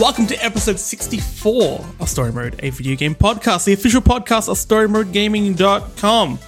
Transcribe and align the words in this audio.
Welcome 0.00 0.26
to 0.26 0.44
episode 0.44 0.80
64 0.80 1.84
of 2.00 2.08
Story 2.08 2.32
Mode, 2.32 2.56
a 2.64 2.70
video 2.70 2.96
game 2.96 3.14
podcast, 3.14 3.64
the 3.64 3.74
official 3.74 4.00
podcast 4.00 4.48
of 4.48 4.56
StoryModeGaming.com. 4.56 6.38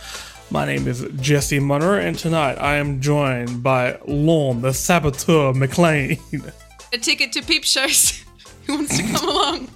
My 0.50 0.64
name 0.66 0.88
is 0.88 1.06
Jesse 1.20 1.60
Munner, 1.60 1.96
and 1.98 2.18
tonight 2.18 2.54
I 2.56 2.76
am 2.76 3.00
joined 3.00 3.62
by 3.62 3.98
Lorne, 4.06 4.62
the 4.62 4.72
Saboteur 4.72 5.52
McLean. 5.54 6.18
a 6.92 6.98
ticket 6.98 7.32
to 7.32 7.42
peep 7.42 7.62
shows. 7.64 8.24
Who 8.66 8.74
wants 8.76 8.96
to 8.96 9.02
come 9.04 9.28
along? 9.28 9.68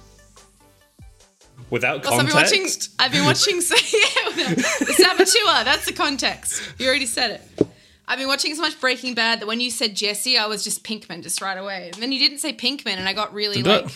Without 1.69 2.05
Also, 2.05 2.19
I've 2.19 2.25
been 2.27 2.35
watching. 2.35 2.59
context. 2.63 2.89
I've 2.99 3.11
been 3.13 3.25
watching. 3.25 3.61
So, 3.61 3.75
yeah, 3.75 4.55
the 4.55 4.93
saboteur. 4.97 5.63
That's 5.63 5.85
the 5.85 5.93
context. 5.93 6.61
You 6.77 6.87
already 6.87 7.05
said 7.05 7.31
it. 7.59 7.67
I've 8.11 8.17
been 8.19 8.27
watching 8.27 8.53
so 8.55 8.61
much 8.61 8.79
Breaking 8.81 9.13
Bad 9.13 9.39
that 9.39 9.47
when 9.47 9.61
you 9.61 9.71
said 9.71 9.95
Jesse, 9.95 10.37
I 10.37 10.45
was 10.47 10.65
just 10.65 10.83
Pinkman 10.83 11.23
just 11.23 11.41
right 11.41 11.57
away. 11.57 11.91
And 11.93 12.03
then 12.03 12.11
you 12.11 12.19
didn't 12.19 12.39
say 12.39 12.51
Pinkman, 12.51 12.97
and 12.97 13.07
I 13.07 13.13
got 13.13 13.33
really 13.33 13.63
like, 13.63 13.87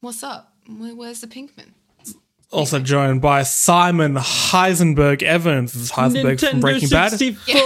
"What's 0.00 0.22
up? 0.22 0.54
Where- 0.66 0.94
Where's 0.94 1.20
the 1.20 1.26
Pinkman?" 1.26 1.72
Also 2.50 2.78
joined 2.80 3.20
by 3.20 3.42
Simon 3.42 4.14
Heisenberg 4.14 5.22
Evans. 5.22 5.74
This 5.74 5.82
is 5.82 5.90
Heisenberg 5.92 6.40
from 6.40 6.60
Breaking 6.60 6.88
Bad. 6.88 7.10
64. 7.10 7.58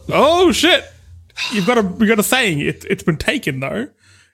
Oh 0.10 0.52
shit! 0.52 0.84
You've 1.52 1.66
got 1.66 1.76
a 1.78 1.82
you 1.98 2.06
got 2.06 2.18
a 2.18 2.22
saying. 2.22 2.60
It, 2.60 2.84
it's 2.88 3.02
been 3.02 3.16
taken 3.16 3.60
though. 3.60 3.88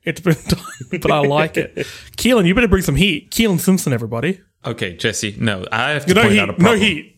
It's 0.05 0.21
been 0.21 0.37
done, 0.49 1.01
but 1.01 1.11
I 1.11 1.21
like 1.21 1.57
it. 1.57 1.75
Keelan, 2.17 2.47
you 2.47 2.55
better 2.55 2.69
bring 2.69 2.83
some 2.83 2.97
heat. 2.97 3.31
Keelan 3.31 3.59
Simpson, 3.61 3.93
everybody. 3.93 4.41
Okay, 4.67 4.95
Jesse. 4.97 5.37
No, 5.41 5.65
I 5.73 5.91
have 5.93 6.07
to 6.07 6.15
No 6.15 6.21
point 6.23 6.35
heat. 6.35 6.41
out 6.41 6.51
a 6.51 6.53
problem. 6.53 6.79
No 6.79 6.85
heat. 6.85 7.14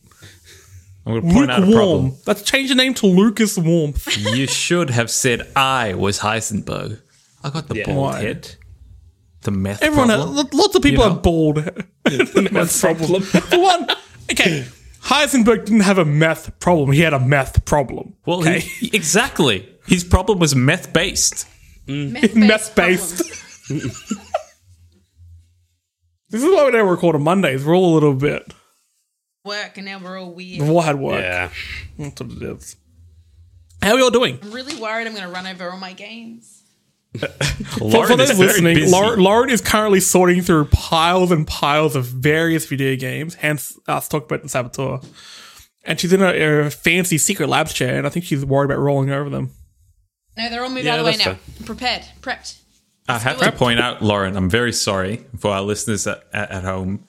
I'm 1.07 1.13
going 1.21 1.29
to 1.29 1.35
point 1.35 1.51
out 1.53 1.63
a 1.63 1.67
Lukewarm. 1.67 1.87
problem. 2.11 2.15
Let's 2.27 2.43
change 2.43 2.69
the 2.69 2.75
name 2.75 2.93
to 2.95 3.07
Lucas 3.07 3.57
Warmth. 3.57 4.17
You 4.35 4.47
should 4.49 4.91
have 4.91 5.09
said 5.11 5.47
I 5.55 5.95
was 5.95 6.19
Heisenberg. 6.19 7.01
I 7.45 7.51
got 7.51 7.69
the 7.69 7.77
Yeah. 7.77 7.87
bald 7.87 7.99
Why? 7.99 8.21
head. 8.23 8.57
The 9.43 9.53
meth 9.53 9.83
Everyone, 9.83 10.09
problem. 10.09 10.49
lots 10.53 10.75
of 10.75 10.83
people 10.83 11.05
You 11.05 11.11
know? 11.11 11.17
are 11.17 11.21
bald. 11.21 11.59
The 12.05 12.49
meth 12.53 12.81
problem. 12.81 13.23
For 13.23 13.59
one, 13.61 13.87
okay. 14.33 14.65
Heisenberg 15.05 15.67
didn't 15.67 15.83
have 15.83 15.99
a 15.99 16.05
meth 16.05 16.59
problem. 16.59 16.91
He 16.91 17.03
had 17.03 17.15
a 17.15 17.21
meth 17.21 17.65
problem. 17.65 18.15
well, 18.27 18.41
okay. 18.41 18.59
he, 18.59 18.91
exactly. 18.93 19.69
His 19.87 20.03
problem 20.03 20.41
was 20.41 20.57
meth 20.57 20.93
based. 20.93 21.47
meth 21.87 22.75
based. 22.75 23.19
this 23.69 23.85
is 26.43 26.45
why 26.45 26.65
we 26.65 26.73
don't 26.73 26.89
record 26.89 27.15
on 27.15 27.23
Mondays. 27.23 27.65
We're 27.65 27.77
all 27.77 27.93
a 27.93 27.95
little 27.95 28.15
bit. 28.15 28.53
Work, 29.47 29.77
and 29.79 29.87
now 29.87 29.99
we're 29.99 30.19
all 30.21 30.33
weird. 30.33 30.61
We've 30.61 30.71
all 30.71 30.81
had 30.83 30.97
work. 30.99 31.23
Yeah. 31.23 31.51
That's 31.99 32.21
what 32.21 32.31
it 32.33 32.43
is. 32.43 32.77
How 33.83 33.93
are 33.93 33.97
we 33.97 34.03
all 34.03 34.11
doing? 34.11 34.39
I'm 34.43 34.51
really 34.53 34.77
worried. 34.81 35.07
I'm 35.07 35.15
going 35.15 35.25
to 35.27 35.33
run 35.33 35.47
over 35.47 35.71
all 35.71 35.79
my 35.79 35.93
games. 35.93 36.63
For, 37.17 37.85
Lauren 37.85 38.09
for 38.11 38.17
those 38.17 38.31
is 38.31 38.37
very 38.37 38.49
listening, 38.49 38.75
busy. 38.75 38.93
Lauren, 38.93 39.21
Lauren 39.21 39.49
is 39.51 39.63
currently 39.63 40.01
sorting 40.01 40.43
through 40.43 40.67
piles 40.67 41.31
and 41.31 41.47
piles 41.47 41.97
of 41.97 42.05
various 42.05 42.67
video 42.67 42.95
games, 42.97 43.35
hence 43.37 43.79
us 43.89 44.07
talking 44.09 44.27
about 44.27 44.43
the 44.43 44.49
Saboteur. 44.51 45.01
And 45.85 45.99
she's 45.99 46.13
in 46.13 46.21
a, 46.21 46.67
a 46.67 46.71
fancy 46.71 47.17
secret 47.17 47.49
labs 47.49 47.73
chair, 47.73 47.97
and 47.97 48.07
I 48.07 48.11
think 48.11 48.27
she's 48.27 48.45
worried 48.45 48.67
about 48.67 48.81
rolling 48.81 49.11
over 49.11 49.31
them. 49.31 49.53
No, 50.37 50.51
they're 50.51 50.63
all 50.63 50.69
moved 50.69 50.85
Yeah, 50.85 50.95
out 50.95 50.99
of 50.99 51.07
the 51.07 51.11
way 51.13 51.17
now. 51.17 51.25
fair. 51.25 51.39
I'm 51.61 51.65
prepared, 51.65 52.03
prepped. 52.21 52.59
I 53.09 53.19
have 53.19 53.39
to 53.41 53.53
point 53.53 53.81
out, 53.81 54.03
Lauren, 54.03 54.37
I'm 54.37 54.51
very 54.51 54.73
sorry 54.73 55.25
for 55.39 55.53
our 55.53 55.63
listeners 55.63 56.07
at, 56.07 56.25
at, 56.35 56.51
at 56.51 56.65
home. 56.65 57.07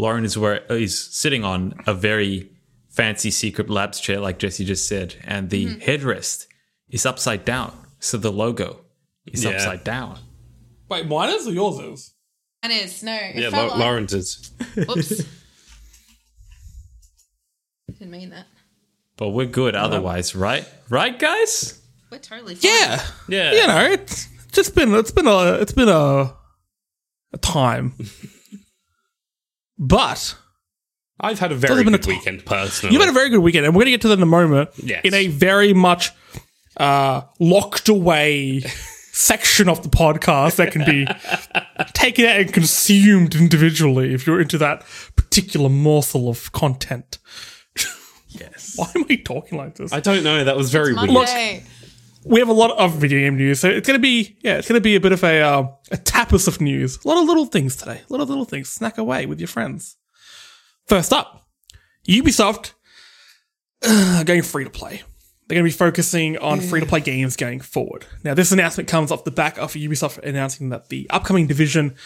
Lauren 0.00 0.24
is 0.24 0.36
where 0.38 0.58
is 0.72 0.98
sitting 1.14 1.44
on 1.44 1.74
a 1.86 1.94
very 1.94 2.50
fancy 2.88 3.30
secret 3.30 3.68
labs 3.70 4.00
chair, 4.00 4.18
like 4.20 4.38
Jesse 4.38 4.64
just 4.64 4.88
said, 4.88 5.14
and 5.24 5.50
the 5.50 5.66
Mm-hmm. 5.66 5.80
headrest 5.88 6.46
is 6.88 7.04
upside 7.06 7.44
down. 7.44 7.72
So 8.00 8.16
the 8.16 8.32
logo 8.32 8.80
is 9.26 9.44
Yeah. 9.44 9.50
upside 9.50 9.84
down. 9.84 10.18
Wait, 10.88 11.06
mine 11.06 11.30
is 11.30 11.46
or 11.46 11.52
yours 11.52 11.78
is? 11.78 12.14
And 12.62 12.72
is 12.72 13.02
no. 13.02 13.14
It 13.14 13.36
Yeah, 13.36 13.50
felt 13.50 13.68
La- 13.68 13.74
like- 13.76 13.78
Lawrence 13.84 14.12
is. 14.12 14.50
Whoops. 14.74 15.08
Didn't 17.88 18.10
mean 18.10 18.30
that. 18.30 18.46
But 19.16 19.30
we're 19.30 19.46
good 19.46 19.74
otherwise, 19.76 20.34
right? 20.34 20.66
Right, 20.88 21.18
guys? 21.18 21.78
We're 22.10 22.18
totally 22.18 22.54
fine. 22.54 22.70
Yeah, 22.70 23.02
Yeah. 23.28 23.52
you 23.52 23.66
know, 23.66 23.92
it's 23.92 24.28
just 24.52 24.74
been 24.74 24.94
it's 24.94 25.10
been 25.12 25.26
a 25.26 25.54
it's 25.60 25.72
been 25.72 25.88
a 25.88 26.34
a 27.32 27.38
time, 27.40 27.92
but 29.80 30.36
I've 31.18 31.38
had 31.40 31.50
a 31.50 31.56
very 31.56 31.82
good 31.82 32.02
t- 32.02 32.10
weekend, 32.12 32.44
personally. 32.44 32.92
You've 32.92 33.02
had 33.02 33.10
a 33.10 33.14
very 33.14 33.30
good 33.30 33.40
weekend, 33.40 33.66
and 33.66 33.74
we're 33.74 33.80
going 33.80 33.86
to 33.86 33.90
get 33.92 34.00
to 34.02 34.08
that 34.08 34.18
in 34.18 34.22
a 34.22 34.26
moment. 34.26 34.70
Yes. 34.76 35.00
In 35.04 35.14
a 35.14 35.26
very 35.26 35.72
much 35.72 36.10
uh, 36.76 37.22
locked 37.40 37.88
away 37.88 38.60
section 39.12 39.68
of 39.68 39.82
the 39.82 39.88
podcast 39.88 40.56
that 40.56 40.70
can 40.72 40.84
be 40.84 41.06
taken 41.94 42.24
out 42.26 42.40
and 42.40 42.52
consumed 42.52 43.34
individually 43.34 44.14
if 44.14 44.26
you're 44.26 44.40
into 44.40 44.58
that 44.58 44.84
particular 45.16 45.68
morsel 45.68 46.28
of 46.28 46.52
content. 46.52 47.18
Yes. 48.32 48.74
Why 48.76 48.86
am 48.94 49.06
I 49.10 49.16
talking 49.16 49.58
like 49.58 49.74
this? 49.74 49.92
I 49.92 49.98
don't 49.98 50.22
know. 50.22 50.44
That 50.44 50.56
was 50.56 50.70
very 50.70 50.94
weird. 50.94 51.10
Monday. 51.10 51.64
We 52.24 52.40
have 52.40 52.48
a 52.48 52.52
lot 52.52 52.70
of 52.78 52.94
video 52.94 53.20
game 53.20 53.36
news, 53.36 53.60
so 53.60 53.68
it's 53.68 53.86
going 53.86 53.98
to 53.98 54.02
be 54.02 54.36
yeah, 54.42 54.58
it's 54.58 54.68
to 54.68 54.80
be 54.80 54.96
a 54.96 55.00
bit 55.00 55.12
of 55.12 55.22
a 55.24 55.40
uh, 55.40 55.68
a 55.90 55.96
tapas 55.96 56.48
of 56.48 56.60
news. 56.60 56.98
A 57.04 57.08
lot 57.08 57.18
of 57.18 57.26
little 57.26 57.46
things 57.46 57.76
today. 57.76 58.00
A 58.08 58.12
lot 58.12 58.20
of 58.20 58.28
little 58.28 58.44
things. 58.44 58.68
Snack 58.68 58.98
away 58.98 59.26
with 59.26 59.40
your 59.40 59.48
friends. 59.48 59.96
First 60.86 61.12
up, 61.12 61.48
Ubisoft 62.08 62.72
uh, 63.84 64.24
going 64.24 64.42
free 64.42 64.64
to 64.64 64.70
play. 64.70 65.02
They're 65.46 65.56
going 65.56 65.68
to 65.68 65.74
be 65.74 65.78
focusing 65.78 66.38
on 66.38 66.60
free 66.60 66.78
to 66.78 66.86
play 66.86 67.00
games 67.00 67.34
going 67.34 67.58
forward. 67.58 68.06
Now, 68.22 68.34
this 68.34 68.52
announcement 68.52 68.88
comes 68.88 69.10
off 69.10 69.24
the 69.24 69.32
back 69.32 69.58
of 69.58 69.72
Ubisoft 69.72 70.18
announcing 70.18 70.68
that 70.68 70.90
the 70.90 71.10
upcoming 71.10 71.48
Division 71.48 71.96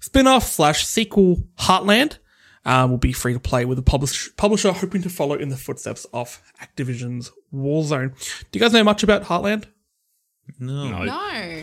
spin 0.00 0.26
off 0.26 0.46
slash 0.46 0.86
sequel 0.86 1.36
Heartland 1.58 2.16
uh, 2.64 2.86
will 2.88 2.98
be 2.98 3.12
free 3.12 3.32
to 3.32 3.40
play 3.40 3.64
with 3.64 3.76
the 3.76 3.82
publish- 3.82 4.34
publisher 4.36 4.72
hoping 4.72 5.02
to 5.02 5.10
follow 5.10 5.34
in 5.34 5.48
the 5.50 5.56
footsteps 5.56 6.06
of 6.12 6.40
Activision's 6.62 7.30
Warzone. 7.52 8.14
Do 8.50 8.58
you 8.58 8.60
guys 8.60 8.72
know 8.72 8.84
much 8.84 9.02
about 9.02 9.24
Heartland? 9.24 9.64
No, 10.58 10.88
No. 10.88 11.04
No. 11.04 11.62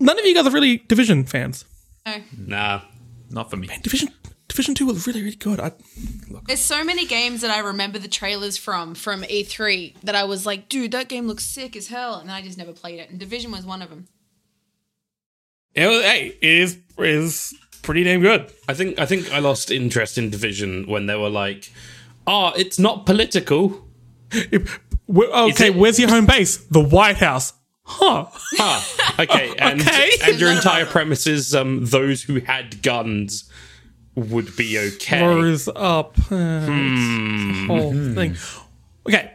None 0.00 0.18
of 0.18 0.24
you 0.24 0.34
guys 0.34 0.46
are 0.46 0.50
really 0.50 0.78
Division 0.78 1.24
fans. 1.24 1.64
No. 2.06 2.18
Nah. 2.36 2.80
not 3.30 3.50
for 3.50 3.56
me. 3.56 3.68
Division 3.82 4.10
Division 4.48 4.74
Two 4.74 4.86
was 4.86 5.06
really 5.06 5.22
really 5.22 5.36
good. 5.36 5.60
I, 5.60 5.72
There's 6.46 6.60
so 6.60 6.82
many 6.84 7.04
games 7.04 7.42
that 7.42 7.50
I 7.50 7.58
remember 7.58 7.98
the 7.98 8.08
trailers 8.08 8.56
from 8.56 8.94
from 8.94 9.22
E3 9.22 9.96
that 10.04 10.14
I 10.14 10.24
was 10.24 10.46
like, 10.46 10.68
dude, 10.68 10.92
that 10.92 11.08
game 11.08 11.26
looks 11.26 11.44
sick 11.44 11.76
as 11.76 11.88
hell, 11.88 12.14
and 12.14 12.28
then 12.28 12.36
I 12.36 12.42
just 12.42 12.56
never 12.58 12.72
played 12.72 12.98
it. 13.00 13.10
And 13.10 13.18
Division 13.18 13.50
was 13.52 13.66
one 13.66 13.82
of 13.82 13.90
them. 13.90 14.06
it 15.74 15.86
was, 15.86 16.02
hey, 16.02 16.28
it 16.40 16.48
is 16.48 16.78
it 16.98 17.04
is 17.06 17.54
pretty 17.82 18.04
damn 18.04 18.20
good. 18.20 18.52
I 18.68 18.74
think 18.74 18.98
I 18.98 19.06
think 19.06 19.32
I 19.32 19.38
lost 19.38 19.70
interest 19.70 20.18
in 20.18 20.30
Division 20.30 20.86
when 20.86 21.06
they 21.06 21.14
were 21.16 21.30
like, 21.30 21.72
"Oh, 22.26 22.52
it's 22.56 22.78
not 22.78 23.06
political." 23.06 23.84
If- 24.30 24.78
okay, 25.10 25.70
where's 25.70 25.98
your 25.98 26.10
home 26.10 26.26
base? 26.26 26.58
The 26.58 26.80
White 26.80 27.16
House. 27.16 27.54
Huh. 27.84 28.26
Ah, 28.58 28.86
okay, 29.18 29.54
and 29.58 29.80
Okay. 29.80 30.10
and 30.22 30.38
your 30.38 30.50
entire 30.50 30.84
premise 30.84 31.26
is 31.26 31.54
um 31.54 31.86
those 31.86 32.22
who 32.24 32.40
had 32.40 32.82
guns 32.82 33.50
would 34.14 34.54
be 34.56 34.78
okay. 34.78 35.22
Rose 35.24 35.68
up. 35.74 36.14
The 36.28 37.64
whole 37.66 37.92
thing. 37.92 38.36
Okay. 39.08 39.32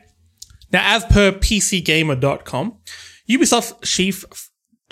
Now, 0.71 0.95
as 0.95 1.03
per 1.05 1.31
PCGamer.com, 1.31 2.77
Ubisoft 3.29 3.81
chief. 3.83 4.25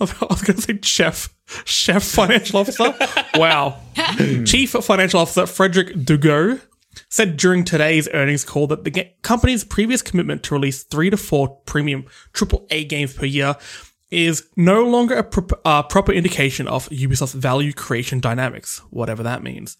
I 0.00 0.04
was 0.28 0.42
going 0.42 0.56
to 0.56 0.62
say 0.62 0.78
chef. 0.82 1.33
Chef 1.64 2.02
financial 2.02 2.58
officer. 2.60 2.94
wow. 3.34 3.80
chief 4.44 4.70
financial 4.70 5.20
officer 5.20 5.46
Frederick 5.46 5.94
Duguet 5.94 6.60
said 7.08 7.36
during 7.36 7.64
today's 7.64 8.08
earnings 8.12 8.44
call 8.44 8.66
that 8.68 8.84
the 8.84 9.08
company's 9.22 9.64
previous 9.64 10.02
commitment 10.02 10.42
to 10.44 10.54
release 10.54 10.84
three 10.84 11.10
to 11.10 11.16
four 11.16 11.56
premium 11.66 12.04
AAA 12.32 12.88
games 12.88 13.12
per 13.14 13.26
year 13.26 13.56
is 14.10 14.48
no 14.56 14.84
longer 14.84 15.16
a 15.16 15.24
pro- 15.24 15.58
uh, 15.64 15.82
proper 15.82 16.12
indication 16.12 16.68
of 16.68 16.88
Ubisoft's 16.90 17.32
value 17.32 17.72
creation 17.72 18.20
dynamics, 18.20 18.78
whatever 18.90 19.22
that 19.22 19.42
means. 19.42 19.76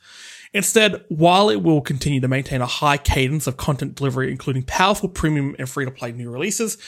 Instead, 0.53 1.05
while 1.09 1.51
it 1.51 1.63
will 1.63 1.81
continue 1.81 2.21
to 2.21 2.29
maintain 2.29 2.61
a 2.61 2.67
high 2.67 2.97
cadence 2.97 3.47
of 3.47 3.57
content 3.57 3.95
delivery, 3.95 4.31
including 4.31 4.63
powerful 4.63 5.09
premium 5.09 5.55
and 5.59 5.69
free 5.69 5.85
to 5.85 5.91
play 5.91 6.13
new 6.13 6.31
releases, 6.31 6.79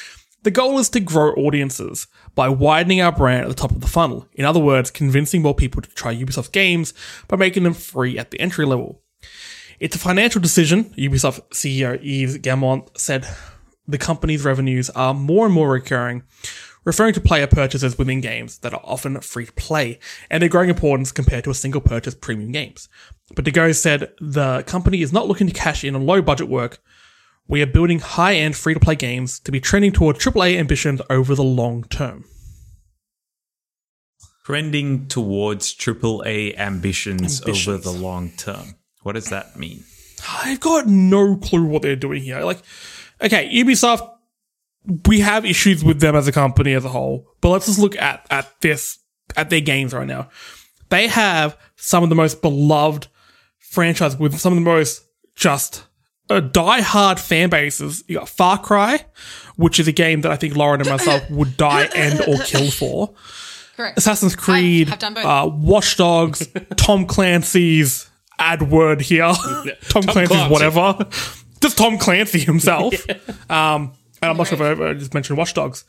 the 0.47 0.53
goal 0.53 0.79
is 0.79 0.89
to 0.89 1.01
grow 1.01 1.33
audiences 1.33 2.07
by 2.37 2.49
widening 2.49 3.01
our 3.01 3.11
brand 3.11 3.43
at 3.43 3.49
the 3.49 3.55
top 3.55 3.73
of 3.73 3.81
the 3.81 3.89
funnel. 3.89 4.29
In 4.35 4.45
other 4.45 4.61
words, 4.61 4.93
convincing 4.93 5.43
more 5.43 5.57
people 5.57 5.83
to 5.83 5.91
try 5.91 6.15
Ubisoft 6.15 6.53
games 6.53 6.95
by 7.27 7.37
making 7.37 7.65
them 7.65 7.75
free 7.75 8.17
at 8.17 8.31
the 8.31 8.39
entry 8.39 8.65
level. 8.65 9.03
It's 9.81 9.97
a 9.97 9.99
financial 9.99 10.41
decision, 10.41 10.85
Ubisoft 10.91 11.41
CEO 11.51 11.99
Yves 12.01 12.39
Guillemot 12.39 12.97
said 12.97 13.27
the 13.89 13.99
company's 13.99 14.45
revenues 14.45 14.89
are 14.91 15.13
more 15.13 15.47
and 15.47 15.55
more 15.55 15.69
recurring, 15.69 16.23
referring 16.85 17.15
to 17.15 17.21
player 17.21 17.49
purchases 17.49 17.99
within 17.99 18.21
games 18.21 18.59
that 18.59 18.73
are 18.73 18.83
often 18.85 19.21
free 19.23 19.47
to 19.47 19.53
play 19.55 19.99
and 20.31 20.43
their 20.43 20.49
growing 20.49 20.71
importance 20.71 21.11
compared 21.11 21.43
to 21.43 21.51
a 21.51 21.55
single 21.55 21.81
purchase 21.81 22.15
premium 22.15 22.53
games. 22.53 22.89
But 23.35 23.45
Duguet 23.45 23.75
said 23.75 24.13
the 24.21 24.63
company 24.63 25.03
is 25.03 25.13
not 25.13 25.27
looking 25.27 25.49
to 25.49 25.53
cash 25.53 25.83
in 25.83 25.97
on 25.97 26.07
low 26.07 26.23
budget 26.23 26.49
work. 26.49 26.79
We 27.49 27.63
are 27.63 27.67
building 27.67 28.01
high 28.01 28.35
end 28.35 28.57
free 28.57 28.75
to 28.75 28.81
play 28.81 28.97
games 28.97 29.39
to 29.41 29.53
be 29.53 29.61
trending 29.61 29.93
toward 29.93 30.17
AAA 30.17 30.59
ambitions 30.59 31.01
over 31.09 31.35
the 31.35 31.45
long 31.45 31.85
term. 31.85 32.25
trending 34.45 35.09
towards 35.09 35.75
AAA 35.75 36.27
A 36.27 36.57
ambitions, 36.57 37.43
over 37.43 37.77
the 37.79 37.91
long 37.91 38.31
term. 38.31 38.77
What 39.03 39.15
does 39.15 39.31
that 39.31 39.57
mean? 39.57 39.85
I've 40.29 40.61
got 40.61 40.87
no 40.87 41.37
clue 41.37 41.65
what 41.65 41.83
they're 41.83 41.97
doing 41.97 42.23
here. 42.23 42.41
Like, 42.41 42.63
okay, 43.21 43.49
Ubisoft, 43.53 44.09
we 45.07 45.21
have 45.21 45.45
issues 45.45 45.83
with 45.83 46.01
them 46.01 46.15
as 46.15 46.29
a 46.29 46.33
company 46.33 46.75
as 46.75 46.85
a 46.85 46.89
whole, 46.89 47.29
but 47.41 47.49
let's 47.51 47.67
just 47.67 47.79
look 47.81 47.97
at 47.97 48.27
at 48.31 48.61
this 48.61 48.99
at 49.37 49.51
their 49.51 49.61
games 49.61 49.93
right 49.93 50.07
now. 50.07 50.29
They 50.89 51.09
have 51.09 51.59
some 51.75 52.05
of 52.05 52.09
the 52.09 52.15
most 52.15 52.41
beloved 52.41 53.09
franchise 53.59 54.17
with 54.17 54.39
some 54.39 54.53
of 54.53 54.57
the 54.57 54.65
most 54.65 55.03
just 55.35 55.85
uh, 56.31 56.41
die-hard 56.41 57.21
fan 57.21 57.49
bases. 57.51 58.03
You 58.09 58.19
got 58.19 58.29
Far 58.29 58.59
Cry, 58.61 59.05
which 59.57 59.79
is 59.79 59.89
a 59.89 59.93
game 59.93 60.23
that 60.23 60.33
I 60.33 60.37
think 60.37 60.57
Lauren 60.57 60.81
and 60.81 60.91
myself 60.91 61.23
would 61.31 61.57
die 61.57 61.89
and 61.95 62.21
or 62.23 62.39
kill 62.45 62.71
for. 62.71 63.15
Correct. 63.77 63.99
Assassin's 63.99 64.35
Creed, 64.35 64.91
I've 64.91 64.99
done 64.99 65.15
both. 65.15 65.25
Uh, 65.25 65.51
Watch 65.53 65.97
Dogs, 65.97 66.49
Tom 66.77 67.07
Clancy's 67.07 68.09
ad 68.39 68.71
word 68.71 69.03
here, 69.03 69.33
Tom, 69.89 70.03
Clancy's 70.05 70.29
Clancy. 70.29 70.53
whatever, 70.53 71.07
just 71.61 71.77
Tom 71.77 71.99
Clancy 71.99 72.39
himself. 72.41 72.95
Um, 73.51 73.93
and 74.23 74.31
I'm 74.31 74.37
not 74.37 74.47
sure 74.47 74.73
if 74.73 74.81
I, 74.81 74.89
I 74.91 74.95
just 74.95 75.13
mentioned 75.13 75.37
Watch 75.39 75.53
Dogs. 75.53 75.85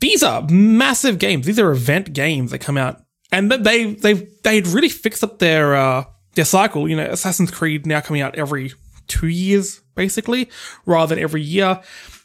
These 0.00 0.22
are 0.22 0.42
massive 0.50 1.18
games. 1.18 1.46
These 1.46 1.58
are 1.60 1.70
event 1.70 2.12
games 2.12 2.50
that 2.50 2.58
come 2.58 2.76
out, 2.76 3.02
and 3.30 3.50
th- 3.50 3.62
they 3.62 3.94
they 3.94 4.14
they 4.42 4.60
really 4.62 4.88
fixed 4.88 5.22
up 5.22 5.38
their 5.38 5.76
uh, 5.76 6.04
their 6.34 6.44
cycle. 6.44 6.88
You 6.88 6.96
know, 6.96 7.04
Assassin's 7.04 7.50
Creed 7.50 7.86
now 7.86 8.00
coming 8.00 8.22
out 8.22 8.34
every 8.34 8.72
two 9.10 9.26
years, 9.28 9.80
basically, 9.94 10.48
rather 10.86 11.14
than 11.14 11.22
every 11.22 11.42
year, 11.42 11.82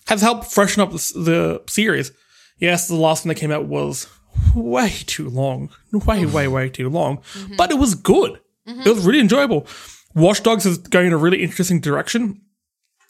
has 0.07 0.21
helped 0.21 0.51
freshen 0.51 0.81
up 0.81 0.91
the, 0.91 1.11
the 1.15 1.63
series. 1.67 2.11
Yes, 2.59 2.87
the 2.87 2.95
last 2.95 3.25
one 3.25 3.29
that 3.29 3.39
came 3.39 3.51
out 3.51 3.65
was 3.65 4.07
way 4.55 4.89
too 5.05 5.29
long, 5.29 5.69
way 5.91 6.25
way 6.25 6.47
way 6.47 6.69
too 6.69 6.89
long, 6.89 7.21
but 7.57 7.71
it 7.71 7.77
was 7.77 7.95
good. 7.95 8.39
It 8.65 8.89
was 8.95 9.05
really 9.05 9.19
enjoyable. 9.19 9.67
Watch 10.15 10.41
Dogs 10.41 10.65
is 10.65 10.77
going 10.77 11.07
in 11.07 11.13
a 11.13 11.17
really 11.17 11.43
interesting 11.43 11.79
direction. 11.81 12.41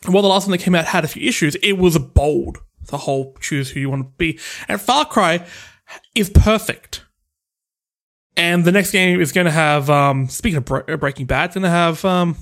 While 0.06 0.24
the 0.24 0.28
last 0.30 0.46
one 0.48 0.52
that 0.52 0.64
came 0.64 0.76
out 0.76 0.86
had 0.86 1.04
a 1.06 1.08
few 1.08 1.28
issues, 1.28 1.56
it 1.64 1.74
was 1.78 1.98
bold. 1.98 2.58
The 2.88 2.98
whole 2.98 3.36
choose 3.40 3.70
who 3.72 3.80
you 3.80 3.90
want 3.90 4.04
to 4.06 4.12
be. 4.18 4.40
And 4.68 4.80
Far 4.82 5.06
Cry 5.06 5.46
is 6.14 6.30
perfect. 6.30 7.04
And 8.38 8.66
the 8.66 8.72
next 8.72 8.92
game 8.92 9.22
is 9.22 9.32
going 9.32 9.46
to 9.46 9.52
have, 9.52 9.90
um, 9.90 10.28
speaking 10.28 10.58
of 10.58 10.66
Bre- 10.66 10.96
Breaking 10.98 11.26
Bad, 11.26 11.46
it's 11.46 11.56
going 11.56 11.64
to 11.64 11.70
have 11.70 12.04
um, 12.04 12.36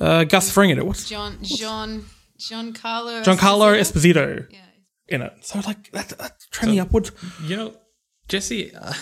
uh, 0.00 0.24
Gus 0.24 0.50
Fring 0.50 0.70
in 0.70 0.78
it. 0.78 0.86
What's 0.86 1.08
John 1.08 1.38
John 1.42 2.04
Giancarlo 2.38 3.22
Giancarlo 3.24 3.78
Esposito? 3.78 4.46
Esposito 4.46 4.46
Yeah. 4.52 4.58
in 5.08 5.22
it. 5.22 5.32
So, 5.42 5.60
like, 5.66 5.90
that, 5.92 6.08
that's 6.10 6.46
trending 6.48 6.80
upwards. 6.80 7.12
You 7.44 7.56
know, 7.56 7.76
Jesse, 8.28 8.74
uh, 8.74 8.92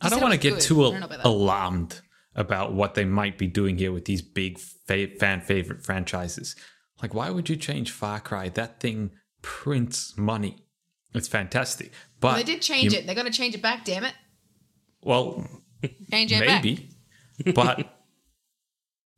I 0.00 0.08
don't 0.08 0.20
want 0.20 0.32
to 0.34 0.38
get 0.40 0.54
good. 0.54 0.60
too 0.62 0.84
I 0.84 0.98
about 0.98 1.24
alarmed 1.24 2.00
about 2.34 2.72
what 2.72 2.94
they 2.94 3.04
might 3.04 3.38
be 3.38 3.46
doing 3.46 3.78
here 3.78 3.92
with 3.92 4.06
these 4.06 4.22
big 4.22 4.58
fa- 4.58 5.08
fan 5.20 5.40
favorite 5.40 5.84
franchises. 5.84 6.56
Like, 7.00 7.14
why 7.14 7.30
would 7.30 7.48
you 7.48 7.56
change 7.56 7.90
Far 7.92 8.20
Cry? 8.20 8.48
That 8.48 8.80
thing 8.80 9.12
prints 9.42 10.16
money. 10.16 10.66
It's 11.12 11.28
fantastic. 11.28 11.92
But 12.20 12.28
Well, 12.28 12.36
they 12.38 12.42
did 12.42 12.60
change 12.62 12.92
you- 12.92 12.98
it. 12.98 13.06
They're 13.06 13.14
going 13.14 13.30
to 13.30 13.32
change 13.32 13.54
it 13.54 13.62
back. 13.62 13.84
Damn 13.84 14.04
it! 14.04 14.14
Well, 15.02 15.46
Change 16.10 16.32
it 16.32 16.46
back. 16.46 16.64
maybe, 16.64 16.88
but 17.54 17.93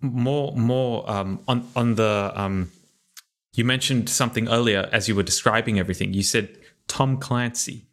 more 0.00 0.52
more 0.56 1.08
um, 1.10 1.40
on 1.48 1.68
on 1.74 1.94
the 1.94 2.32
um, 2.34 2.70
you 3.54 3.64
mentioned 3.64 4.08
something 4.08 4.48
earlier 4.48 4.88
as 4.92 5.08
you 5.08 5.14
were 5.14 5.22
describing 5.22 5.78
everything. 5.78 6.12
You 6.12 6.22
said 6.22 6.58
Tom 6.88 7.18
Clancy. 7.18 7.86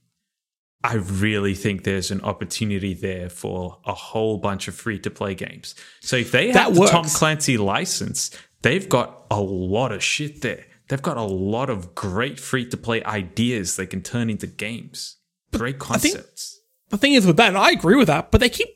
I 0.85 0.95
really 0.95 1.53
think 1.55 1.85
there's 1.85 2.11
an 2.11 2.19
opportunity 2.21 2.93
there 2.93 3.29
for 3.29 3.79
a 3.85 3.93
whole 3.93 4.37
bunch 4.37 4.67
of 4.67 4.75
free 4.75 4.99
to 4.99 5.09
play 5.09 5.33
games. 5.33 5.75
So 6.01 6.17
if 6.17 6.31
they 6.33 6.51
have 6.51 6.75
the 6.75 6.85
Tom. 6.87 7.05
Clancy 7.05 7.57
license, 7.57 8.31
they've 8.63 8.89
got 8.89 9.25
a 9.31 9.39
lot 9.39 9.93
of 9.93 10.03
shit 10.03 10.41
there. 10.41 10.65
They've 10.89 11.01
got 11.01 11.15
a 11.15 11.23
lot 11.23 11.69
of 11.69 11.95
great 11.95 12.37
free 12.37 12.67
to 12.69 12.75
play 12.75 13.01
ideas 13.03 13.77
they 13.77 13.85
can 13.85 14.01
turn 14.01 14.29
into 14.29 14.45
games. 14.45 15.15
Great 15.53 15.75
think- 15.75 15.83
concepts. 15.83 16.59
the 16.89 16.97
thing 16.97 17.13
is 17.13 17.25
with 17.25 17.37
that, 17.37 17.47
and 17.47 17.57
I 17.57 17.71
agree 17.71 17.95
with 17.95 18.07
that, 18.07 18.29
but 18.29 18.41
they 18.41 18.49
keep 18.49 18.67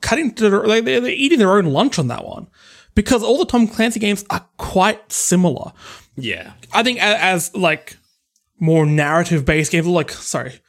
cutting 0.00 0.34
to 0.34 0.50
their, 0.50 0.66
they, 0.66 0.80
they're, 0.80 1.00
they're 1.00 1.10
eating 1.10 1.38
their 1.38 1.56
own 1.56 1.66
lunch 1.66 1.98
on 1.98 2.08
that 2.08 2.24
one 2.24 2.48
because 2.94 3.22
all 3.22 3.38
the 3.38 3.46
Tom 3.46 3.68
Clancy 3.68 4.00
games 4.00 4.24
are 4.30 4.46
quite 4.56 5.12
similar. 5.12 5.72
Yeah. 6.16 6.52
I 6.72 6.82
think 6.82 7.00
as, 7.00 7.48
as 7.48 7.56
like 7.56 7.96
more 8.58 8.84
narrative 8.84 9.44
based 9.44 9.70
games, 9.70 9.86
like 9.86 10.10
sorry, 10.10 10.60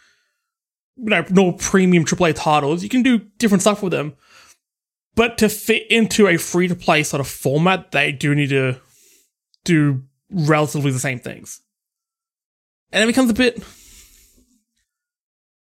you 0.96 1.06
know, 1.06 1.26
no 1.30 1.54
premium 1.54 2.06
AAA 2.06 2.36
titles, 2.36 2.84
you 2.84 2.90
can 2.90 3.04
do 3.04 3.20
different 3.38 3.62
stuff 3.62 3.82
with 3.82 3.92
them. 3.92 4.16
But 5.16 5.38
to 5.40 5.50
fit 5.50 5.90
into 5.90 6.28
a 6.28 6.38
free 6.38 6.68
to 6.68 6.76
play 6.76 7.04
sort 7.04 7.20
of 7.20 7.28
format, 7.28 7.92
they 7.92 8.12
do 8.12 8.36
need 8.36 8.50
to 8.50 8.78
do 9.64 10.04
relatively 10.30 10.92
the 10.92 11.00
same 11.00 11.20
things, 11.20 11.62
and 12.92 13.04
it 13.04 13.08
becomes 13.08 13.30
a 13.30 13.34
bit, 13.34 13.62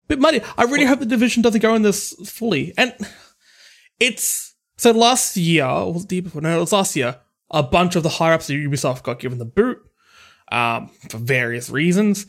bit 0.07 0.19
muddy. 0.19 0.41
I 0.57 0.63
really 0.63 0.85
hope 0.85 0.99
the 0.99 1.05
division 1.05 1.41
doesn't 1.41 1.61
go 1.61 1.75
in 1.75 1.83
this 1.83 2.13
fully, 2.29 2.73
and 2.77 2.93
it's 3.99 4.55
so 4.77 4.91
last 4.91 5.37
year 5.37 5.65
or 5.65 5.93
was 5.93 6.03
it 6.03 6.09
the 6.09 6.15
year 6.17 6.23
before? 6.23 6.41
No, 6.41 6.57
it 6.57 6.59
was 6.59 6.73
last 6.73 6.95
year. 6.95 7.17
A 7.51 7.63
bunch 7.63 7.95
of 7.95 8.03
the 8.03 8.09
higher 8.09 8.33
ups 8.33 8.49
at 8.49 8.55
Ubisoft 8.55 9.03
got 9.03 9.19
given 9.19 9.37
the 9.37 9.45
boot 9.45 9.79
um, 10.51 10.89
for 11.09 11.17
various 11.17 11.69
reasons. 11.69 12.25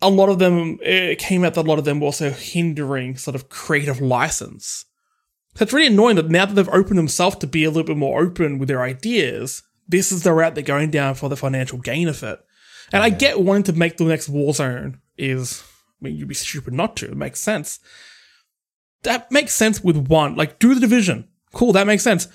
A 0.00 0.08
lot 0.08 0.28
of 0.28 0.38
them, 0.38 0.78
it 0.80 1.18
came 1.18 1.44
out 1.44 1.54
that 1.54 1.66
a 1.66 1.68
lot 1.68 1.78
of 1.78 1.84
them 1.84 2.00
were 2.00 2.06
also 2.06 2.30
hindering 2.30 3.16
sort 3.16 3.34
of 3.34 3.48
creative 3.48 4.00
license. 4.00 4.84
So 5.56 5.64
it's 5.64 5.72
really 5.72 5.88
annoying 5.88 6.16
that 6.16 6.30
now 6.30 6.46
that 6.46 6.54
they've 6.54 6.68
opened 6.68 6.98
themselves 6.98 7.36
to 7.36 7.48
be 7.48 7.64
a 7.64 7.70
little 7.70 7.82
bit 7.82 7.96
more 7.96 8.22
open 8.22 8.58
with 8.58 8.68
their 8.68 8.82
ideas, 8.82 9.64
this 9.88 10.12
is 10.12 10.22
the 10.22 10.32
route 10.32 10.54
they're 10.54 10.62
going 10.62 10.90
down 10.90 11.16
for 11.16 11.28
the 11.28 11.36
financial 11.36 11.78
gain 11.78 12.06
of 12.06 12.22
it. 12.22 12.38
And 12.92 13.02
I 13.02 13.10
get 13.10 13.40
wanting 13.40 13.64
to 13.64 13.72
make 13.72 13.96
the 13.96 14.04
next 14.04 14.30
Warzone 14.30 15.00
is, 15.16 15.64
I 16.00 16.04
mean, 16.04 16.16
you'd 16.16 16.28
be 16.28 16.34
stupid 16.34 16.74
not 16.74 16.96
to. 16.98 17.06
It 17.06 17.16
makes 17.16 17.40
sense. 17.40 17.80
That 19.02 19.30
makes 19.30 19.54
sense 19.54 19.82
with 19.82 19.96
one. 20.08 20.34
Like, 20.36 20.58
do 20.58 20.74
the 20.74 20.80
division. 20.80 21.28
Cool, 21.52 21.72
that 21.72 21.86
makes 21.86 22.02
sense. 22.02 22.28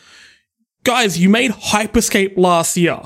Guys, 0.84 1.18
you 1.20 1.30
made 1.30 1.52
Hyperscape 1.52 2.38
last 2.38 2.76
year. 2.78 3.00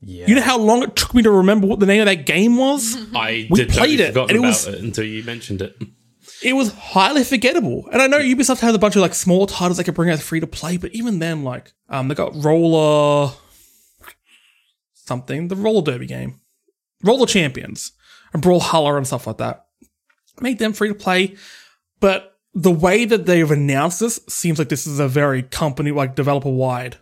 Yeah. 0.00 0.26
You 0.26 0.34
know 0.34 0.42
how 0.42 0.58
long 0.58 0.82
it 0.82 0.94
took 0.96 1.14
me 1.14 1.22
to 1.22 1.30
remember 1.30 1.66
what 1.66 1.80
the 1.80 1.86
name 1.86 2.00
of 2.00 2.06
that 2.06 2.26
game 2.26 2.56
was? 2.58 2.96
I 3.14 3.46
We 3.50 3.64
played 3.66 4.00
it, 4.00 4.16
and 4.16 4.30
it 4.30 4.36
about 4.36 4.46
was- 4.46 4.66
it 4.66 4.82
until 4.82 5.04
you 5.04 5.22
mentioned 5.24 5.62
it. 5.62 5.76
It 6.42 6.52
was 6.52 6.72
highly 6.72 7.24
forgettable. 7.24 7.88
And 7.92 8.02
I 8.02 8.08
know 8.08 8.18
Ubisoft 8.18 8.60
has 8.60 8.74
a 8.74 8.78
bunch 8.78 8.94
of 8.94 9.00
like 9.02 9.14
small 9.14 9.46
titles 9.46 9.78
they 9.78 9.84
could 9.84 9.94
bring 9.94 10.10
out 10.10 10.18
free 10.18 10.40
to 10.40 10.46
play, 10.46 10.76
but 10.76 10.92
even 10.94 11.18
then, 11.18 11.44
like, 11.44 11.72
um, 11.88 12.08
they 12.08 12.14
got 12.14 12.34
Roller 12.44 13.32
something, 14.92 15.48
the 15.48 15.56
Roller 15.56 15.82
Derby 15.82 16.06
game, 16.06 16.40
Roller 17.02 17.26
Champions, 17.26 17.92
and 18.32 18.42
Brawlhalla 18.42 18.96
and 18.96 19.06
stuff 19.06 19.26
like 19.26 19.38
that. 19.38 19.66
Made 20.40 20.58
them 20.58 20.72
free 20.72 20.88
to 20.88 20.94
play, 20.94 21.36
but 22.00 22.35
the 22.58 22.72
way 22.72 23.04
that 23.04 23.26
they've 23.26 23.50
announced 23.50 24.00
this 24.00 24.18
seems 24.30 24.58
like 24.58 24.70
this 24.70 24.86
is 24.86 24.98
a 24.98 25.06
very 25.06 25.42
company, 25.42 25.90
like 25.90 26.14
developer 26.14 26.48
wide 26.48 26.96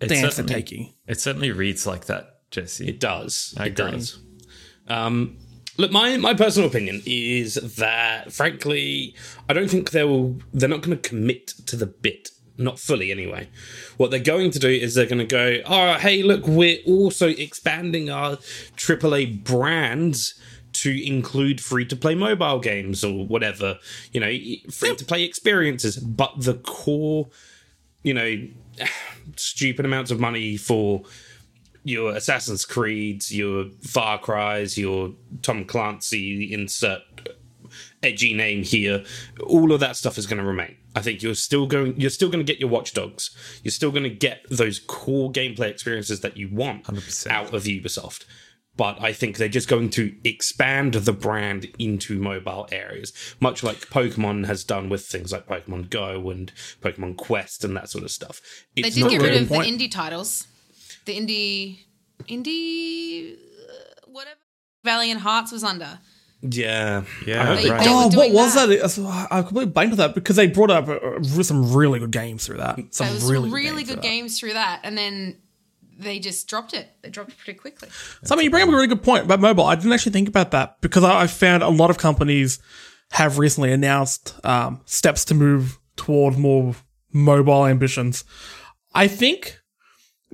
It 0.00 0.08
dance 0.08 0.20
they're 0.20 0.30
certainly- 0.32 0.54
taking. 0.54 0.94
It 1.06 1.20
certainly 1.20 1.52
reads 1.52 1.86
like 1.86 2.06
that, 2.06 2.40
Jesse. 2.50 2.88
It 2.88 2.98
does. 2.98 3.54
I 3.56 3.66
it 3.66 3.78
agree. 3.78 3.92
does. 3.92 4.18
Um, 4.88 5.38
look, 5.78 5.92
my 5.92 6.16
my 6.16 6.34
personal 6.34 6.68
opinion 6.68 7.00
is 7.06 7.54
that, 7.76 8.32
frankly, 8.32 9.14
I 9.48 9.52
don't 9.52 9.70
think 9.70 9.92
they 9.92 10.02
will. 10.04 10.40
They're 10.52 10.68
not 10.68 10.82
going 10.82 10.96
to 11.00 11.08
commit 11.08 11.46
to 11.66 11.76
the 11.76 11.86
bit, 11.86 12.30
not 12.58 12.80
fully 12.80 13.12
anyway. 13.12 13.48
What 13.98 14.10
they're 14.10 14.18
going 14.18 14.50
to 14.50 14.58
do 14.58 14.68
is 14.68 14.94
they're 14.94 15.06
going 15.06 15.18
to 15.18 15.24
go, 15.24 15.58
oh, 15.64 15.94
hey, 15.94 16.24
look, 16.24 16.46
we're 16.48 16.78
also 16.86 17.28
expanding 17.28 18.10
our 18.10 18.36
AAA 18.76 19.44
brands 19.44 20.34
to 20.72 21.06
include 21.06 21.60
free 21.60 21.84
to 21.86 21.96
play 21.96 22.14
mobile 22.14 22.58
games 22.58 23.04
or 23.04 23.26
whatever, 23.26 23.78
you 24.12 24.20
know, 24.20 24.32
free 24.70 24.96
to 24.96 25.04
play 25.04 25.22
experiences, 25.22 25.96
but 25.96 26.32
the 26.36 26.54
core, 26.54 27.28
you 28.02 28.14
know, 28.14 28.48
stupid 29.36 29.84
amounts 29.84 30.10
of 30.10 30.20
money 30.20 30.56
for 30.56 31.02
your 31.84 32.14
Assassin's 32.14 32.64
Creeds, 32.64 33.34
your 33.34 33.66
Far 33.82 34.18
Cries, 34.18 34.78
your 34.78 35.12
Tom 35.42 35.64
Clancy 35.64 36.52
insert 36.52 37.02
edgy 38.02 38.34
name 38.34 38.62
here, 38.62 39.04
all 39.44 39.72
of 39.72 39.80
that 39.80 39.96
stuff 39.96 40.18
is 40.18 40.26
going 40.26 40.38
to 40.38 40.44
remain. 40.44 40.76
I 40.94 41.00
think 41.00 41.22
you're 41.22 41.34
still 41.34 41.66
going 41.66 41.98
you're 41.98 42.10
still 42.10 42.28
going 42.28 42.44
to 42.44 42.50
get 42.50 42.60
your 42.60 42.68
watchdogs. 42.68 43.30
You're 43.62 43.72
still 43.72 43.90
going 43.90 44.02
to 44.04 44.10
get 44.10 44.44
those 44.50 44.78
core 44.78 45.32
gameplay 45.32 45.68
experiences 45.68 46.20
that 46.20 46.36
you 46.36 46.48
want 46.52 46.84
100%. 46.84 47.28
out 47.28 47.54
of 47.54 47.64
Ubisoft. 47.64 48.24
But 48.74 49.02
I 49.02 49.12
think 49.12 49.36
they're 49.36 49.48
just 49.48 49.68
going 49.68 49.90
to 49.90 50.14
expand 50.24 50.94
the 50.94 51.12
brand 51.12 51.66
into 51.78 52.18
mobile 52.18 52.66
areas, 52.72 53.12
much 53.38 53.62
like 53.62 53.90
Pokemon 53.90 54.46
has 54.46 54.64
done 54.64 54.88
with 54.88 55.04
things 55.04 55.30
like 55.30 55.46
Pokemon 55.46 55.90
Go 55.90 56.30
and 56.30 56.50
Pokemon 56.80 57.16
Quest 57.18 57.64
and 57.64 57.76
that 57.76 57.90
sort 57.90 58.02
of 58.04 58.10
stuff. 58.10 58.40
They 58.74 58.82
did 58.82 58.96
not 58.96 59.10
get 59.10 59.20
going- 59.20 59.32
rid 59.32 59.42
of 59.42 59.48
the 59.50 59.54
indie 59.56 59.90
titles. 59.90 60.46
The 61.04 61.14
indie, 61.18 61.80
indie, 62.28 63.34
uh, 63.34 64.06
whatever 64.06 64.38
Valiant 64.84 65.20
Hearts 65.20 65.52
was 65.52 65.62
under. 65.64 65.98
Yeah, 66.40 67.04
Yeah, 67.24 67.42
I 67.42 67.46
hope 67.46 67.56
They- 67.58 67.62
they 67.64 67.70
right. 67.70 67.86
Oh, 67.88 68.08
what 68.08 68.30
was 68.32 68.54
that. 68.54 68.66
that? 68.66 69.28
I 69.30 69.42
completely 69.42 69.70
blanked 69.72 69.92
on 69.92 69.98
that 69.98 70.14
because 70.14 70.34
they 70.36 70.48
brought 70.48 70.70
up 70.70 70.88
uh, 70.88 71.22
some 71.22 71.72
really 71.72 72.00
good 72.00 72.10
games 72.10 72.46
through 72.46 72.56
that. 72.56 72.78
Some 72.90 73.06
There 73.06 73.14
was 73.14 73.24
really, 73.24 73.48
really, 73.50 73.84
good, 73.84 73.86
games 73.86 73.86
good 73.86 73.94
through 73.94 74.02
games 74.10 74.40
through 74.40 74.52
that, 74.54 74.80
and 74.82 74.98
then 74.98 75.36
they 75.98 76.18
just 76.18 76.48
dropped 76.48 76.74
it. 76.74 76.88
They 77.02 77.10
dropped 77.10 77.30
it 77.30 77.38
pretty 77.38 77.58
quickly. 77.58 77.88
So, 78.24 78.34
I 78.34 78.36
mean, 78.36 78.44
you 78.44 78.50
bring 78.50 78.62
up 78.62 78.68
a 78.68 78.72
really 78.72 78.86
good 78.86 79.02
point 79.02 79.24
about 79.24 79.40
mobile. 79.40 79.64
I 79.64 79.74
didn't 79.74 79.92
actually 79.92 80.12
think 80.12 80.28
about 80.28 80.50
that 80.52 80.80
because 80.80 81.04
I, 81.04 81.22
I 81.22 81.26
found 81.26 81.62
a 81.62 81.68
lot 81.68 81.90
of 81.90 81.98
companies 81.98 82.58
have 83.12 83.38
recently 83.38 83.72
announced 83.72 84.34
um, 84.44 84.80
steps 84.86 85.24
to 85.26 85.34
move 85.34 85.78
toward 85.96 86.38
more 86.38 86.74
mobile 87.12 87.66
ambitions. 87.66 88.24
I 88.94 89.06
think 89.08 89.58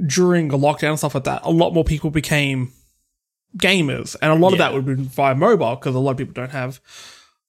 during 0.06 0.48
the 0.48 0.56
lockdown 0.58 0.90
and 0.90 0.98
stuff 0.98 1.14
like 1.14 1.24
that, 1.24 1.40
a 1.44 1.50
lot 1.50 1.74
more 1.74 1.84
people 1.84 2.10
became 2.10 2.72
gamers, 3.56 4.14
and 4.22 4.30
a 4.30 4.34
lot 4.36 4.52
of 4.52 4.58
that 4.58 4.72
would 4.74 4.86
be 4.86 4.94
via 4.94 5.34
mobile 5.34 5.74
because 5.76 5.94
a 5.94 5.98
lot 5.98 6.12
of 6.12 6.16
people 6.18 6.34
don't 6.34 6.50
have 6.52 6.80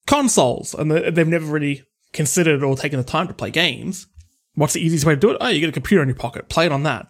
consoles 0.08 0.74
and 0.74 0.92
they- 0.92 1.10
they've 1.12 1.28
never 1.28 1.46
really 1.46 1.84
considered 2.14 2.64
or 2.64 2.76
taken 2.76 2.98
the 2.98 3.04
time 3.06 3.28
to 3.28 3.34
play 3.34 3.52
games. 3.52 4.08
What's 4.56 4.74
the 4.74 4.82
easiest 4.82 5.06
way 5.06 5.14
to 5.14 5.20
do 5.20 5.30
it? 5.32 5.38
Oh, 5.40 5.48
you 5.48 5.60
get 5.60 5.70
a 5.70 5.74
computer 5.74 6.02
in 6.02 6.10
your 6.10 6.16
pocket, 6.16 6.50
play 6.50 6.66
it 6.66 6.72
on 6.72 6.84
that. 6.84 7.08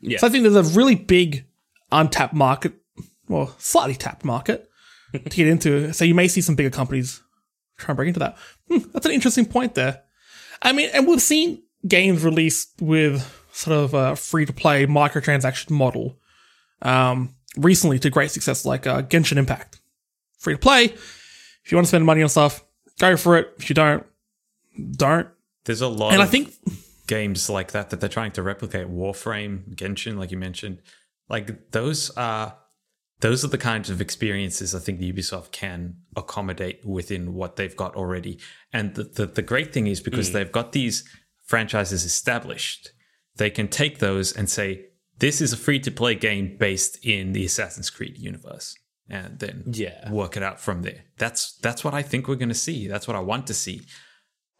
Yeah. 0.00 0.18
So 0.18 0.26
I 0.26 0.30
think 0.30 0.44
there's 0.44 0.54
a 0.54 0.76
really 0.76 0.94
big 0.94 1.44
untapped 1.90 2.34
market, 2.34 2.74
well, 3.28 3.54
slightly 3.58 3.94
tapped 3.94 4.24
market 4.24 4.68
to 5.12 5.18
get 5.18 5.46
into. 5.46 5.92
So 5.92 6.04
you 6.04 6.14
may 6.14 6.28
see 6.28 6.40
some 6.40 6.54
bigger 6.54 6.70
companies 6.70 7.22
try 7.76 7.92
and 7.92 7.96
break 7.96 8.08
into 8.08 8.20
that. 8.20 8.36
Hmm, 8.68 8.78
that's 8.92 9.06
an 9.06 9.12
interesting 9.12 9.46
point 9.46 9.74
there. 9.74 10.02
I 10.60 10.72
mean, 10.72 10.90
and 10.92 11.06
we've 11.06 11.22
seen 11.22 11.62
games 11.86 12.24
released 12.24 12.70
with 12.80 13.24
sort 13.52 13.76
of 13.76 13.94
a 13.94 14.16
free 14.16 14.46
to 14.46 14.52
play 14.52 14.86
microtransaction 14.86 15.70
model 15.70 16.16
um, 16.82 17.34
recently 17.56 17.98
to 18.00 18.10
great 18.10 18.30
success, 18.30 18.64
like 18.64 18.86
uh, 18.86 19.02
Genshin 19.02 19.36
Impact. 19.36 19.80
Free 20.38 20.54
to 20.54 20.58
play. 20.58 20.84
If 20.84 21.72
you 21.72 21.76
want 21.76 21.86
to 21.86 21.88
spend 21.88 22.04
money 22.04 22.22
on 22.22 22.28
stuff, 22.28 22.64
go 22.98 23.16
for 23.16 23.36
it. 23.36 23.52
If 23.58 23.68
you 23.68 23.74
don't, 23.74 24.04
don't. 24.92 25.28
There's 25.64 25.80
a 25.80 25.88
lot 25.88 26.12
And 26.12 26.22
I 26.22 26.26
think 26.26 26.52
games 27.08 27.50
like 27.50 27.72
that 27.72 27.90
that 27.90 27.98
they're 27.98 28.08
trying 28.08 28.30
to 28.32 28.42
replicate. 28.42 28.86
Warframe, 28.86 29.74
Genshin, 29.74 30.16
like 30.16 30.30
you 30.30 30.38
mentioned, 30.38 30.80
like 31.28 31.72
those 31.72 32.10
are 32.10 32.56
those 33.20 33.44
are 33.44 33.48
the 33.48 33.58
kinds 33.58 33.90
of 33.90 34.00
experiences 34.00 34.76
I 34.76 34.78
think 34.78 35.00
Ubisoft 35.00 35.50
can 35.50 35.96
accommodate 36.14 36.86
within 36.86 37.34
what 37.34 37.56
they've 37.56 37.76
got 37.76 37.96
already. 37.96 38.38
And 38.72 38.94
the 38.94 39.02
the, 39.02 39.26
the 39.26 39.42
great 39.42 39.72
thing 39.72 39.88
is 39.88 40.00
because 40.00 40.30
mm. 40.30 40.34
they've 40.34 40.52
got 40.52 40.70
these 40.70 41.02
franchises 41.44 42.04
established, 42.04 42.92
they 43.36 43.50
can 43.50 43.66
take 43.66 43.98
those 43.98 44.32
and 44.32 44.48
say 44.48 44.84
this 45.18 45.40
is 45.40 45.52
a 45.52 45.56
free 45.56 45.80
to 45.80 45.90
play 45.90 46.14
game 46.14 46.56
based 46.56 47.04
in 47.04 47.32
the 47.32 47.44
Assassin's 47.44 47.90
Creed 47.90 48.18
universe. 48.18 48.76
And 49.10 49.38
then 49.38 49.64
Yeah. 49.66 50.12
work 50.12 50.36
it 50.36 50.42
out 50.42 50.60
from 50.60 50.82
there. 50.82 51.04
That's 51.16 51.56
that's 51.56 51.82
what 51.82 51.94
I 51.94 52.02
think 52.02 52.28
we're 52.28 52.36
going 52.36 52.50
to 52.50 52.54
see. 52.54 52.86
That's 52.86 53.08
what 53.08 53.16
I 53.16 53.20
want 53.20 53.46
to 53.46 53.54
see. 53.54 53.80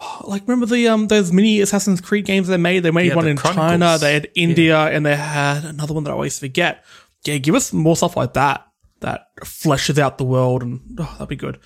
like 0.25 0.43
remember 0.47 0.67
the 0.67 0.89
um 0.89 1.09
those 1.09 1.33
mini 1.33 1.61
Assassin's 1.61 2.01
Creed 2.01 2.25
games 2.25 2.49
they 2.49 2.57
made? 2.57 2.81
They 2.81 2.91
made 2.91 3.09
Yeah, 3.09 3.15
one 3.17 3.25
the 3.25 3.31
in 3.33 3.37
China, 3.37 3.99
they 3.99 4.15
had 4.15 4.29
India, 4.35 4.79
and 4.79 5.05
they 5.05 5.17
had 5.17 5.65
another 5.65 5.95
one 5.95 6.05
that 6.05 6.11
I 6.11 6.15
always 6.15 6.39
forget. 6.39 6.85
Yeah, 7.25 7.39
give 7.39 7.55
us 7.55 7.73
more 7.73 7.97
stuff 7.97 8.17
like 8.17 8.35
that 8.35 8.65
that 9.01 9.29
fleshes 9.41 9.99
out 9.99 10.19
the 10.19 10.25
world, 10.25 10.63
and 10.63 10.81
oh, 10.99 11.13
that'd 11.13 11.29
be 11.29 11.37
good. 11.37 11.59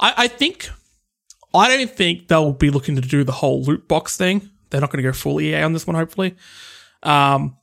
I, 0.00 0.14
I 0.16 0.28
think 0.28 0.70
I 1.54 1.68
don't 1.68 1.90
think 1.90 2.28
they'll 2.28 2.52
be 2.52 2.70
looking 2.70 2.96
to 2.96 3.00
do 3.00 3.24
the 3.24 3.32
whole 3.32 3.62
loot 3.62 3.88
box 3.88 4.16
thing. 4.16 4.50
They're 4.70 4.80
not 4.80 4.90
going 4.90 5.02
to 5.02 5.08
go 5.08 5.12
full 5.12 5.40
EA 5.40 5.62
on 5.62 5.72
this 5.72 5.86
one, 5.86 5.96
hopefully, 5.96 6.36
um, 7.02 7.56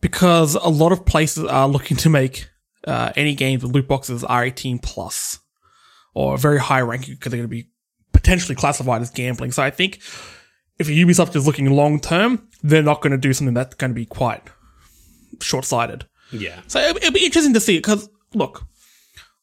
because 0.00 0.54
a 0.54 0.68
lot 0.68 0.92
of 0.92 1.04
places 1.04 1.44
are 1.44 1.66
looking 1.66 1.96
to 1.98 2.08
make 2.08 2.48
uh, 2.86 3.12
any 3.16 3.34
games 3.34 3.64
with 3.64 3.72
loot 3.72 3.88
boxes 3.88 4.22
R 4.22 4.44
eighteen 4.44 4.78
plus 4.78 5.40
or 6.14 6.36
very 6.36 6.60
high 6.60 6.80
ranking 6.80 7.14
because 7.14 7.30
they're 7.30 7.38
going 7.38 7.48
to 7.48 7.64
be 7.64 7.68
potentially 8.22 8.54
classified 8.54 9.02
as 9.02 9.10
gambling. 9.10 9.50
So 9.50 9.62
I 9.62 9.70
think 9.70 9.96
if 10.78 10.86
Ubisoft 10.86 11.34
is 11.34 11.46
looking 11.46 11.70
long 11.70 11.98
term, 12.00 12.48
they're 12.62 12.82
not 12.82 13.02
going 13.02 13.10
to 13.10 13.18
do 13.18 13.32
something 13.32 13.54
that's 13.54 13.74
going 13.74 13.90
to 13.90 13.94
be 13.94 14.06
quite 14.06 14.42
short 15.40 15.64
sighted. 15.64 16.06
yeah. 16.30 16.60
So 16.68 16.78
it'll, 16.80 16.96
it'll 16.98 17.12
be 17.12 17.24
interesting 17.24 17.54
to 17.54 17.60
see 17.60 17.78
because 17.78 18.08
look, 18.34 18.64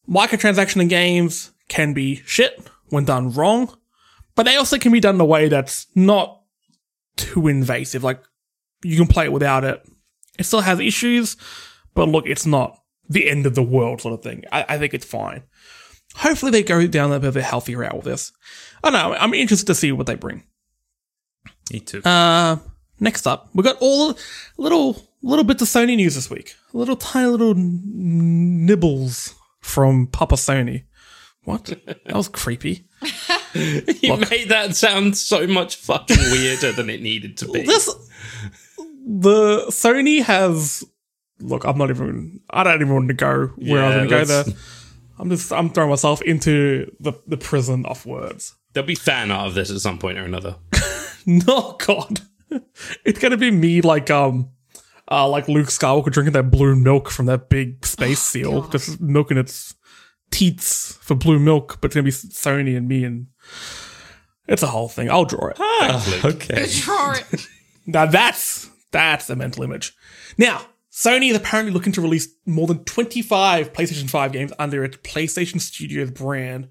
microtransaction 0.08 0.82
in 0.82 0.88
games 0.88 1.52
can 1.68 1.94
be 1.94 2.22
shit 2.26 2.60
when 2.90 3.06
done 3.06 3.32
wrong, 3.32 3.76
but 4.36 4.44
they 4.44 4.56
also 4.56 4.78
can 4.78 4.92
be 4.92 5.00
done 5.00 5.16
in 5.16 5.22
a 5.22 5.26
way 5.26 5.50
that's 5.50 5.88
not 5.94 6.42
too 7.18 7.48
invasive. 7.48 8.04
Like 8.04 8.24
you 8.84 8.98
can 8.98 9.08
play 9.08 9.26
it 9.26 9.34
without 9.34 9.64
it. 9.64 9.86
It 10.38 10.46
still 10.46 10.62
has 10.62 10.80
issues, 10.80 11.36
but 11.94 12.08
look, 12.08 12.26
it's 12.26 12.46
not 12.46 12.80
the 13.10 13.30
end 13.30 13.46
of 13.46 13.56
the 13.56 13.64
world 13.64 14.02
sort 14.02 14.14
of 14.14 14.24
thing. 14.24 14.46
I, 14.52 14.66
I 14.70 14.78
think 14.78 14.94
it's 14.94 15.06
fine. 15.06 15.44
Hopefully 16.20 16.52
they 16.52 16.64
go 16.64 16.86
down 16.88 17.12
a 17.12 17.20
bit 17.20 17.28
of 17.30 17.38
a 17.38 17.42
healthy 17.42 17.76
route 17.76 17.96
with 17.96 18.06
this. 18.06 18.32
I 18.84 18.90
don't 18.92 19.02
know. 19.12 19.16
I'm 19.18 19.34
interested 19.34 19.68
to 19.68 19.76
see 19.76 19.92
what 19.92 20.06
they 20.08 20.16
bring. 20.16 20.44
Me 21.72 21.80
too. 21.80 22.02
Uh, 22.04 22.58
next 23.00 23.26
up, 23.28 23.50
we 23.54 23.64
got 23.64 23.78
all 23.80 24.18
little 24.58 25.02
little 25.22 25.44
bits 25.46 25.62
of 25.62 25.68
Sony 25.68 25.96
news 25.96 26.16
this 26.16 26.30
week. 26.30 26.56
Little 26.74 26.96
tiny 26.96 27.28
little 27.28 27.52
n- 27.52 28.66
nibbles 28.66 29.36
from 29.62 30.08
Papa 30.08 30.36
Sony. 30.36 30.84
What? 31.44 31.66
That 31.66 32.16
was 32.16 32.28
creepy. 32.28 32.86
You 33.56 34.16
made 34.30 34.50
that 34.50 34.76
sound 34.76 35.18
so 35.18 35.48
much 35.48 35.78
fucking 35.78 36.18
weirder 36.32 36.72
than 36.72 36.88
it 36.88 37.02
needed 37.02 37.36
to 37.38 37.48
be. 37.48 37.64
This 37.64 37.88
the 38.78 39.66
Sony 39.70 40.22
has. 40.22 40.84
Look, 41.40 41.64
I'm 41.66 41.76
not 41.78 41.90
even. 41.90 42.42
I 42.52 42.64
don't 42.64 42.76
even 42.80 42.94
want 42.94 43.08
to 43.08 43.16
go 43.16 43.48
where 43.58 43.84
I'm 43.84 44.08
going 44.08 44.10
to 44.10 44.16
go 44.16 44.26
there. 44.26 44.44
Let's- 45.20 45.22
I'm 45.22 45.30
just. 45.30 45.54
I'm 45.54 45.70
throwing 45.70 45.90
myself 45.90 46.22
into 46.22 46.92
the 47.00 47.14
the 47.28 47.38
prison 47.38 47.86
of 47.86 48.06
words. 48.06 48.56
There'll 48.74 48.88
be 48.88 48.96
fan 48.96 49.32
art 49.32 49.48
of 49.48 49.54
this 49.56 49.70
at 49.72 49.80
some 49.82 49.98
point 50.00 50.18
or 50.18 50.24
another. 50.24 50.56
No 51.26 51.76
God, 51.86 52.22
it's 53.06 53.20
gonna 53.20 53.38
be 53.38 53.52
me 53.52 53.82
like 53.82 54.10
um, 54.10 54.50
uh, 55.12 55.28
like 55.28 55.48
Luke 55.50 55.68
Skywalker 55.68 56.10
drinking 56.12 56.32
that 56.34 56.50
blue 56.50 56.76
milk 56.76 57.10
from 57.12 57.26
that 57.28 57.50
big 57.50 57.86
space 57.86 58.22
seal, 58.22 58.68
just 58.70 59.00
milking 59.02 59.38
its 59.38 59.76
teats 60.32 60.98
for 61.02 61.16
blue 61.16 61.38
milk. 61.38 61.78
But 61.82 61.88
it's 61.88 61.96
gonna 61.96 62.06
be 62.06 62.12
Sony 62.12 62.76
and 62.76 62.88
me, 62.88 63.04
and 63.04 63.28
it's 64.48 64.64
a 64.64 64.68
whole 64.68 64.88
thing. 64.88 65.12
I'll 65.12 65.26
draw 65.26 65.50
it. 65.50 66.26
okay. 66.26 66.66
Draw 66.82 67.12
it. 67.32 67.48
Now 67.86 68.06
that's 68.06 68.70
that's 68.92 69.30
a 69.30 69.36
mental 69.36 69.64
image. 69.64 69.94
Now 70.38 70.62
Sony 71.00 71.30
is 71.30 71.38
apparently 71.38 71.72
looking 71.72 71.94
to 71.94 72.02
release 72.02 72.28
more 72.46 72.68
than 72.68 72.84
25 72.84 73.72
PlayStation 73.72 74.10
5 74.10 74.34
games 74.34 74.52
under 74.60 74.84
its 74.84 74.98
PlayStation 74.98 75.62
Studios 75.62 76.12
brand, 76.12 76.68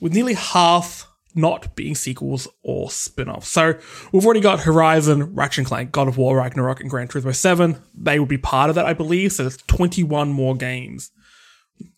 with 0.00 0.14
nearly 0.14 0.32
half 0.32 1.06
not 1.34 1.76
being 1.76 1.94
sequels 1.94 2.48
or 2.62 2.90
spin-offs. 2.90 3.50
So 3.50 3.78
we've 4.10 4.24
already 4.24 4.40
got 4.40 4.60
Horizon, 4.60 5.34
Ratchet 5.34 5.58
and 5.58 5.66
Clank, 5.66 5.92
God 5.92 6.08
of 6.08 6.16
War, 6.16 6.38
Ragnarok, 6.38 6.80
and 6.80 6.88
Gran 6.88 7.08
Turismo 7.08 7.34
7. 7.34 7.76
They 7.94 8.18
would 8.18 8.30
be 8.30 8.38
part 8.38 8.70
of 8.70 8.74
that, 8.76 8.86
I 8.86 8.94
believe. 8.94 9.32
So 9.32 9.42
there's 9.42 9.58
21 9.58 10.30
more 10.30 10.56
games 10.56 11.10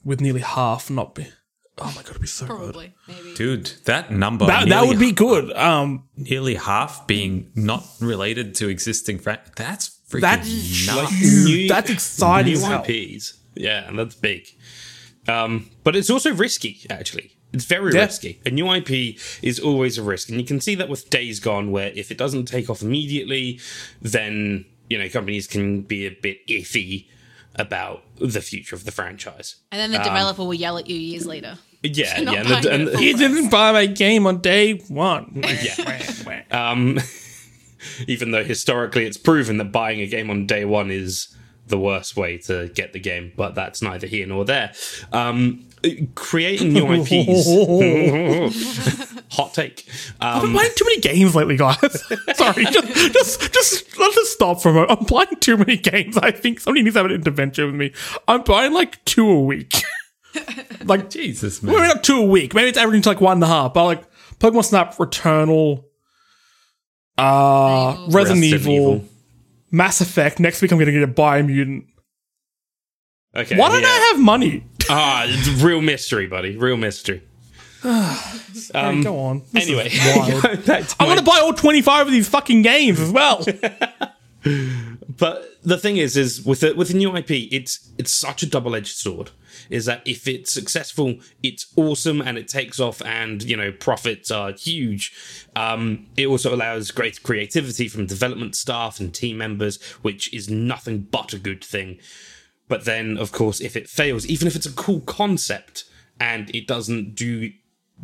with 0.03 0.21
nearly 0.21 0.41
half 0.41 0.91
not 0.91 1.15
be. 1.15 1.29
Oh 1.79 1.87
my 1.95 2.03
god, 2.03 2.11
it'd 2.11 2.21
be 2.21 2.27
so 2.27 2.47
good. 2.47 2.57
Probably, 2.57 2.95
maybe. 3.07 3.35
Dude, 3.35 3.67
that 3.85 4.11
number 4.11 4.45
That, 4.45 4.69
that 4.69 4.89
would 4.89 4.99
be 4.99 5.13
good. 5.13 5.53
Um, 5.53 6.09
nearly 6.17 6.57
half 6.57 7.07
being 7.07 7.53
not 7.55 7.87
related 8.01 8.57
to 8.57 8.69
existing 8.69 9.21
fran- 9.21 9.39
That's 9.55 10.00
freaking 10.11 10.21
That's 10.23 10.87
nuts. 10.87 11.13
huge. 11.47 11.69
That's 11.69 11.89
exciting 11.91 12.59
New. 12.61 12.85
IPs. 12.85 13.35
Yeah, 13.55 13.89
and 13.89 13.99
that's 13.99 14.15
big. 14.15 14.47
Um, 15.29 15.71
but 15.85 15.97
it's 15.97 16.11
also 16.11 16.35
risky, 16.35 16.81
actually. 16.91 17.33
It's 17.53 17.65
very 17.65 17.93
Yeah. 17.95 18.03
risky. 18.07 18.41
A 18.47 18.51
new 18.51 18.69
IP 18.73 19.17
is 19.43 19.59
always 19.59 19.99
a 19.99 20.03
risk. 20.03 20.29
And 20.29 20.39
you 20.41 20.47
can 20.47 20.61
see 20.61 20.75
that 20.77 20.89
with 20.89 21.11
Days 21.11 21.41
Gone, 21.41 21.71
where 21.71 21.89
if 21.95 22.11
it 22.11 22.19
doesn't 22.19 22.47
take 22.47 22.69
off 22.71 22.83
immediately, 22.83 23.61
then, 24.03 24.65
you 24.89 24.99
know, 24.99 25.09
companies 25.09 25.47
can 25.47 25.83
be 25.83 26.07
a 26.07 26.11
bit 26.11 26.47
iffy 26.49 27.07
about 27.57 28.05
the 28.19 28.41
future 28.41 28.77
of 28.77 28.85
the 28.85 28.93
franchise. 28.93 29.57
And 29.73 29.81
then 29.81 29.91
the 29.91 29.99
developer 30.05 30.43
will 30.45 30.55
yell 30.55 30.79
at 30.79 30.89
you 30.89 30.97
years 30.97 31.27
later. 31.27 31.59
Yeah, 31.83 32.21
yeah. 32.21 32.25
buying 32.25 32.39
And, 32.39 32.49
the, 32.65 32.73
and 32.73 32.89
at 32.89 32.95
full 32.95 33.03
You 33.03 33.17
didn't 33.17 33.49
buy 33.51 33.73
my 33.73 33.87
game 33.87 34.27
on 34.27 34.41
day 34.41 34.75
one. 34.89 35.43
Yeah. 35.45 36.43
Um, 36.53 36.99
even 38.07 38.31
though 38.31 38.45
historically 38.45 39.05
it's 39.07 39.17
proven 39.17 39.57
that 39.59 39.73
buying 39.73 40.01
a 40.01 40.07
game 40.07 40.31
on 40.31 40.47
day 40.47 40.65
one 40.65 40.91
is 40.91 41.35
the 41.71 41.79
worst 41.79 42.17
way 42.17 42.37
to 42.37 42.69
get 42.75 42.93
the 42.93 43.01
game, 43.01 43.33
but 43.37 43.55
that's 43.55 43.81
neither 43.81 44.07
here 44.07 44.27
nor 44.27 44.45
there. 44.45 44.73
Um, 45.13 45.67
creating 46.15 46.73
new 46.73 46.93
IPs, 46.93 47.47
hot 49.31 49.55
take. 49.55 49.89
Um, 50.21 50.53
playing 50.53 50.73
too 50.77 50.85
many 50.85 51.01
games 51.01 51.35
lately, 51.35 51.57
guys. 51.57 51.79
Sorry, 52.35 52.65
just, 52.67 53.13
just, 53.13 53.53
just 53.53 53.99
let's 53.99 54.15
just 54.15 54.33
stop 54.33 54.61
for 54.61 54.69
a 54.69 54.73
moment. 54.73 54.91
I'm 54.91 55.07
playing 55.07 55.37
too 55.41 55.57
many 55.57 55.77
games. 55.77 56.19
I 56.19 56.31
think 56.31 56.61
somebody 56.61 56.83
needs 56.83 56.95
to 56.95 57.01
have 57.01 57.07
an 57.11 57.17
intervention 57.17 57.67
with 57.67 57.75
me. 57.77 57.93
I'm 58.29 58.43
buying 58.43 58.73
like 58.75 59.03
two 59.05 59.29
a 59.29 59.41
week. 59.41 59.83
like, 60.85 61.09
Jesus, 61.09 61.63
man. 61.63 61.75
maybe 61.75 61.89
not 61.89 62.05
two 62.05 62.19
a 62.19 62.27
week. 62.27 62.55
Maybe 62.55 62.69
it's 62.69 62.79
averaging 62.79 63.03
to 63.03 63.09
like 63.09 63.21
one 63.21 63.39
and 63.39 63.45
a 63.45 63.47
half. 63.47 63.75
But 63.75 63.85
like, 63.85 64.05
Pokemon 64.39 64.65
Snap, 64.65 64.97
Returnal, 64.97 65.85
uh, 67.21 68.07
Resident, 68.09 68.15
Resident 68.15 68.45
Evil, 68.45 68.73
Evil. 68.75 69.05
Mass 69.71 70.01
Effect. 70.01 70.41
Next 70.41 70.63
week, 70.63 70.73
I'm 70.73 70.79
going 70.79 70.87
to 70.87 70.93
get 70.93 71.03
a 71.03 71.07
Biomutant. 71.09 71.85
okay, 73.37 73.57
Why 73.57 73.69
don't 73.69 73.83
yeah. 73.83 73.89
I 73.89 74.13
have 74.13 74.21
money? 74.21 74.65
Ah, 74.89 75.25
it's 75.27 75.63
real 75.63 75.81
mystery, 75.81 76.27
buddy. 76.27 76.57
Real 76.57 76.77
mystery. 76.77 77.23
Hey, 78.75 79.03
go 79.03 79.19
on. 79.19 79.43
This 79.53 79.67
Anyway, 79.67 79.91
wild. 80.15 80.43
back 80.67 80.87
to 80.87 80.97
I 81.01 81.07
want 81.07 81.19
to 81.19 81.25
buy 81.25 81.39
all 81.41 81.53
25 81.55 82.07
of 82.09 82.13
these 82.13 82.29
fucking 82.29 82.63
games 82.63 83.01
as 83.01 83.11
well. 83.11 83.45
But 85.21 85.63
the 85.63 85.77
thing 85.77 85.99
is, 85.99 86.17
is 86.17 86.43
with 86.47 86.63
a, 86.63 86.73
with 86.73 86.89
a 86.89 86.97
new 86.97 87.15
IP, 87.15 87.31
it's 87.53 87.93
it's 87.99 88.13
such 88.13 88.43
a 88.43 88.47
double 88.47 88.75
edged 88.75 88.97
sword. 88.97 89.31
Is 89.69 89.85
that 89.85 90.01
if 90.07 90.27
it's 90.27 90.51
successful, 90.51 91.17
it's 91.43 91.71
awesome 91.77 92.23
and 92.23 92.39
it 92.39 92.49
takes 92.49 92.81
off, 92.81 93.03
and 93.03 93.43
you 93.43 93.55
know 93.55 93.71
profits 93.71 94.31
are 94.31 94.53
huge. 94.53 95.13
Um, 95.55 96.07
it 96.17 96.27
also 96.27 96.55
allows 96.55 96.91
greater 96.91 97.21
creativity 97.21 97.87
from 97.87 98.07
development 98.07 98.57
staff 98.57 98.99
and 98.99 99.15
team 99.15 99.37
members, 99.37 99.81
which 100.01 100.33
is 100.33 100.49
nothing 100.49 101.01
but 101.11 101.35
a 101.35 101.39
good 101.39 101.63
thing. 101.63 102.01
But 102.69 102.87
then, 102.87 103.19
of 103.19 103.31
course, 103.31 103.61
if 103.61 103.77
it 103.77 103.91
fails, 103.91 104.25
even 104.25 104.49
if 104.49 104.57
it's 104.57 104.65
a 104.65 104.73
cool 104.73 105.01
concept 105.01 105.85
and 106.19 106.49
it 106.55 106.67
doesn't 106.67 107.15
do 107.15 107.53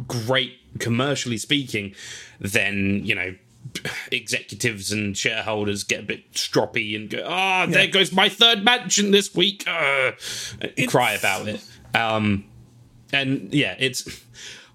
great 0.07 0.79
commercially 0.81 1.39
speaking, 1.39 1.95
then 2.39 3.01
you 3.05 3.15
know 3.15 3.35
executives 4.13 4.93
and 4.93 5.17
shareholders 5.17 5.85
get 5.85 6.01
a 6.01 6.03
bit 6.03 6.33
stroppy 6.33 6.95
and 6.97 7.11
go, 7.11 7.23
"Ah, 7.27 7.67
there 7.67 7.87
goes 7.87 8.13
my 8.13 8.29
third 8.29 8.65
mansion 8.65 9.11
this 9.11 9.35
week," 9.35 9.65
uh, 9.67 10.13
cry 10.89 11.13
about 11.13 11.49
it. 11.49 11.65
Um, 11.95 12.45
and 13.13 13.53
yeah, 13.53 13.75
it's. 13.79 14.23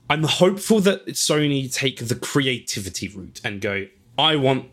I'm 0.09 0.23
hopeful 0.23 0.81
that 0.81 1.05
Sony 1.07 1.73
take 1.73 2.05
the 2.07 2.15
creativity 2.15 3.07
route 3.07 3.39
and 3.43 3.61
go. 3.61 3.87
I 4.17 4.35
want 4.35 4.65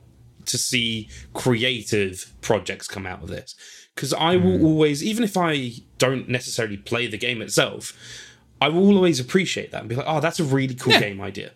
to 0.46 0.58
see 0.58 1.08
creative 1.34 2.34
projects 2.40 2.88
come 2.88 3.06
out 3.06 3.22
of 3.22 3.28
this 3.28 3.54
because 3.94 4.12
I 4.14 4.36
will 4.36 4.64
always, 4.64 5.04
even 5.04 5.22
if 5.24 5.36
I 5.36 5.72
don't 5.98 6.28
necessarily 6.28 6.76
play 6.76 7.06
the 7.06 7.18
game 7.18 7.40
itself, 7.42 7.92
I 8.60 8.68
will 8.68 8.96
always 8.96 9.20
appreciate 9.20 9.70
that 9.72 9.80
and 9.80 9.88
be 9.88 9.94
like, 9.94 10.06
"Oh, 10.08 10.20
that's 10.20 10.40
a 10.40 10.44
really 10.44 10.74
cool 10.74 10.92
Yeah. 10.94 11.00
game 11.00 11.20
idea." 11.20 11.52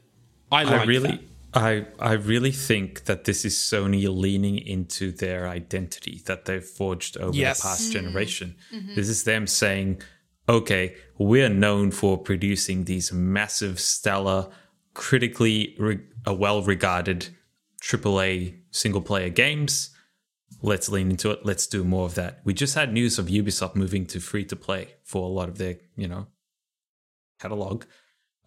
I 0.53 0.65
like 0.65 0.87
really, 0.87 1.11
that. 1.13 1.21
I 1.55 1.87
I 1.99 2.13
really 2.15 2.51
think 2.53 3.05
that 3.05 3.25
this 3.25 3.45
is 3.45 3.55
Sony 3.57 4.05
leaning 4.09 4.59
into 4.59 5.13
their 5.13 5.47
identity 5.49 6.23
that 6.27 6.45
they've 6.47 6.65
forged 6.65 7.17
over 7.19 7.37
Yes. 7.37 7.59
the 7.59 7.69
past 7.69 7.93
generation. 7.93 8.57
This 8.95 9.09
is 9.09 9.25
them 9.25 9.47
saying, 9.47 10.01
"Okay, 10.49 10.97
we're 11.19 11.49
known 11.51 11.91
for 11.91 12.17
producing 12.17 12.85
these 12.85 13.13
massive, 13.13 13.79
stellar, 13.81 14.51
critically 14.95 15.75
re- 15.79 16.01
uh, 16.27 16.35
well-regarded 16.35 17.29
AAA 17.81 18.55
single-player 18.71 19.29
games. 19.31 19.91
Let's 20.63 20.89
lean 20.89 21.11
into 21.11 21.31
it. 21.33 21.41
Let's 21.45 21.67
do 21.67 21.85
more 21.85 22.07
of 22.07 22.15
that." 22.15 22.41
We 22.45 22.55
just 22.55 22.75
had 22.75 22.93
news 22.93 23.19
of 23.19 23.27
Ubisoft 23.27 23.75
moving 23.77 24.07
to 24.07 24.21
free-to-play 24.21 24.95
for 25.05 25.23
a 25.25 25.33
lot 25.33 25.49
of 25.51 25.59
their, 25.59 25.79
you 25.97 26.09
know, 26.09 26.29
catalog. 27.41 27.85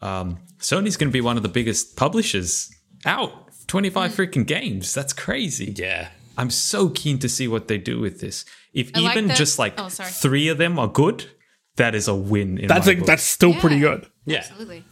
Um, 0.01 0.39
Sony's 0.59 0.97
going 0.97 1.09
to 1.09 1.13
be 1.13 1.21
one 1.21 1.37
of 1.37 1.43
the 1.43 1.49
biggest 1.49 1.95
publishers 1.95 2.69
out. 3.05 3.49
25 3.67 4.11
freaking 4.11 4.45
games. 4.45 4.93
That's 4.93 5.13
crazy. 5.13 5.73
Yeah. 5.75 6.09
I'm 6.37 6.49
so 6.49 6.89
keen 6.89 7.17
to 7.19 7.29
see 7.29 7.47
what 7.47 7.67
they 7.67 7.77
do 7.77 7.99
with 7.99 8.19
this. 8.19 8.45
If 8.73 8.91
I 8.93 8.99
like 8.99 9.15
even 9.17 9.27
that- 9.29 9.37
just 9.37 9.57
like 9.57 9.73
Oh, 9.77 9.89
sorry. 9.89 10.11
three 10.11 10.47
of 10.49 10.57
them 10.57 10.77
are 10.77 10.87
good, 10.87 11.29
that 11.77 11.95
is 11.95 12.07
a 12.07 12.15
win. 12.15 12.57
In 12.57 12.67
That's 12.67 12.85
my 12.85 12.93
a, 12.93 12.95
book. 12.97 13.05
that's 13.07 13.23
still 13.23 13.51
Yeah. 13.51 13.59
pretty 13.61 13.79
good. 13.79 14.07
Yeah. 14.25 14.37
Absolutely. 14.39 14.83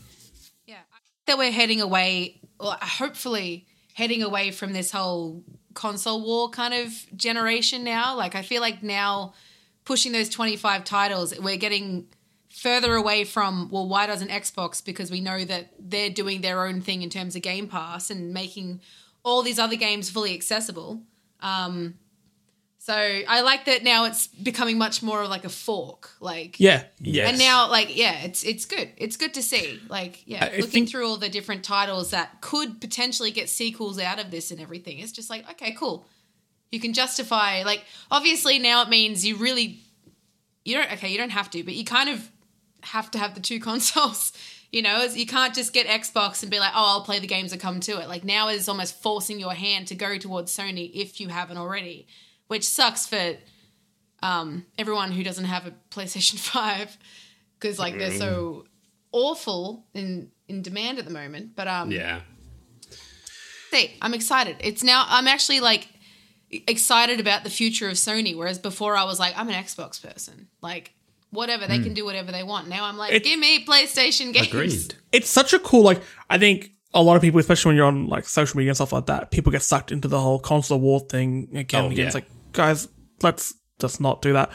Yeah. 0.65 0.77
That 1.27 1.37
we're 1.37 1.51
heading 1.51 1.81
away, 1.81 2.39
or 2.59 2.73
hopefully 2.81 3.67
heading 3.93 4.23
away 4.23 4.51
from 4.51 4.73
this 4.73 4.91
whole 4.91 5.43
console 5.73 6.21
war 6.25 6.49
kind 6.49 6.73
of 6.73 6.91
generation 7.15 7.83
now. 7.83 8.15
Like, 8.15 8.35
I 8.35 8.41
feel 8.41 8.61
like 8.61 8.81
now 8.83 9.33
pushing 9.85 10.11
those 10.13 10.29
25 10.29 10.83
titles, 10.85 11.37
we're 11.39 11.57
getting 11.57 12.07
further 12.53 12.95
away 12.95 13.23
from, 13.23 13.69
well, 13.71 13.87
why 13.87 14.05
doesn't 14.07 14.29
Xbox? 14.29 14.83
Because 14.83 15.09
we 15.11 15.19
know 15.21 15.43
that 15.43 15.73
they're 15.79 16.09
doing 16.09 16.41
their 16.41 16.65
own 16.65 16.81
thing 16.81 17.01
in 17.01 17.09
terms 17.09 17.35
of 17.35 17.41
Game 17.41 17.67
Pass 17.67 18.09
and 18.09 18.33
making 18.33 18.79
all 19.23 19.41
these 19.41 19.59
other 19.59 19.75
games 19.75 20.09
fully 20.09 20.33
accessible. 20.33 21.01
Um, 21.41 21.95
so 22.77 22.93
I 22.93 23.41
like 23.41 23.65
that 23.65 23.83
now 23.83 24.03
it's 24.05 24.27
becoming 24.27 24.77
much 24.77 25.01
more 25.01 25.21
of 25.23 25.29
like 25.29 25.45
a 25.45 25.49
fork. 25.49 26.11
Like, 26.19 26.59
Yeah. 26.59 26.83
yeah 26.99 27.29
and 27.29 27.39
now, 27.39 27.69
like, 27.69 27.95
yeah, 27.95 28.23
it's 28.23 28.43
it's 28.43 28.65
good. 28.65 28.89
It's 28.97 29.15
good 29.15 29.33
to 29.35 29.41
see. 29.41 29.79
Like, 29.89 30.21
yeah, 30.27 30.43
I- 30.43 30.47
I 30.47 30.55
looking 30.57 30.67
think- 30.69 30.89
through 30.89 31.07
all 31.07 31.15
the 31.17 31.29
different 31.29 31.63
titles 31.63 32.11
that 32.11 32.41
could 32.41 32.81
potentially 32.81 33.31
get 33.31 33.49
sequels 33.49 33.97
out 33.99 34.19
of 34.19 34.31
this 34.31 34.51
and 34.51 34.59
everything. 34.59 34.99
It's 34.99 35.13
just 35.13 35.29
like, 35.29 35.49
okay, 35.51 35.71
cool. 35.71 36.05
You 36.73 36.79
can 36.81 36.93
justify. 36.93 37.63
Like, 37.63 37.85
obviously 38.11 38.59
now 38.59 38.81
it 38.81 38.89
means 38.89 39.25
you 39.25 39.37
really, 39.37 39.79
you 40.65 40.75
don't. 40.75 40.91
Okay, 40.93 41.09
you 41.09 41.17
don't 41.17 41.29
have 41.31 41.49
to, 41.51 41.63
but 41.63 41.75
you 41.75 41.85
kind 41.85 42.09
of 42.09 42.29
have 42.83 43.11
to 43.11 43.19
have 43.19 43.35
the 43.35 43.41
two 43.41 43.59
consoles. 43.69 44.33
You 44.71 44.81
know, 44.81 45.03
you 45.03 45.27
can't 45.27 45.53
just 45.53 45.71
get 45.71 45.85
Xbox 45.85 46.41
and 46.41 46.49
be 46.49 46.57
like, 46.59 46.71
oh, 46.73 46.93
I'll 46.97 47.03
play 47.03 47.19
the 47.19 47.27
games 47.27 47.51
that 47.51 47.59
come 47.59 47.79
to 47.81 47.99
it. 48.01 48.07
Like 48.07 48.23
now 48.23 48.47
is 48.47 48.67
almost 48.67 49.01
forcing 49.03 49.39
your 49.39 49.53
hand 49.53 49.87
to 49.87 49.95
go 49.95 50.17
towards 50.17 50.55
Sony 50.55 50.91
if 50.95 51.21
you 51.21 51.27
haven't 51.27 51.57
already, 51.57 52.07
which 52.47 52.63
sucks 52.63 53.05
for 53.05 53.35
um, 54.23 54.65
everyone 54.77 55.11
who 55.11 55.23
doesn't 55.23 55.45
have 55.45 55.67
a 55.67 55.73
PlayStation 55.91 56.39
Five 56.39 56.97
because 57.59 57.77
like 57.77 57.97
they're 57.99 58.11
so 58.17 58.65
awful 59.11 59.85
in 59.93 60.31
in 60.47 60.61
demand 60.63 60.97
at 60.97 61.05
the 61.05 61.11
moment. 61.11 61.55
But 61.55 61.67
um, 61.67 61.91
Yeah. 61.91 62.21
see, 63.71 63.91
I'm 64.01 64.13
excited. 64.15 64.57
It's 64.59 64.83
now 64.83 65.05
I'm 65.07 65.27
actually 65.27 65.59
like 65.59 65.87
excited 66.51 67.19
about 67.19 67.43
the 67.43 67.49
future 67.49 67.87
of 67.87 67.93
Sony, 67.93 68.35
whereas 68.35 68.59
before 68.59 68.95
I 68.95 69.03
was 69.03 69.19
like, 69.19 69.33
I'm 69.37 69.49
an 69.49 69.55
Xbox 69.63 70.01
person. 70.01 70.47
Like 70.61 70.92
whatever 71.33 71.67
they 71.67 71.79
can 71.79 71.93
do 71.93 72.05
whatever 72.05 72.31
they 72.31 72.43
want. 72.43 72.67
Now 72.69 72.85
I'm 72.85 72.97
like, 72.97 73.11
It- 73.13 73.23
give 73.23 73.39
me 73.39 73.65
PlayStation 73.65 74.33
games. 74.33 74.47
Agreed. 74.47 74.95
It's 75.11 75.29
such 75.29 75.53
a 75.53 75.59
cool, 75.59 75.83
like, 75.83 76.01
I 76.29 76.37
think 76.37 76.71
a 76.93 77.01
lot 77.01 77.15
of 77.15 77.21
people, 77.21 77.39
especially 77.39 77.69
when 77.69 77.75
you're 77.77 77.87
on 77.87 78.07
like 78.07 78.25
social 78.27 78.57
media 78.57 78.69
and 78.71 78.77
stuff 78.77 78.93
like 78.93 79.07
that, 79.07 79.31
people 79.31 79.51
get 79.51 79.61
sucked 79.63 79.91
into 79.91 80.07
the 80.07 80.19
whole 80.19 80.39
console 80.39 80.79
war 80.79 80.99
thing 80.99 81.49
again 81.55 81.81
Oh, 81.81 81.83
and 81.85 81.93
again. 81.93 82.01
yeah. 82.03 82.05
It's 82.07 82.15
like, 82.15 82.27
guys, 82.51 82.87
let's 83.21 83.53
just 83.79 83.99
not 83.99 84.21
do 84.21 84.33
that. 84.33 84.51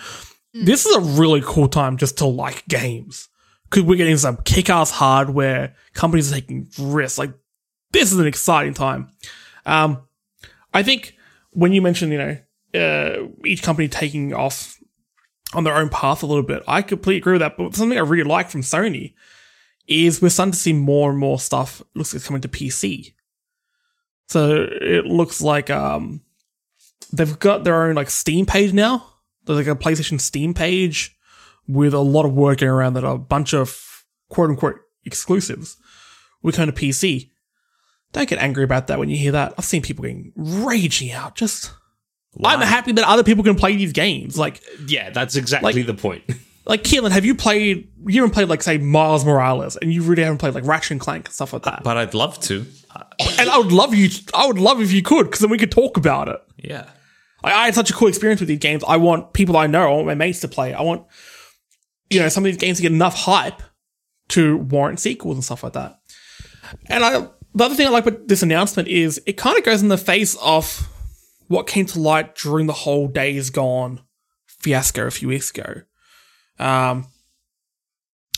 This 0.54 0.86
is 0.86 0.96
a 0.96 1.00
really 1.00 1.42
cool 1.44 1.68
time 1.68 1.96
just 1.98 2.18
to 2.18 2.26
like 2.26 2.66
games. 2.68 3.28
Because 3.64 3.82
we're 3.84 3.96
getting 3.96 4.16
some 4.16 4.38
kick 4.44 4.70
ass 4.70 4.90
hardware, 4.90 5.74
companies 5.92 6.32
are 6.32 6.36
taking 6.36 6.68
risks. 6.78 7.18
Like, 7.18 7.32
this 7.92 8.12
is 8.12 8.18
an 8.18 8.26
exciting 8.26 8.72
time. 8.72 9.10
Um, 9.66 10.02
I 10.72 10.82
think 10.82 11.14
when 11.50 11.72
you 11.72 11.82
mentioned, 11.82 12.12
you 12.12 12.18
know, 12.18 12.36
uh, 12.74 13.28
each 13.44 13.62
company 13.62 13.88
taking 13.88 14.32
off 14.32 14.77
on 15.54 15.64
their 15.64 15.76
own 15.76 15.88
path 15.88 16.22
a 16.22 16.26
little 16.26 16.42
bit, 16.42 16.62
I 16.66 16.82
completely 16.82 17.18
agree 17.18 17.32
with 17.34 17.40
that. 17.40 17.56
But 17.56 17.74
something 17.74 17.98
I 17.98 18.02
really 18.02 18.28
like 18.28 18.50
from 18.50 18.62
Sony 18.62 19.14
is 19.86 20.20
we're 20.20 20.28
starting 20.28 20.52
to 20.52 20.58
see 20.58 20.72
more 20.72 21.10
and 21.10 21.18
more 21.18 21.38
stuff 21.38 21.82
looks 21.94 22.12
like 22.12 22.18
it's 22.18 22.26
coming 22.26 22.42
to 22.42 22.48
PC. 22.48 23.14
So 24.28 24.68
it 24.70 25.06
looks 25.06 25.40
like 25.40 25.70
um 25.70 26.20
they've 27.12 27.38
got 27.38 27.64
their 27.64 27.84
own 27.84 27.94
like 27.94 28.10
Steam 28.10 28.46
page 28.46 28.72
now. 28.72 29.06
There's 29.44 29.66
like 29.66 29.66
a 29.66 29.82
PlayStation 29.82 30.20
Steam 30.20 30.52
page 30.52 31.16
with 31.66 31.94
a 31.94 32.00
lot 32.00 32.26
of 32.26 32.34
work 32.34 32.58
going 32.58 32.70
around 32.70 32.94
that 32.94 33.04
a 33.04 33.16
bunch 33.16 33.54
of 33.54 34.04
quote 34.28 34.50
unquote 34.50 34.80
exclusives. 35.04 35.76
We 36.42 36.52
come 36.52 36.66
to 36.66 36.72
PC. 36.72 37.30
Don't 38.12 38.28
get 38.28 38.38
angry 38.38 38.64
about 38.64 38.86
that 38.86 38.98
when 38.98 39.08
you 39.10 39.16
hear 39.16 39.32
that. 39.32 39.54
I've 39.58 39.64
seen 39.64 39.82
people 39.82 40.02
getting 40.02 40.32
raging 40.36 41.12
out. 41.12 41.34
Just 41.34 41.72
I'm 42.44 42.60
happy 42.60 42.92
that 42.92 43.04
other 43.08 43.24
people 43.24 43.42
can 43.44 43.54
play 43.56 43.76
these 43.76 43.92
games. 43.92 44.38
Like 44.38 44.62
Yeah, 44.86 45.10
that's 45.10 45.36
exactly 45.36 45.72
Like- 45.72 45.86
the 45.86 45.94
point. 45.94 46.24
like 46.66 46.82
Keelan, 46.84 47.10
have 47.12 47.24
you 47.24 47.34
played? 47.34 47.88
You 48.06 48.20
haven't 48.22 48.34
played 48.34 48.48
like 48.48 48.62
say 48.62 48.78
Miles 48.78 49.24
Morales, 49.24 49.76
and 49.76 49.92
you 49.92 50.02
really 50.02 50.22
haven't 50.22 50.38
played 50.38 50.54
like 50.54 50.64
Ratchet 50.66 50.92
and 50.92 51.00
Clank 51.00 51.26
and 51.26 51.34
stuff 51.34 51.52
like 51.52 51.62
that. 51.64 51.82
But 51.82 51.96
I'd 51.96 52.14
love 52.14 52.38
to. 52.42 52.66
And 53.38 53.48
I 53.50 53.58
would 53.58 53.72
love 53.72 53.94
you. 53.94 54.08
I 54.34 54.46
would 54.46 54.58
love 54.58 54.80
if 54.80 54.92
you 54.92 55.02
could, 55.02 55.24
because 55.24 55.40
then 55.40 55.50
we 55.50 55.58
could 55.58 55.70
talk 55.72 55.96
about 55.96 56.28
it. 56.28 56.40
yeah. 56.58 56.88
I, 57.44 57.52
I 57.52 57.64
had 57.66 57.74
such 57.74 57.90
a 57.90 57.92
cool 57.92 58.08
experience 58.08 58.40
with 58.40 58.48
these 58.48 58.58
games. 58.58 58.82
I 58.86 58.96
want 58.96 59.32
people 59.32 59.56
I 59.56 59.66
know, 59.68 59.82
I 59.88 59.94
want 59.94 60.06
my 60.06 60.14
mates 60.14 60.40
to 60.40 60.48
play. 60.48 60.74
I 60.74 60.82
want, 60.82 61.06
you 62.10 62.18
know, 62.20 62.28
some 62.28 62.42
of 62.44 62.46
these 62.46 62.56
games 62.56 62.78
to 62.78 62.82
get 62.82 62.90
enough 62.92 63.14
hype 63.14 63.62
to 64.30 64.56
warrant 64.58 64.98
sequels 65.00 65.36
and 65.36 65.44
stuff 65.44 65.62
like 65.62 65.74
that. 65.74 65.98
And 66.86 67.04
I, 67.04 67.28
the 67.54 67.64
other 67.64 67.74
thing 67.76 67.86
I 67.86 67.90
like 67.90 68.06
about 68.06 68.26
this 68.28 68.42
announcement 68.42 68.88
is 68.88 69.20
it 69.26 69.34
kind 69.34 69.56
of 69.56 69.64
goes 69.64 69.82
in 69.82 69.88
the 69.88 69.96
face 69.96 70.36
of 70.42 70.88
what 71.48 71.66
came 71.66 71.86
to 71.86 71.98
light 71.98 72.36
during 72.36 72.66
the 72.66 72.72
whole 72.72 73.08
Days 73.08 73.50
Gone 73.50 74.00
fiasco 74.46 75.06
a 75.06 75.10
few 75.10 75.28
weeks 75.28 75.50
ago. 75.50 75.82
Um, 76.58 77.06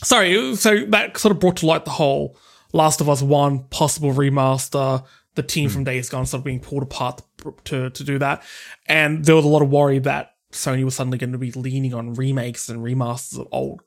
sorry, 0.03 0.55
so 0.55 0.85
that 0.85 1.17
sort 1.17 1.31
of 1.31 1.39
brought 1.39 1.57
to 1.57 1.65
light 1.65 1.85
the 1.85 1.91
whole 1.91 2.37
Last 2.73 3.01
of 3.01 3.09
Us 3.09 3.21
One 3.21 3.65
possible 3.65 4.11
remaster, 4.13 5.05
the 5.35 5.43
team 5.43 5.69
from 5.69 5.83
Days 5.83 6.09
Gone 6.09 6.25
sort 6.25 6.39
of 6.39 6.45
being 6.45 6.59
pulled 6.59 6.83
apart 6.83 7.21
to 7.65 7.89
to 7.89 8.03
do 8.03 8.17
that, 8.19 8.43
and 8.87 9.25
there 9.25 9.35
was 9.35 9.45
a 9.45 9.49
lot 9.49 9.61
of 9.61 9.69
worry 9.69 9.99
that 9.99 10.35
Sony 10.51 10.83
was 10.83 10.95
suddenly 10.95 11.17
going 11.17 11.31
to 11.31 11.37
be 11.37 11.51
leaning 11.51 11.93
on 11.93 12.13
remakes 12.13 12.69
and 12.69 12.81
remasters 12.81 13.39
of 13.39 13.47
old, 13.51 13.81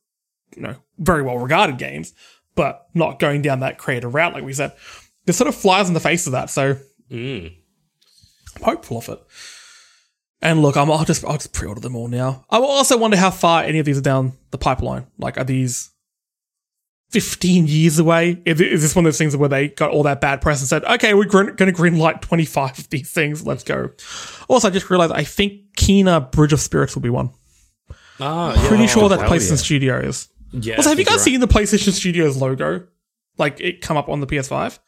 you 0.57 0.63
know, 0.63 0.77
very 0.99 1.23
well 1.23 1.39
regarded 1.39 1.79
games, 1.79 2.13
but 2.55 2.87
not 2.95 3.19
going 3.19 3.43
down 3.43 3.61
that 3.61 3.79
creative 3.79 4.15
route, 4.15 4.35
like 4.35 4.45
we 4.45 4.53
said. 4.53 4.73
This 5.27 5.39
sort 5.39 5.49
of 5.49 5.55
flies 5.55 5.89
in 5.89 5.95
the 5.95 6.01
face 6.01 6.27
of 6.27 6.33
that, 6.33 6.51
so 6.51 6.77
Mm. 7.11 7.55
I'm 8.57 8.63
hopeful 8.63 8.99
of 8.99 9.09
it. 9.09 9.23
And 10.43 10.61
look, 10.61 10.77
I'm, 10.77 10.91
I'll 10.91 11.05
just 11.05 11.25
I'll 11.25 11.39
just 11.39 11.53
pre-order 11.53 11.81
them 11.81 11.97
all 11.97 12.09
now. 12.09 12.45
I 12.51 12.59
also 12.59 12.99
wonder 12.99 13.17
how 13.17 13.31
far 13.31 13.63
any 13.63 13.79
of 13.79 13.87
these 13.87 13.99
are 13.99 14.03
down 14.03 14.35
the 14.51 14.59
pipeline. 14.59 15.07
Like, 15.19 15.39
are 15.39 15.45
these 15.45 15.91
15 17.11 17.67
years 17.67 17.99
away? 17.99 18.43
Is, 18.45 18.61
is 18.61 18.83
this 18.83 18.95
one 18.95 19.05
of 19.05 19.07
those 19.07 19.19
things 19.19 19.37
where 19.37 19.49
they 19.49 19.69
got 19.69 19.91
all 19.91 20.03
that 20.03 20.21
bad 20.21 20.43
press 20.43 20.61
and 20.61 20.69
said, 20.69 20.85
okay, 20.85 21.15
we're 21.15 21.25
going 21.25 21.57
to 21.57 21.73
green 21.73 21.99
light 21.99 22.21
25 22.21 22.79
of 22.79 22.91
these 22.91 23.11
things. 23.11 23.47
Let's 23.47 23.63
go. 23.63 23.91
Also, 24.49 24.69
I 24.69 24.71
just 24.71 24.91
realized 24.91 25.13
I 25.13 25.25
think 25.25 25.63
Kena 25.79 26.31
Bridge 26.31 26.53
of 26.53 26.61
Spirits 26.61 26.95
will 26.95 27.03
be 27.03 27.11
one. 27.11 27.31
Ah, 28.21 28.55
yeah. 28.55 28.69
Pretty 28.69 28.87
sure 28.87 29.09
that 29.09 29.21
hell 29.21 29.31
PlayStation 29.31 29.51
yeah. 29.51 29.57
Studios. 29.57 30.29
Yeah. 30.53 30.77
Also, 30.77 30.91
have 30.91 30.99
you 30.99 31.05
guys 31.05 31.23
seen 31.23 31.41
the 31.41 31.49
PlayStation 31.49 31.93
Studios 31.93 32.37
logo? 32.37 32.87
Like 33.39 33.61
it 33.61 33.81
come 33.81 33.97
up 33.97 34.09
on 34.09 34.21
the 34.21 34.27
PS5? 34.27 34.79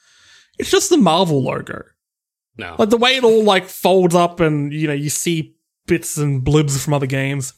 It's 0.58 0.70
just 0.70 0.90
the 0.90 0.96
Marvel 0.96 1.42
logo. 1.42 1.82
Right. 2.58 2.70
No. 2.70 2.76
Like 2.78 2.90
the 2.90 2.96
way 2.96 3.16
it 3.16 3.24
all 3.24 3.44
like 3.44 3.66
folds 3.66 4.14
up 4.14 4.40
and 4.40 4.72
you 4.72 4.86
know, 4.86 4.92
you 4.94 5.10
see 5.10 5.56
bits 5.86 6.16
and 6.16 6.42
blibs 6.44 6.82
from 6.82 6.94
other 6.94 7.06
games. 7.06 7.54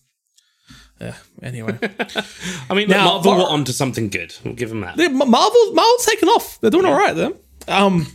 Yeah, 1.01 1.15
anyway. 1.43 1.79
I 2.71 2.75
mean, 2.75 2.89
Now, 2.89 3.05
Marvel 3.05 3.33
Mar- 3.33 3.41
were 3.45 3.51
onto 3.51 3.71
something 3.73 4.09
good. 4.09 4.35
We'll 4.45 4.55
give 4.55 4.69
them 4.71 4.81
that. 4.81 4.97
Yeah, 4.99 5.09
Marvel 5.09 5.73
Marvel's 5.73 6.05
taken 6.07 6.29
off. 6.29 6.61
They're 6.61 6.71
doing 6.71 6.87
all 6.87 6.99
right 6.99 7.15
then. 7.15 7.35
Um 7.69 8.07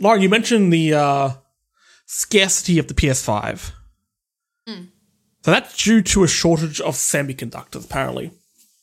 Lauren, 0.00 0.22
you 0.22 0.28
mentioned 0.28 0.72
the 0.72 0.94
uh 0.94 1.30
scarcity 2.06 2.78
of 2.78 2.86
the 2.88 2.94
PS5. 2.94 3.72
So 5.42 5.52
that's 5.52 5.82
due 5.82 6.02
to 6.02 6.24
a 6.24 6.28
shortage 6.28 6.80
of 6.80 6.94
semiconductors, 6.94 7.84
apparently. 7.86 8.32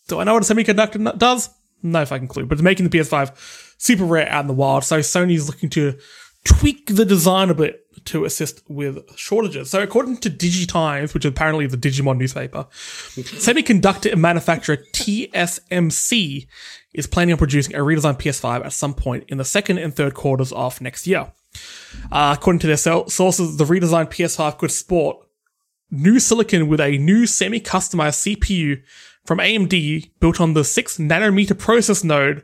Do 0.08 0.20
I 0.20 0.24
know 0.24 0.34
what 0.34 0.50
a 0.50 0.54
semiconductor 0.54 1.16
does? 1.18 1.50
No 1.84 2.06
fucking 2.06 2.28
clue. 2.30 2.46
But 2.46 2.56
it's 2.56 2.64
making 2.64 2.88
the 2.90 2.98
PS5 2.98 3.76
super 3.78 4.06
rare 4.06 4.28
out 4.30 4.42
in 4.42 4.48
the 4.48 4.54
wild. 4.54 4.84
So 4.84 5.00
Sony's 5.00 5.48
looking 5.48 5.70
to 5.72 5.98
tweak 6.46 6.96
the 6.96 7.06
design 7.06 7.50
a 7.50 7.54
bit 7.54 7.82
to 8.06 8.24
assist 8.24 8.62
with 8.70 9.04
shortages. 9.18 9.70
So 9.72 9.82
according 9.82 10.18
to 10.18 10.30
DigiTimes, 10.30 11.14
which 11.14 11.26
is 11.26 11.30
apparently 11.30 11.68
the 11.68 11.78
Digimon 11.78 12.18
newspaper, 12.18 12.68
semiconductor 12.72 14.16
manufacturer 14.16 14.78
TSMC 14.78 16.48
is 16.94 17.08
planning 17.08 17.34
on 17.34 17.38
producing 17.38 17.76
a 17.76 17.80
redesigned 17.80 18.20
PS5 18.20 18.66
at 18.66 18.74
some 18.74 18.94
point 18.94 19.26
in 19.28 19.38
the 19.38 19.46
second 19.46 19.80
and 19.80 19.94
third 19.94 20.14
quarters 20.14 20.52
of 20.54 20.80
next 20.80 21.08
year. 21.08 21.34
Uh, 22.12 22.36
according 22.38 22.60
to 22.60 22.68
their 22.68 22.78
sources, 22.78 23.58
the 23.58 23.66
redesigned 23.66 24.10
PS5 24.10 24.58
could 24.58 24.72
sport 24.72 25.18
new 25.92 26.20
silicon 26.20 26.68
with 26.68 26.80
a 26.80 26.98
new 26.98 27.26
semi-customized 27.26 28.38
CPU 28.38 28.82
from 29.26 29.40
AMD 29.40 30.12
built 30.20 30.40
on 30.40 30.54
the 30.54 30.64
6 30.64 30.98
nanometer 30.98 31.58
process 31.58 32.04
node. 32.04 32.44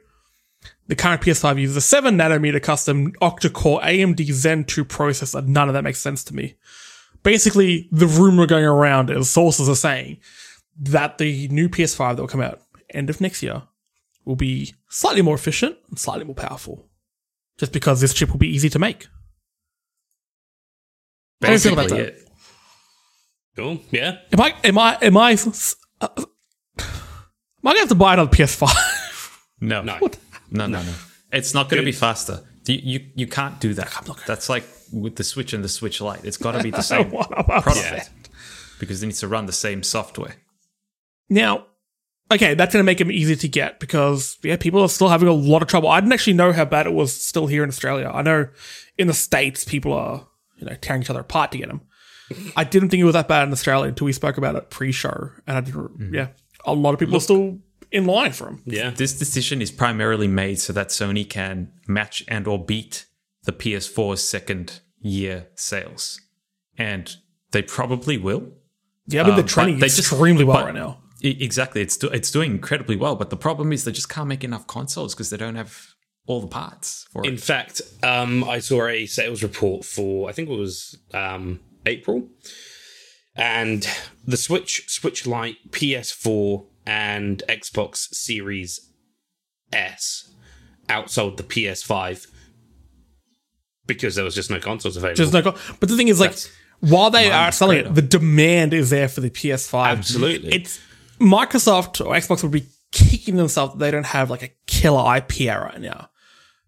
The 0.91 0.97
current 0.97 1.21
PS5 1.21 1.57
uses 1.57 1.77
a 1.77 1.81
7 1.81 2.17
nanometer 2.17 2.61
custom 2.61 3.13
octa-core 3.21 3.79
AMD 3.79 4.29
Zen 4.33 4.65
2 4.65 4.83
processor. 4.83 5.47
None 5.47 5.69
of 5.69 5.73
that 5.73 5.85
makes 5.85 6.01
sense 6.01 6.21
to 6.25 6.35
me. 6.35 6.55
Basically, 7.23 7.87
the 7.93 8.07
rumor 8.07 8.45
going 8.45 8.65
around 8.65 9.09
is 9.09 9.29
sources 9.29 9.69
are 9.69 9.75
saying 9.75 10.17
that 10.77 11.17
the 11.17 11.47
new 11.47 11.69
PS5 11.69 12.17
that 12.17 12.21
will 12.21 12.27
come 12.27 12.41
out 12.41 12.59
end 12.89 13.09
of 13.09 13.21
next 13.21 13.41
year 13.41 13.63
will 14.25 14.35
be 14.35 14.75
slightly 14.89 15.21
more 15.21 15.33
efficient 15.33 15.77
and 15.87 15.97
slightly 15.97 16.25
more 16.25 16.35
powerful. 16.35 16.89
Just 17.57 17.71
because 17.71 18.01
this 18.01 18.13
chip 18.13 18.29
will 18.29 18.37
be 18.37 18.53
easy 18.53 18.67
to 18.67 18.77
make. 18.77 19.07
How 21.41 21.47
do 21.47 21.53
you 21.53 21.59
feel 21.59 21.71
about 21.71 21.87
Basically, 21.87 22.03
that? 22.03 22.31
Cool. 23.55 23.79
Yeah. 23.91 24.17
Am 24.33 24.41
I? 24.41 24.55
Am 24.65 24.77
I? 24.77 24.97
Am 25.01 25.15
I? 25.15 25.37
Uh, 26.01 26.07
am 26.17 26.25
I 27.63 27.69
gonna 27.69 27.79
have 27.79 27.87
to 27.87 27.95
buy 27.95 28.11
another 28.11 28.29
PS5? 28.29 28.67
No. 29.61 29.83
No. 29.83 29.97
No, 30.51 30.67
no, 30.67 30.81
no. 30.83 30.93
It's 31.31 31.53
not 31.53 31.69
going 31.69 31.81
to 31.81 31.85
be 31.85 31.91
faster. 31.93 32.41
You, 32.65 32.79
you 32.83 33.05
you 33.15 33.27
can't 33.27 33.59
do 33.59 33.73
that. 33.73 33.91
That's 34.27 34.49
like 34.49 34.65
with 34.91 35.15
the 35.15 35.23
Switch 35.23 35.53
and 35.53 35.63
the 35.63 35.69
Switch 35.69 35.99
Lite. 36.01 36.25
It's 36.25 36.37
got 36.37 36.51
to 36.51 36.61
be 36.61 36.69
the 36.71 36.81
same 36.93 37.09
What 37.09 37.31
am 37.31 37.45
I 37.47 37.61
product 37.61 37.77
saying? 37.77 38.01
because 38.79 39.01
it 39.01 39.07
needs 39.07 39.19
to 39.21 39.27
run 39.27 39.45
the 39.45 39.51
same 39.51 39.83
software. 39.83 40.35
Now, 41.29 41.65
okay, 42.31 42.53
that's 42.53 42.73
gonna 42.73 42.83
make 42.83 42.97
them 42.97 43.11
easy 43.11 43.35
to 43.35 43.47
get 43.47 43.79
because 43.79 44.37
yeah, 44.43 44.57
people 44.57 44.81
are 44.81 44.89
still 44.89 45.07
having 45.09 45.27
a 45.27 45.33
lot 45.33 45.61
of 45.61 45.67
trouble. 45.67 45.89
I 45.89 45.99
didn't 46.01 46.13
actually 46.13 46.33
know 46.33 46.51
how 46.51 46.65
bad 46.65 46.85
it 46.85 46.93
was 46.93 47.19
still 47.19 47.47
here 47.47 47.63
in 47.63 47.69
Australia. 47.69 48.11
I 48.13 48.21
know 48.21 48.47
in 48.97 49.07
the 49.07 49.13
states 49.13 49.63
people 49.63 49.93
are 49.93 50.27
you 50.57 50.65
know 50.65 50.75
tearing 50.81 51.01
each 51.01 51.09
other 51.09 51.21
apart 51.21 51.51
to 51.53 51.57
get 51.57 51.69
them. 51.69 51.81
I 52.55 52.63
didn't 52.63 52.89
think 52.89 53.01
it 53.01 53.05
was 53.05 53.13
that 53.13 53.27
bad 53.27 53.47
in 53.47 53.51
Australia 53.53 53.89
until 53.89 54.05
we 54.05 54.13
spoke 54.13 54.37
about 54.37 54.55
it 54.55 54.69
pre-show, 54.69 55.29
and 55.47 55.57
I 55.57 55.61
didn't. 55.61 55.99
Mm-hmm. 55.99 56.15
Yeah, 56.15 56.27
a 56.65 56.73
lot 56.73 56.93
of 56.93 56.99
people 56.99 57.15
are 57.15 57.21
still 57.21 57.59
in 57.91 58.05
line 58.05 58.31
for 58.31 58.45
them. 58.45 58.61
Yeah. 58.65 58.91
This 58.91 59.13
decision 59.17 59.61
is 59.61 59.71
primarily 59.71 60.27
made 60.27 60.59
so 60.59 60.73
that 60.73 60.89
Sony 60.89 61.27
can 61.29 61.71
match 61.87 62.23
and 62.27 62.47
or 62.47 62.63
beat 62.63 63.05
the 63.43 63.51
PS4's 63.51 64.21
second 64.27 64.79
year 64.99 65.47
sales, 65.55 66.19
and 66.77 67.15
they 67.51 67.61
probably 67.61 68.17
will. 68.17 68.51
Yeah, 69.07 69.21
I 69.21 69.23
mean 69.23 69.31
Um, 69.31 69.35
they're 69.37 69.43
but 69.43 69.49
trending 69.51 69.79
they 69.79 69.87
just- 69.87 69.99
extremely 69.99 70.43
well 70.43 70.57
but- 70.57 70.65
right 70.65 70.75
now. 70.75 70.97
Exactly, 71.23 71.81
it's 71.81 71.97
do, 71.97 72.07
it's 72.07 72.31
doing 72.31 72.49
incredibly 72.49 72.95
well. 72.95 73.15
But 73.15 73.29
the 73.29 73.37
problem 73.37 73.71
is 73.71 73.83
they 73.83 73.91
just 73.91 74.09
can't 74.09 74.27
make 74.27 74.43
enough 74.43 74.65
consoles 74.65 75.13
because 75.13 75.29
they 75.29 75.37
don't 75.37 75.53
have 75.55 75.89
all 76.25 76.41
the 76.41 76.47
parts 76.47 77.05
for 77.11 77.23
it. 77.23 77.27
In 77.27 77.33
it. 77.35 77.41
fact, 77.41 77.79
um, 78.01 78.43
I 78.43 78.57
saw 78.57 78.87
a 78.87 79.05
sales 79.05 79.43
report 79.43 79.85
for 79.85 80.27
I 80.29 80.31
think 80.33 80.49
it 80.49 80.57
was 80.57 80.97
um, 81.13 81.59
April, 81.85 82.27
and 83.35 83.87
the 84.25 84.37
Switch, 84.37 84.83
Switch 84.87 85.27
Lite, 85.27 85.57
PS4, 85.71 86.65
and 86.85 87.43
Xbox 87.47 88.13
Series 88.13 88.91
S 89.71 90.31
outsold 90.89 91.37
the 91.37 91.43
PS5 91.43 92.27
because 93.87 94.15
there 94.15 94.23
was 94.23 94.35
just 94.35 94.49
no 94.49 94.59
consoles 94.59 94.97
available. 94.97 95.17
Just 95.17 95.33
no, 95.33 95.41
co- 95.41 95.57
but 95.79 95.89
the 95.89 95.97
thing 95.97 96.07
is, 96.07 96.19
like, 96.19 96.31
That's 96.31 96.49
while 96.79 97.09
they 97.09 97.31
are 97.31 97.51
selling 97.51 97.79
it, 97.79 97.95
the 97.95 98.01
demand 98.01 98.73
is 98.73 98.89
there 98.89 99.07
for 99.07 99.21
the 99.21 99.29
PS5. 99.29 99.85
Absolutely. 99.85 100.53
it's 100.53 100.79
Microsoft 101.19 102.03
or 102.05 102.13
Xbox 102.13 102.43
would 102.43 102.51
be 102.51 102.65
kicking 102.91 103.35
themselves 103.35 103.73
that 103.73 103.79
they 103.79 103.91
don't 103.91 104.05
have 104.05 104.29
like 104.29 104.43
a 104.43 104.49
killer 104.67 105.17
IP 105.17 105.47
right 105.49 105.79
now, 105.79 106.09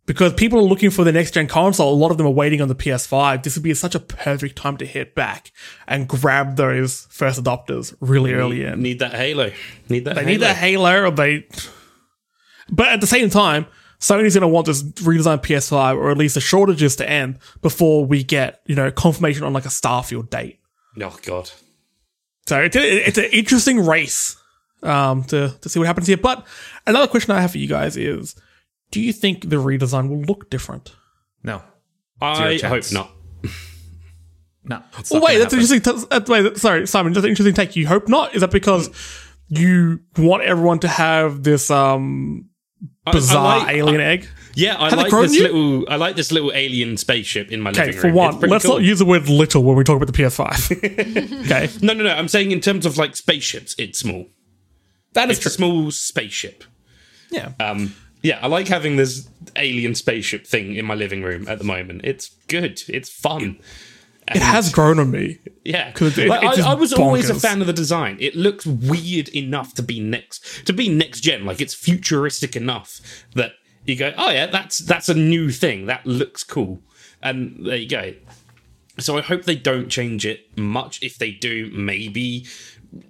because 0.06 0.34
people 0.34 0.60
are 0.60 0.64
looking 0.64 0.90
for 0.90 1.04
the 1.04 1.12
next 1.12 1.32
gen 1.32 1.48
console. 1.48 1.94
A 1.94 1.96
lot 1.96 2.12
of 2.12 2.18
them 2.18 2.28
are 2.28 2.32
waiting 2.32 2.62
on 2.62 2.68
the 2.68 2.76
PS5. 2.76 3.44
This 3.44 3.56
would 3.56 3.64
be 3.64 3.74
such 3.74 3.96
a 3.96 4.00
perfect 4.00 4.58
time 4.58 4.78
to 4.78 4.86
hit 4.86 5.16
back 5.16 5.52
and 5.88 6.08
grab 6.08 6.58
those 6.58 7.08
first 7.10 7.42
adopters 7.42 7.96
really 8.00 8.34
early 8.34 8.64
in. 8.64 8.82
Need 8.82 9.00
that 9.00 9.14
Halo. 9.14 9.52
Need 9.90 10.06
that. 10.06 10.16
They 10.16 10.22
Halo. 10.22 10.32
need 10.32 10.42
that 10.42 10.58
Halo, 10.58 11.04
or 11.04 11.12
they. 11.12 11.48
But 12.70 12.88
at 12.88 13.02
the 13.02 13.08
same 13.08 13.30
time, 13.30 13.66
Sony's 14.00 14.34
going 14.34 14.42
to 14.42 14.48
want 14.48 14.68
this 14.68 14.84
redesigned 14.84 15.44
PS5, 15.44 15.96
or 15.96 16.12
at 16.12 16.18
least 16.18 16.36
the 16.36 16.42
shortages 16.42 16.98
to 16.98 17.10
end 17.10 17.40
before 17.62 18.06
we 18.06 18.24
get 18.24 18.62
you 18.66 18.76
know 18.76 18.92
confirmation 18.92 19.44
on 19.44 19.54
like 19.54 19.66
a 19.66 19.70
Starfield 19.70 20.30
date. 20.30 20.60
Oh 21.02 21.18
God. 21.24 21.50
So 22.46 22.60
it's 22.60 22.76
a, 22.76 23.08
it's 23.08 23.18
an 23.18 23.30
interesting 23.32 23.86
race 23.86 24.36
um, 24.82 25.24
to 25.26 25.56
to 25.62 25.70
see 25.70 25.80
what 25.80 25.86
happens 25.86 26.08
here. 26.08 26.18
But 26.18 26.46
another 26.86 27.08
question 27.08 27.32
I 27.32 27.40
have 27.40 27.52
for 27.52 27.58
you 27.58 27.70
guys 27.70 27.96
is: 27.96 28.36
Do 28.94 29.02
you 29.02 29.12
think 29.14 29.50
the 29.50 29.58
redesign 29.58 30.08
will 30.10 30.22
look 30.22 30.50
different? 30.50 30.96
No, 31.44 31.62
I 32.22 32.58
Zero 32.58 32.70
hope 32.76 32.92
not. 32.92 33.12
no. 34.64 34.82
It's 35.00 35.12
Well, 35.12 35.22
wait, 35.22 35.38
that's 35.40 35.54
happen. 35.54 35.66
interesting. 35.66 36.06
That's, 36.10 36.30
wait, 36.30 36.58
sorry, 36.58 36.88
Simon, 36.88 37.14
that's 37.14 37.24
an 37.26 37.30
interesting 37.30 37.54
take. 37.56 37.76
You 37.76 37.88
hope 37.88 38.08
not? 38.08 38.34
Is 38.36 38.42
that 38.42 38.52
because 38.52 38.90
you 39.50 40.00
want 40.18 40.44
everyone 40.44 40.80
to 40.80 40.88
have 40.88 41.44
this 41.44 41.70
um 41.70 42.50
I- 43.06 43.10
I 43.10 43.14
bizarre 43.14 43.60
like- 43.60 43.76
alien 43.76 44.02
egg? 44.02 44.28
Yeah, 44.56 44.76
I 44.80 44.90
Have 44.92 45.00
like 45.00 45.10
this 45.12 45.34
you? 45.34 45.42
little. 45.44 45.90
I 45.90 45.96
like 45.96 46.16
this 46.16 46.32
little 46.32 46.52
alien 46.54 46.96
spaceship 46.98 47.52
in 47.52 47.60
my 47.60 47.72
Okay, 47.72 47.88
living 47.88 48.02
room. 48.04 48.14
one, 48.14 48.30
It's 48.30 48.38
pretty 48.38 48.52
let's 48.52 48.66
cool. 48.66 48.76
not 48.76 48.84
use 48.84 49.00
the 49.00 49.06
word 49.06 49.28
little 49.28 49.64
when 49.64 49.76
we 49.76 49.84
talk 49.84 49.96
about 49.98 50.14
the 50.14 50.24
PS5. 50.24 50.72
okay, 51.46 51.70
No, 51.82 51.94
no, 51.94 52.04
no. 52.04 52.12
I'm 52.12 52.28
saying 52.28 52.52
in 52.52 52.60
terms 52.62 52.86
of 52.86 52.96
like 52.98 53.16
spaceships, 53.16 53.74
it's 53.80 53.98
small. 54.00 54.28
that 55.14 55.32
is 55.32 55.38
It's 55.38 55.48
a 55.48 55.50
small 55.50 55.90
spaceship. 55.92 56.64
Yeah, 57.32 57.54
Um, 57.60 57.96
yeah, 58.24 58.40
I 58.42 58.48
like 58.48 58.68
having 58.68 58.96
this 58.96 59.28
alien 59.56 59.94
spaceship 59.96 60.48
thing 60.48 60.76
in 60.76 60.86
my 60.86 60.96
living 60.96 61.22
room 61.22 61.48
at 61.48 61.60
the 61.60 61.64
moment. 61.66 62.02
It's 62.04 62.30
good. 62.48 62.82
It's 62.88 63.10
fun. 63.10 63.60
it 64.30 64.42
has 64.42 64.72
grown 64.72 64.98
on 65.00 65.12
me. 65.12 65.38
Yeah, 65.66 65.92
'Cause 65.92 66.18
it- 66.18 66.30
Like, 66.30 66.44
it's 66.44 66.56
just 66.56 66.68
I, 66.68 66.72
I 66.72 66.76
was 66.76 66.94
always 66.94 67.30
a 67.30 67.36
fan 67.36 67.60
of 67.62 67.68
the 67.68 67.74
design. 67.74 68.18
It 68.20 68.36
looks 68.36 68.66
weird 68.66 69.28
enough 69.30 69.74
to 69.76 69.84
be 69.84 70.00
next 70.00 70.66
to 70.66 70.74
be 70.74 70.88
next 70.90 71.20
gen. 71.22 71.46
Like 71.46 71.60
it's 71.62 71.74
futuristic 71.74 72.56
enough 72.56 73.00
that 73.36 73.52
you 73.86 73.96
go, 73.98 74.14
oh 74.18 74.32
yeah, 74.32 74.46
that's 74.48 74.80
that's 74.80 75.10
a 75.10 75.14
new 75.14 75.50
thing. 75.52 75.86
That 75.88 76.06
looks 76.06 76.44
cool. 76.44 76.80
And 77.22 77.66
there 77.66 77.76
you 77.78 77.88
go. 77.90 78.14
So 79.00 79.18
I 79.18 79.22
hope 79.22 79.44
they 79.44 79.56
don't 79.56 79.90
change 79.90 80.26
it 80.26 80.58
much. 80.58 81.02
If 81.04 81.18
they 81.18 81.32
do, 81.32 81.70
maybe 81.74 82.46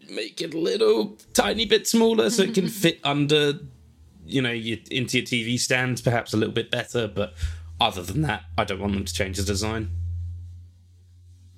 make 0.09 0.41
it 0.41 0.53
a 0.53 0.57
little 0.57 1.17
tiny 1.33 1.65
bit 1.65 1.87
smaller 1.87 2.29
so 2.29 2.43
it 2.43 2.53
can 2.55 2.67
fit 2.83 2.99
under, 3.03 3.59
you 4.25 4.41
know, 4.41 4.51
your, 4.51 4.77
into 4.91 5.17
your 5.17 5.25
TV 5.25 5.59
stand, 5.59 6.01
perhaps 6.03 6.33
a 6.33 6.37
little 6.37 6.53
bit 6.53 6.71
better. 6.71 7.07
But 7.07 7.33
other 7.79 8.01
than 8.03 8.21
that, 8.21 8.43
I 8.57 8.63
don't 8.63 8.79
want 8.79 8.93
them 8.93 9.05
to 9.05 9.13
change 9.13 9.37
the 9.37 9.43
design. 9.43 9.91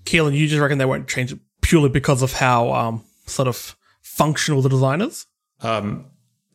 Keelan, 0.05 0.35
you 0.35 0.47
just 0.47 0.61
reckon 0.61 0.77
they 0.77 0.85
won't 0.85 1.07
change 1.07 1.31
it 1.31 1.39
purely 1.61 1.89
because 1.89 2.21
of 2.21 2.33
how 2.33 2.71
um 2.73 3.03
sort 3.25 3.47
of 3.47 3.75
functional 4.01 4.61
the 4.61 4.69
design 4.69 5.01
is? 5.01 5.25
Um, 5.61 6.05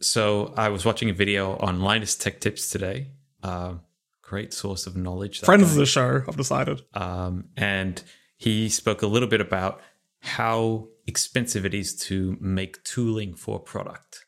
so 0.01 0.55
I 0.57 0.68
was 0.68 0.85
watching 0.85 1.11
a 1.11 1.12
video 1.12 1.57
on 1.57 1.81
Linus 1.81 2.14
Tech 2.16 2.40
Tips 2.40 2.70
today. 2.70 3.09
Um, 3.42 3.83
great 4.23 4.55
source 4.55 4.87
of 4.87 4.96
knowledge. 4.96 5.40
Friends 5.40 5.64
guy. 5.64 5.70
of 5.70 5.75
the 5.75 5.87
show, 5.87 6.23
I've 6.27 6.37
decided. 6.37 6.83
um, 6.94 7.49
and 7.57 8.03
he 8.37 8.68
spoke 8.68 9.03
a 9.03 9.07
little 9.07 9.29
bit 9.29 9.40
about 9.40 9.83
how 10.20 10.88
expensive 11.07 11.66
it 11.66 11.75
is 11.75 11.94
to 11.94 12.37
make 12.40 12.83
tooling 12.85 13.35
for 13.35 13.57
a 13.57 13.61
product. 13.61 14.25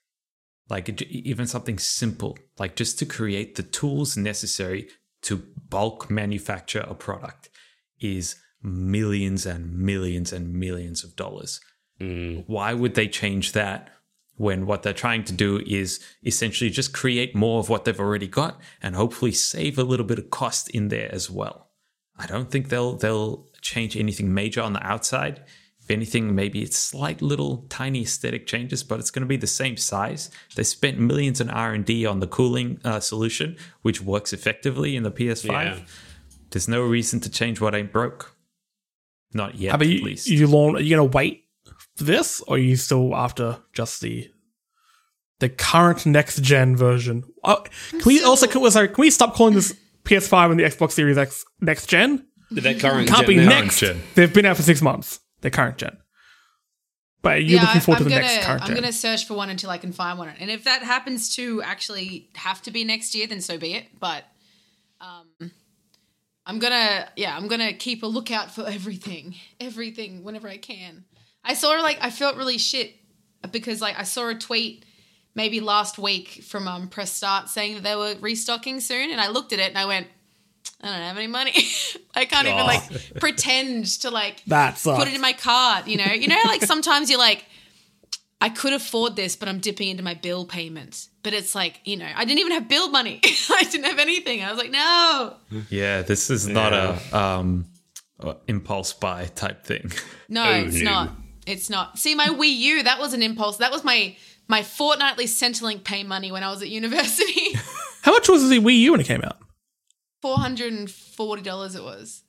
Like 0.68 1.02
even 1.02 1.46
something 1.46 1.78
simple, 1.78 2.38
like 2.58 2.76
just 2.76 2.98
to 3.00 3.06
create 3.06 3.56
the 3.56 3.62
tools 3.62 4.16
necessary 4.16 4.88
to 5.22 5.42
bulk 5.68 6.10
manufacture 6.10 6.84
a 6.88 6.94
product 6.94 7.48
is 8.00 8.36
millions 8.62 9.44
and 9.46 9.76
millions 9.78 10.32
and 10.32 10.54
millions 10.54 11.04
of 11.04 11.16
dollars. 11.16 11.60
Mm. 12.00 12.44
Why 12.46 12.74
would 12.74 12.94
they 12.94 13.08
change 13.08 13.52
that 13.52 13.90
when 14.36 14.66
what 14.66 14.82
they're 14.82 14.92
trying 14.92 15.24
to 15.24 15.32
do 15.32 15.62
is 15.66 16.00
essentially 16.24 16.70
just 16.70 16.92
create 16.92 17.34
more 17.34 17.60
of 17.60 17.68
what 17.68 17.84
they've 17.84 18.00
already 18.00 18.26
got 18.26 18.60
and 18.82 18.96
hopefully 18.96 19.32
save 19.32 19.78
a 19.78 19.84
little 19.84 20.06
bit 20.06 20.18
of 20.18 20.30
cost 20.30 20.70
in 20.70 20.88
there 20.88 21.12
as 21.12 21.30
well? 21.30 21.70
I 22.18 22.26
don't 22.26 22.50
think 22.50 22.68
they'll 22.68 22.96
they'll 22.96 23.46
change 23.60 23.96
anything 23.96 24.32
major 24.34 24.60
on 24.60 24.72
the 24.74 24.86
outside. 24.86 25.44
If 25.92 25.96
anything, 25.98 26.34
maybe 26.34 26.62
it's 26.62 26.78
slight 26.78 27.20
little 27.20 27.66
tiny 27.68 28.00
aesthetic 28.02 28.46
changes, 28.46 28.82
but 28.82 28.98
it's 28.98 29.10
going 29.10 29.20
to 29.20 29.26
be 29.26 29.36
the 29.36 29.46
same 29.46 29.76
size. 29.76 30.30
They 30.56 30.62
spent 30.62 30.98
millions 30.98 31.38
in 31.38 31.50
R 31.50 31.74
and 31.74 31.84
D 31.84 32.06
on 32.06 32.20
the 32.20 32.26
cooling 32.26 32.80
uh, 32.82 33.00
solution, 33.00 33.58
which 33.82 34.00
works 34.00 34.32
effectively 34.32 34.96
in 34.96 35.02
the 35.02 35.10
PS5. 35.10 35.50
Yeah. 35.50 35.78
There's 36.50 36.66
no 36.66 36.80
reason 36.82 37.20
to 37.20 37.30
change 37.30 37.60
what 37.60 37.74
ain't 37.74 37.92
broke. 37.92 38.34
Not 39.34 39.56
yet, 39.56 39.72
How 39.72 39.76
about 39.76 39.88
at 39.88 40.02
least. 40.02 40.28
you 40.28 40.46
launch? 40.46 40.78
Are 40.78 40.82
you 40.82 40.96
gonna 40.96 41.04
wait 41.10 41.44
for 41.96 42.04
this, 42.04 42.40
or 42.48 42.56
are 42.56 42.58
you 42.58 42.76
still 42.76 43.14
after 43.14 43.58
just 43.74 44.00
the 44.00 44.30
the 45.40 45.50
current 45.50 46.06
next 46.06 46.40
gen 46.42 46.74
version? 46.74 47.24
Oh, 47.44 47.64
can 47.90 48.00
we 48.06 48.22
also 48.24 48.46
can, 48.46 48.70
sorry, 48.70 48.88
can 48.88 49.00
we 49.02 49.10
stop 49.10 49.34
calling 49.34 49.54
this 49.54 49.74
PS5 50.04 50.52
and 50.52 50.58
the 50.60 50.64
Xbox 50.64 50.92
Series 50.92 51.18
X 51.18 51.44
next 51.60 51.86
gen? 51.86 52.26
Their 52.50 52.78
current 52.78 53.08
Can't 53.08 53.26
be 53.26 53.34
gen 53.36 53.44
now. 53.46 53.60
next. 53.60 53.78
gen. 53.80 54.00
They've 54.14 54.32
been 54.32 54.44
out 54.46 54.56
for 54.56 54.62
six 54.62 54.80
months. 54.82 55.20
They're 55.42 55.50
current 55.50 55.76
gen. 55.76 55.98
But 57.20 57.34
are 57.34 57.40
you 57.40 57.60
looking 57.60 57.80
forward 57.80 57.98
I'm 57.98 58.04
to 58.04 58.04
the 58.04 58.10
gonna, 58.10 58.22
next 58.22 58.46
current 58.46 58.62
I'm 58.62 58.68
gen? 58.68 58.76
gonna 58.76 58.92
search 58.92 59.26
for 59.26 59.34
one 59.34 59.48
until 59.48 59.70
I 59.70 59.78
can 59.78 59.92
find 59.92 60.18
one, 60.18 60.28
and 60.40 60.50
if 60.50 60.64
that 60.64 60.82
happens 60.82 61.36
to 61.36 61.62
actually 61.62 62.30
have 62.34 62.62
to 62.62 62.70
be 62.70 62.82
next 62.84 63.14
year, 63.14 63.26
then 63.26 63.40
so 63.40 63.58
be 63.58 63.74
it. 63.74 63.86
But 64.00 64.24
um, 65.00 65.52
I'm 66.46 66.58
gonna, 66.58 67.08
yeah, 67.16 67.36
I'm 67.36 67.46
gonna 67.46 67.72
keep 67.74 68.02
a 68.02 68.06
lookout 68.06 68.50
for 68.50 68.66
everything, 68.66 69.36
everything 69.60 70.24
whenever 70.24 70.48
I 70.48 70.56
can. 70.56 71.04
I 71.44 71.54
saw 71.54 71.68
like 71.80 71.98
I 72.00 72.10
felt 72.10 72.36
really 72.36 72.58
shit 72.58 72.94
because 73.50 73.80
like 73.80 73.98
I 73.98 74.04
saw 74.04 74.28
a 74.28 74.34
tweet 74.34 74.84
maybe 75.34 75.60
last 75.60 75.98
week 75.98 76.42
from 76.44 76.66
um 76.66 76.88
Press 76.88 77.12
Start 77.12 77.48
saying 77.48 77.74
that 77.74 77.82
they 77.84 77.94
were 77.94 78.14
restocking 78.20 78.80
soon, 78.80 79.10
and 79.12 79.20
I 79.20 79.28
looked 79.28 79.52
at 79.52 79.60
it 79.60 79.68
and 79.68 79.78
I 79.78 79.86
went, 79.86 80.08
I 80.82 80.88
don't 80.88 81.00
have 81.06 81.16
any 81.16 81.26
money. 81.28 81.52
I 82.14 82.24
can't 82.24 82.46
even 82.46 82.64
like 82.64 82.82
pretend 83.20 83.86
to 84.00 84.10
like 84.10 84.42
That 84.46 84.80
put 84.82 85.08
it 85.08 85.14
in 85.14 85.20
my 85.20 85.32
cart, 85.32 85.86
you 85.86 85.96
know? 85.96 86.12
You 86.12 86.28
know, 86.28 86.38
like 86.46 86.62
sometimes 86.62 87.08
you're 87.08 87.18
like, 87.20 87.44
I 88.40 88.48
could 88.48 88.72
afford 88.72 89.14
this, 89.14 89.36
but 89.36 89.48
I'm 89.48 89.60
dipping 89.60 89.88
into 89.88 90.02
my 90.02 90.14
bill 90.14 90.44
payment. 90.44 91.06
But 91.22 91.32
it's 91.34 91.54
like, 91.54 91.80
you 91.84 91.96
know, 91.96 92.08
I 92.16 92.24
didn't 92.24 92.40
even 92.40 92.52
have 92.52 92.68
bill 92.68 92.90
money. 92.90 93.20
I 93.50 93.62
didn't 93.70 93.84
have 93.84 94.00
anything. 94.00 94.42
I 94.42 94.50
was 94.50 94.58
like, 94.58 94.72
no, 94.72 95.34
Yeah, 95.70 96.02
this 96.02 96.28
is 96.30 96.48
not 96.48 96.72
a 96.72 97.16
um, 97.16 97.66
impulse 98.48 98.92
buy 98.92 99.26
type 99.26 99.64
thing. 99.64 99.92
no, 100.28 100.42
Oh, 100.44 100.52
it's 100.66 100.80
no. 100.80 100.90
not. 100.90 101.10
It's 101.46 101.70
not. 101.70 101.98
See, 101.98 102.14
my 102.16 102.26
Wii 102.28 102.56
U, 102.56 102.82
that 102.82 102.98
was 102.98 103.14
an 103.14 103.22
impulse. 103.22 103.58
That 103.58 103.70
was 103.72 103.84
my 103.84 104.16
my 104.48 104.62
fortnightly 104.62 105.26
Centrelink 105.26 105.84
pay 105.84 106.02
money 106.02 106.30
when 106.32 106.42
I 106.42 106.50
was 106.50 106.62
at 106.62 106.68
university. 106.68 107.54
How 108.02 108.12
much 108.12 108.28
was 108.28 108.48
the 108.48 108.58
Wii 108.58 108.78
U 108.80 108.92
when 108.92 109.00
it 109.00 109.06
came 109.06 109.22
out? 109.22 109.38
Four 110.22 110.38
hundred 110.38 110.72
and 110.72 110.88
forty 110.90 111.42
dollars 111.42 111.74
it 111.74 111.82
was. 111.82 112.22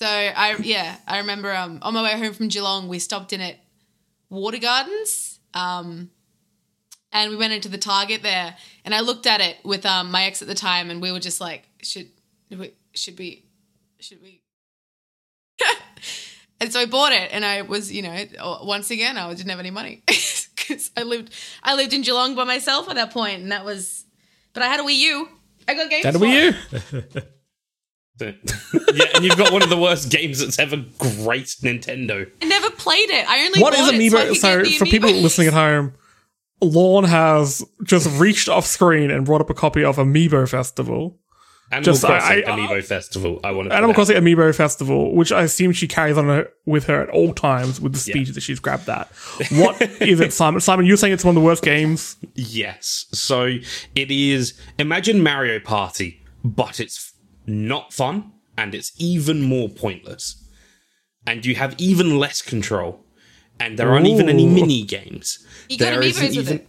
So 0.00 0.08
I 0.08 0.56
yeah, 0.60 0.96
I 1.06 1.18
remember 1.18 1.54
um 1.54 1.78
on 1.80 1.94
my 1.94 2.02
way 2.02 2.18
home 2.18 2.34
from 2.34 2.48
Geelong, 2.48 2.88
we 2.88 2.98
stopped 2.98 3.32
in 3.32 3.40
at 3.40 3.60
Water 4.28 4.58
Gardens. 4.58 5.38
Um 5.54 6.10
and 7.12 7.30
we 7.30 7.36
went 7.36 7.52
into 7.52 7.68
the 7.68 7.78
Target 7.78 8.22
there 8.22 8.56
and 8.84 8.94
I 8.94 9.00
looked 9.00 9.26
at 9.28 9.40
it 9.40 9.58
with 9.64 9.86
um 9.86 10.10
my 10.10 10.24
ex 10.24 10.42
at 10.42 10.48
the 10.48 10.56
time 10.56 10.90
and 10.90 11.00
we 11.00 11.12
were 11.12 11.20
just 11.20 11.40
like, 11.40 11.68
should 11.82 12.08
we 12.50 12.72
should 12.94 13.16
we 13.16 13.46
should 14.00 14.20
we 14.20 14.42
And 16.60 16.72
so 16.72 16.80
I 16.80 16.86
bought 16.86 17.12
it 17.12 17.30
and 17.32 17.44
I 17.44 17.62
was, 17.62 17.92
you 17.92 18.02
know, 18.02 18.24
once 18.64 18.90
again 18.90 19.16
I 19.16 19.32
didn't 19.34 19.50
have 19.50 19.60
any 19.60 19.70
money. 19.70 20.02
Cuz 20.56 20.90
I 20.96 21.04
lived 21.04 21.32
I 21.62 21.74
lived 21.74 21.92
in 21.92 22.02
Geelong 22.02 22.34
by 22.34 22.42
myself 22.42 22.88
at 22.88 22.96
that 22.96 23.12
point 23.12 23.40
and 23.40 23.52
that 23.52 23.64
was 23.64 24.04
but 24.52 24.64
I 24.64 24.66
had 24.66 24.80
a 24.80 24.82
Wii 24.82 24.96
U. 24.96 25.28
I 25.68 25.74
got 25.74 25.90
games. 25.90 26.02
That 26.04 26.14
a 26.16 26.18
for 26.18 26.24
Wii 26.24 27.24
yeah, 28.94 29.04
and 29.14 29.24
you've 29.24 29.36
got 29.38 29.52
one 29.52 29.62
of 29.62 29.70
the 29.70 29.76
worst 29.76 30.10
games 30.10 30.38
that's 30.38 30.58
ever 30.58 30.76
graced 30.98 31.62
Nintendo. 31.64 32.30
I 32.40 32.44
never 32.46 32.70
played 32.70 33.10
it. 33.10 33.28
I 33.28 33.44
only 33.46 33.60
What 33.60 33.74
is 33.74 33.80
bought 33.80 33.94
it 33.94 34.10
so, 34.10 34.18
I 34.18 34.22
Amiibo? 34.22 34.28
could 34.28 34.36
So, 34.36 34.56
get 34.62 34.64
the 34.64 34.78
for 34.78 34.84
people 34.86 35.10
listening 35.12 35.48
at 35.48 35.54
home, 35.54 35.94
Lorne 36.60 37.04
has 37.04 37.64
just 37.84 38.08
reached 38.20 38.48
off 38.48 38.66
screen 38.66 39.10
and 39.10 39.24
brought 39.24 39.40
up 39.40 39.50
a 39.50 39.54
copy 39.54 39.82
of 39.82 39.96
Amiibo 39.96 40.48
Festival. 40.48 41.18
Animal 41.72 41.84
Just, 41.84 42.04
I- 42.04 42.08
Crossing 42.08 42.44
I- 42.44 42.50
Amiibo 42.50 42.84
Festival. 42.84 43.40
I 43.42 43.50
want 43.52 43.70
to 43.70 43.74
Animal 43.74 43.94
Crossing 43.94 44.16
Amiibo 44.16 44.54
Festival, 44.54 45.14
which 45.14 45.32
I 45.32 45.42
assume 45.42 45.72
she 45.72 45.88
carries 45.88 46.18
on 46.18 46.26
her, 46.26 46.48
with 46.66 46.84
her 46.84 47.02
at 47.02 47.08
all 47.08 47.32
times 47.32 47.80
with 47.80 47.94
the 47.94 47.98
speed 47.98 48.28
that 48.28 48.42
she's 48.42 48.60
grabbed 48.60 48.86
that. 48.86 49.08
What 49.50 49.80
is 50.02 50.20
it, 50.20 50.32
Simon? 50.32 50.60
Simon, 50.60 50.84
you're 50.86 50.96
saying 50.98 51.14
it's 51.14 51.24
one 51.24 51.34
of 51.36 51.42
the 51.42 51.46
worst 51.46 51.64
games. 51.64 52.16
Yes. 52.34 53.06
So 53.12 53.44
it 53.94 54.10
is. 54.10 54.52
Imagine 54.78 55.22
Mario 55.22 55.58
Party, 55.60 56.22
but 56.44 56.78
it's 56.78 57.14
not 57.46 57.92
fun 57.92 58.32
and 58.58 58.74
it's 58.74 58.92
even 58.98 59.40
more 59.42 59.68
pointless. 59.68 60.38
And 61.26 61.46
you 61.46 61.54
have 61.54 61.74
even 61.78 62.18
less 62.18 62.42
control. 62.42 63.04
And 63.58 63.78
there 63.78 63.90
aren't 63.90 64.06
even 64.06 64.28
any 64.28 64.46
mini 64.46 64.82
games. 64.82 65.38
You 65.68 65.78
got 65.78 65.90
There 65.92 66.02
isn't 66.02 66.26
Amiibos 66.32 66.36
with 66.36 66.50
it. 66.50 66.68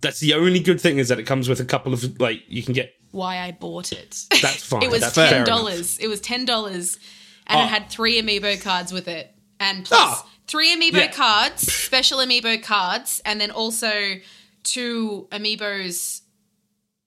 That's 0.00 0.18
the 0.20 0.34
only 0.34 0.60
good 0.60 0.80
thing 0.80 0.98
is 0.98 1.08
that 1.08 1.18
it 1.18 1.24
comes 1.24 1.48
with 1.48 1.60
a 1.60 1.64
couple 1.64 1.92
of 1.92 2.20
like 2.20 2.42
you 2.48 2.62
can 2.62 2.72
get. 2.74 2.92
Why 3.16 3.38
I 3.38 3.52
bought 3.52 3.92
it. 3.92 4.24
That's 4.42 4.62
fine. 4.68 4.82
it 4.82 4.90
was 4.90 5.00
That's 5.00 5.14
ten 5.14 5.44
dollars. 5.46 5.98
It 5.98 6.08
was 6.08 6.20
ten 6.20 6.44
dollars, 6.44 6.98
and 7.46 7.60
Oh. 7.60 7.64
it 7.64 7.68
had 7.68 7.88
three 7.90 8.20
Amiibo 8.20 8.60
cards 8.62 8.92
with 8.92 9.08
it, 9.08 9.32
and 9.58 9.84
plus 9.84 9.98
Ah. 10.00 10.28
three 10.46 10.74
Amiibo 10.76 10.98
Yeah. 10.98 11.12
cards, 11.12 11.72
special 11.72 12.18
Amiibo 12.18 12.62
cards, 12.62 13.20
and 13.24 13.40
then 13.40 13.50
also 13.50 14.16
two 14.62 15.28
Amiibos 15.32 16.20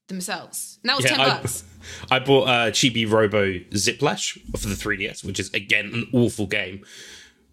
themselves. 0.07 0.79
And 0.83 0.89
that 0.89 0.97
was 0.97 1.05
ten 1.05 1.19
I, 1.21 1.25
bucks. 1.25 1.63
I 2.11 2.19
bought 2.19 2.47
uh, 2.47 2.71
Chibi 2.71 3.09
Robo 3.09 3.53
Ziplash 3.71 4.39
for 4.59 4.67
the 4.67 4.75
3DS, 4.75 5.23
which 5.23 5.39
is 5.39 5.51
again 5.53 5.91
an 5.93 6.07
awful 6.13 6.47
game, 6.47 6.83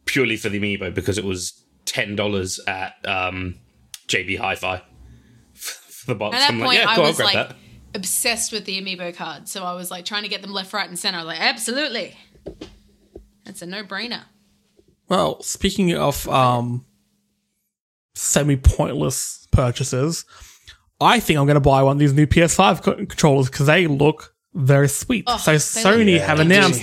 purely 0.04 0.36
for 0.36 0.48
the 0.48 0.58
amiibo 0.58 0.94
because 0.94 1.18
it 1.18 1.24
was 1.24 1.62
ten 1.84 2.16
dollars 2.16 2.58
at 2.66 2.94
um, 3.04 3.56
JB 4.08 4.38
Hi-Fi 4.38 4.82
for 5.54 6.06
the 6.06 6.14
box. 6.14 6.36
At 6.36 6.38
that 6.40 6.50
I'm 6.50 6.56
point, 6.58 6.68
like, 6.68 6.78
yeah, 6.78 6.88
I 6.90 6.94
cool, 6.94 7.04
was 7.04 7.16
grab 7.16 7.26
like 7.34 7.48
that. 7.48 7.56
Obsessed 7.96 8.52
with 8.52 8.64
the 8.64 8.80
Amiibo 8.80 9.16
card, 9.16 9.48
so 9.48 9.64
I 9.64 9.74
was 9.74 9.90
like 9.90 10.04
trying 10.04 10.22
to 10.22 10.28
get 10.28 10.42
them 10.42 10.52
left, 10.52 10.72
right, 10.72 10.88
and 10.88 10.98
center. 10.98 11.18
I 11.18 11.22
was 11.22 11.26
like, 11.26 11.40
absolutely, 11.40 12.16
that's 13.44 13.62
a 13.62 13.66
no-brainer. 13.66 14.22
Well, 15.08 15.42
speaking 15.42 15.94
of 15.94 16.28
um, 16.28 16.84
semi 18.14 18.56
pointless 18.56 19.48
purchases, 19.50 20.24
I 21.00 21.20
think 21.20 21.38
I'm 21.38 21.46
going 21.46 21.54
to 21.54 21.60
buy 21.60 21.82
one 21.82 21.96
of 21.96 21.98
these 21.98 22.12
new 22.12 22.26
PS5 22.26 22.82
co- 22.82 22.94
controllers 22.94 23.50
because 23.50 23.66
they 23.66 23.86
look 23.86 24.34
very 24.54 24.88
sweet. 24.88 25.24
Oh, 25.26 25.36
so 25.36 25.56
Sony 25.56 26.14
look 26.14 26.22
have 26.22 26.40
announced 26.40 26.82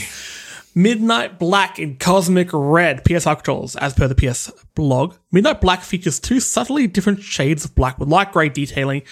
Midnight 0.75 1.37
Black 1.39 1.79
and 1.79 1.99
Cosmic 1.99 2.49
Red 2.51 3.03
PS5 3.03 3.35
controllers, 3.37 3.75
as 3.75 3.93
per 3.93 4.07
the 4.07 4.15
PS 4.15 4.51
blog. 4.75 5.15
Midnight 5.31 5.61
Black 5.61 5.81
features 5.81 6.19
two 6.19 6.39
subtly 6.39 6.87
different 6.87 7.21
shades 7.21 7.65
of 7.65 7.75
black 7.75 7.99
with 7.99 8.09
light 8.09 8.31
grey 8.31 8.49
detailing 8.49 9.03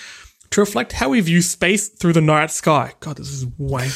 to 0.51 0.61
reflect 0.61 0.91
how 0.93 1.09
we 1.09 1.19
view 1.21 1.41
space 1.41 1.87
through 1.89 2.13
the 2.13 2.21
night 2.21 2.51
sky. 2.51 2.93
God, 2.99 3.17
this 3.17 3.31
is 3.31 3.45
wank. 3.57 3.93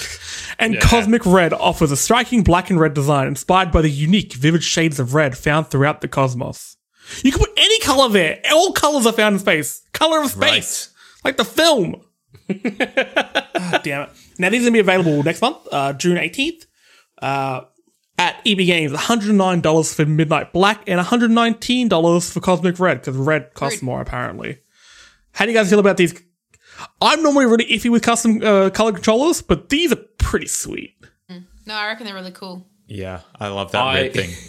And 0.57 0.79
Cosmic 0.79 1.25
Red 1.25 1.53
offers 1.53 1.91
a 1.91 1.97
striking 1.97 2.43
black 2.43 2.69
and 2.69 2.79
red 2.79 2.93
design 2.93 3.27
inspired 3.27 3.71
by 3.71 3.81
the 3.81 3.89
unique, 3.89 4.33
vivid 4.33 4.63
shades 4.63 4.99
of 4.99 5.13
red 5.13 5.37
found 5.37 5.67
throughout 5.67 6.01
the 6.01 6.07
cosmos. 6.07 6.77
You 7.23 7.31
can 7.31 7.39
put 7.39 7.51
any 7.57 7.79
color 7.81 8.09
there. 8.09 8.41
All 8.51 8.71
colors 8.71 9.05
are 9.05 9.13
found 9.13 9.33
in 9.33 9.39
space. 9.39 9.83
Color 9.93 10.21
of 10.23 10.31
space. 10.31 10.93
Like 11.23 11.37
the 11.37 11.45
film. 11.45 12.01
Ah, 13.57 13.79
damn 13.83 14.01
it. 14.03 14.09
Now, 14.37 14.49
these 14.49 14.61
are 14.61 14.69
going 14.69 14.73
to 14.73 14.77
be 14.77 14.79
available 14.79 15.23
next 15.23 15.41
month, 15.41 15.57
uh, 15.71 15.93
June 15.93 16.17
18th, 16.17 16.65
uh, 17.21 17.61
at 18.19 18.35
EB 18.45 18.57
Games. 18.59 18.91
$109 18.91 19.95
for 19.95 20.05
Midnight 20.05 20.51
Black 20.53 20.83
and 20.87 20.99
$119 20.99 22.31
for 22.31 22.39
Cosmic 22.41 22.77
Red, 22.79 22.99
because 22.99 23.15
red 23.15 23.53
costs 23.53 23.81
Rude. 23.81 23.85
more, 23.85 24.01
apparently. 24.01 24.59
How 25.31 25.45
do 25.45 25.51
you 25.51 25.57
guys 25.57 25.69
feel 25.69 25.79
about 25.79 25.97
these? 25.97 26.13
I'm 27.01 27.23
normally 27.23 27.45
really 27.45 27.65
iffy 27.65 27.89
with 27.89 28.03
custom 28.03 28.41
uh, 28.43 28.69
color 28.69 28.91
controllers, 28.93 29.41
but 29.41 29.69
these 29.69 29.91
are 29.91 29.97
pretty 30.17 30.47
sweet. 30.47 30.95
No, 31.67 31.73
I 31.73 31.87
reckon 31.87 32.05
they're 32.05 32.13
really 32.15 32.31
cool. 32.31 32.67
Yeah, 32.87 33.21
I 33.39 33.47
love 33.47 33.71
that 33.71 33.81
I- 33.81 34.01
red 34.03 34.13
thing. 34.13 34.29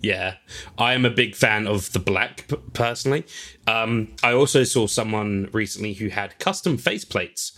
Yeah, 0.00 0.36
I 0.78 0.94
am 0.94 1.04
a 1.04 1.10
big 1.10 1.34
fan 1.36 1.66
of 1.66 1.92
the 1.92 1.98
black 1.98 2.48
p- 2.48 2.56
personally. 2.72 3.24
Um, 3.66 4.16
I 4.22 4.32
also 4.32 4.64
saw 4.64 4.86
someone 4.86 5.50
recently 5.52 5.92
who 5.92 6.08
had 6.08 6.38
custom 6.38 6.78
faceplates, 6.78 7.52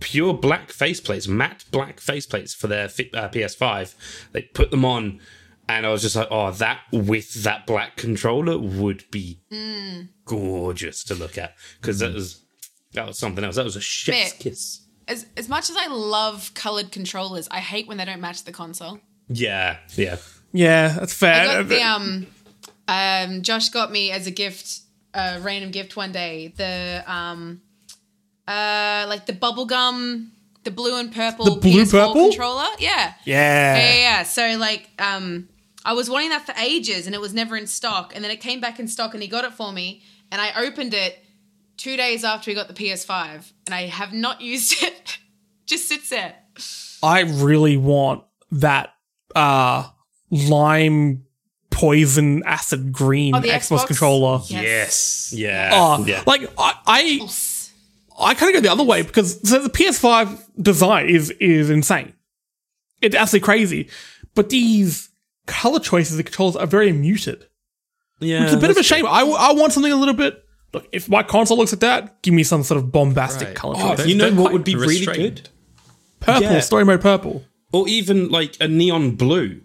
pure 0.00 0.34
black 0.34 0.70
faceplates, 0.72 1.28
matte 1.28 1.64
black 1.70 2.00
faceplates 2.00 2.54
for 2.56 2.66
their 2.66 2.88
fi- 2.88 3.10
uh, 3.14 3.28
PS5. 3.28 3.94
They 4.32 4.42
put 4.42 4.72
them 4.72 4.84
on, 4.84 5.20
and 5.68 5.86
I 5.86 5.90
was 5.90 6.02
just 6.02 6.16
like, 6.16 6.26
oh, 6.28 6.50
that 6.50 6.80
with 6.92 7.44
that 7.44 7.66
black 7.68 7.96
controller 7.96 8.58
would 8.58 9.04
be 9.12 9.40
Mm. 9.52 10.08
gorgeous 10.24 11.04
to 11.04 11.14
look 11.14 11.38
at 11.38 11.54
because 11.80 12.00
that 12.00 12.14
was 12.14 12.43
that 12.94 13.06
was 13.06 13.18
something 13.18 13.44
else. 13.44 13.56
That 13.56 13.64
was 13.64 13.76
a 13.76 13.80
chef's 13.80 14.32
Bit. 14.32 14.40
kiss. 14.40 14.80
As 15.06 15.26
as 15.36 15.48
much 15.48 15.68
as 15.70 15.76
I 15.76 15.86
love 15.88 16.52
colored 16.54 16.90
controllers, 16.90 17.46
I 17.50 17.60
hate 17.60 17.86
when 17.86 17.98
they 17.98 18.04
don't 18.04 18.20
match 18.20 18.44
the 18.44 18.52
console. 18.52 19.00
Yeah, 19.28 19.78
yeah. 19.96 20.16
Yeah, 20.52 20.88
that's 20.88 21.12
fair. 21.12 21.34
I 21.34 21.46
got 21.62 21.68
the 21.68 21.82
um 21.82 22.26
um 22.88 23.42
Josh 23.42 23.68
got 23.68 23.92
me 23.92 24.10
as 24.10 24.26
a 24.26 24.30
gift, 24.30 24.80
a 25.12 25.40
random 25.40 25.70
gift 25.70 25.96
one 25.96 26.12
day, 26.12 26.52
the 26.56 27.04
um 27.06 27.60
uh 28.48 29.06
like 29.08 29.26
the 29.26 29.32
bubblegum 29.32 30.28
the 30.64 30.70
blue 30.70 30.96
and 30.98 31.12
purple 31.14 31.44
The 31.44 31.60
blue 31.60 31.84
PS4 31.84 31.90
purple? 31.90 32.28
controller. 32.30 32.64
Yeah. 32.78 33.12
yeah. 33.26 33.76
Yeah, 33.76 33.76
yeah, 33.76 33.94
yeah. 33.98 34.22
So 34.22 34.56
like, 34.58 34.88
um, 34.98 35.46
I 35.84 35.92
was 35.92 36.08
wanting 36.08 36.30
that 36.30 36.46
for 36.46 36.54
ages, 36.58 37.04
and 37.04 37.14
it 37.14 37.20
was 37.20 37.34
never 37.34 37.54
in 37.54 37.66
stock. 37.66 38.12
And 38.14 38.24
then 38.24 38.30
it 38.30 38.40
came 38.40 38.60
back 38.60 38.80
in 38.80 38.88
stock, 38.88 39.12
and 39.12 39.22
he 39.22 39.28
got 39.28 39.44
it 39.44 39.52
for 39.52 39.72
me. 39.72 40.00
And 40.32 40.40
I 40.40 40.64
opened 40.64 40.94
it 40.94 41.22
two 41.76 41.96
days 41.96 42.24
after 42.24 42.50
we 42.50 42.54
got 42.54 42.68
the 42.68 42.74
PS5, 42.74 43.52
and 43.66 43.74
I 43.74 43.82
have 43.86 44.12
not 44.12 44.40
used 44.52 44.82
it. 44.82 45.18
Just 45.66 45.88
sits 45.88 46.10
there. 46.10 46.34
I 47.02 47.20
really 47.20 47.76
want 47.76 48.24
that 48.52 48.94
uh 49.34 49.88
lime 50.30 51.24
poison 51.70 52.42
acid 52.46 52.92
green 52.92 53.34
Oh, 53.34 53.40
Xbox, 53.40 53.68
Xbox? 53.82 53.86
controller. 53.86 54.40
Yes. 54.46 55.32
Yeah. 55.36 55.70
Oh, 55.72 56.04
yeah. 56.06 56.22
like 56.26 56.42
I, 56.56 56.74
I, 56.86 57.28
I 58.18 58.34
kind 58.34 58.54
of 58.54 58.62
go 58.62 58.66
the 58.68 58.72
other 58.72 58.84
way 58.84 59.02
because 59.02 59.40
so 59.48 59.60
the 59.60 59.70
PS5 59.70 60.62
design 60.62 61.08
is 61.08 61.30
is 61.40 61.70
insane. 61.70 62.12
It's 63.02 63.16
absolutely 63.16 63.44
crazy, 63.44 63.88
but 64.34 64.50
these 64.50 65.08
color 65.46 65.80
choices, 65.80 66.16
the 66.16 66.22
controls 66.22 66.56
are 66.56 66.66
very 66.66 66.92
muted. 66.92 67.46
yeah. 68.20 68.44
It's 68.44 68.52
a 68.54 68.56
bit 68.56 68.70
of 68.70 68.76
a 68.76 68.82
shame. 68.82 69.04
I, 69.06 69.22
I 69.22 69.52
want 69.52 69.72
something 69.72 69.92
a 69.92 69.96
little 69.96 70.14
bit. 70.14 70.43
Look, 70.74 70.88
if 70.92 71.08
my 71.08 71.22
console 71.22 71.56
looks 71.56 71.72
like 71.72 71.80
that, 71.80 72.20
give 72.22 72.34
me 72.34 72.42
some 72.42 72.62
sort 72.64 72.78
of 72.78 72.90
bombastic 72.92 73.48
Right. 73.48 73.56
color 73.56 73.74
Oh, 73.78 73.94
choice. 73.96 74.06
you 74.06 74.16
know 74.16 74.32
what 74.34 74.52
would 74.52 74.64
be 74.64 74.74
really 74.74 75.06
good? 75.06 75.48
purple, 76.20 76.42
yeah. 76.42 76.60
story 76.60 76.84
mode 76.84 77.00
purple. 77.00 77.44
Or 77.72 77.88
even 77.88 78.28
like 78.28 78.56
a 78.60 78.68
neon 78.68 79.12
blue. 79.12 79.60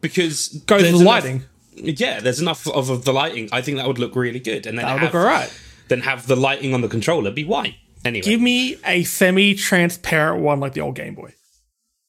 Because 0.00 0.48
go 0.66 0.78
there's 0.78 0.92
with 0.92 1.00
the 1.02 1.08
enough- 1.08 1.24
lighting. 1.24 1.42
Yeah, 1.76 2.20
there's 2.20 2.40
enough 2.40 2.66
of, 2.68 2.90
of 2.90 3.04
the 3.04 3.12
lighting. 3.12 3.48
I 3.52 3.62
think 3.62 3.76
that 3.78 3.86
would 3.86 3.98
look 3.98 4.16
really 4.16 4.40
good. 4.40 4.66
And 4.66 4.76
then 4.78 4.84
That 4.84 4.94
would 4.94 5.02
have, 5.02 5.14
look 5.14 5.22
alright. 5.22 5.52
Then 5.88 6.00
have 6.00 6.26
the 6.26 6.34
lighting 6.36 6.74
on 6.74 6.80
the 6.80 6.88
controller 6.88 7.30
be 7.30 7.44
white. 7.44 7.74
Anyway. 8.04 8.22
Give 8.22 8.40
me 8.40 8.76
a 8.84 9.04
semi-transparent 9.04 10.42
one 10.42 10.60
like 10.60 10.72
the 10.74 10.80
old 10.80 10.94
Game 10.96 11.14
Boy. 11.14 11.34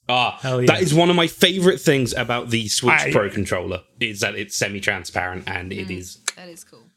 Ah, 0.08 0.40
yeah. 0.44 0.66
that 0.66 0.82
is 0.82 0.92
one 0.94 1.10
of 1.12 1.16
my 1.16 1.28
favorite 1.28 1.80
things 1.80 2.14
about 2.16 2.50
the 2.50 2.68
Switch 2.68 2.94
I- 2.94 3.12
Pro 3.12 3.30
controller 3.30 3.82
is 4.00 4.22
that 4.22 4.34
it's 4.36 4.56
semi-transparent 4.56 5.44
and 5.48 5.72
it 5.72 5.92
is. 5.92 6.18
That 6.36 6.50
is 6.50 6.64
cool. 6.64 6.89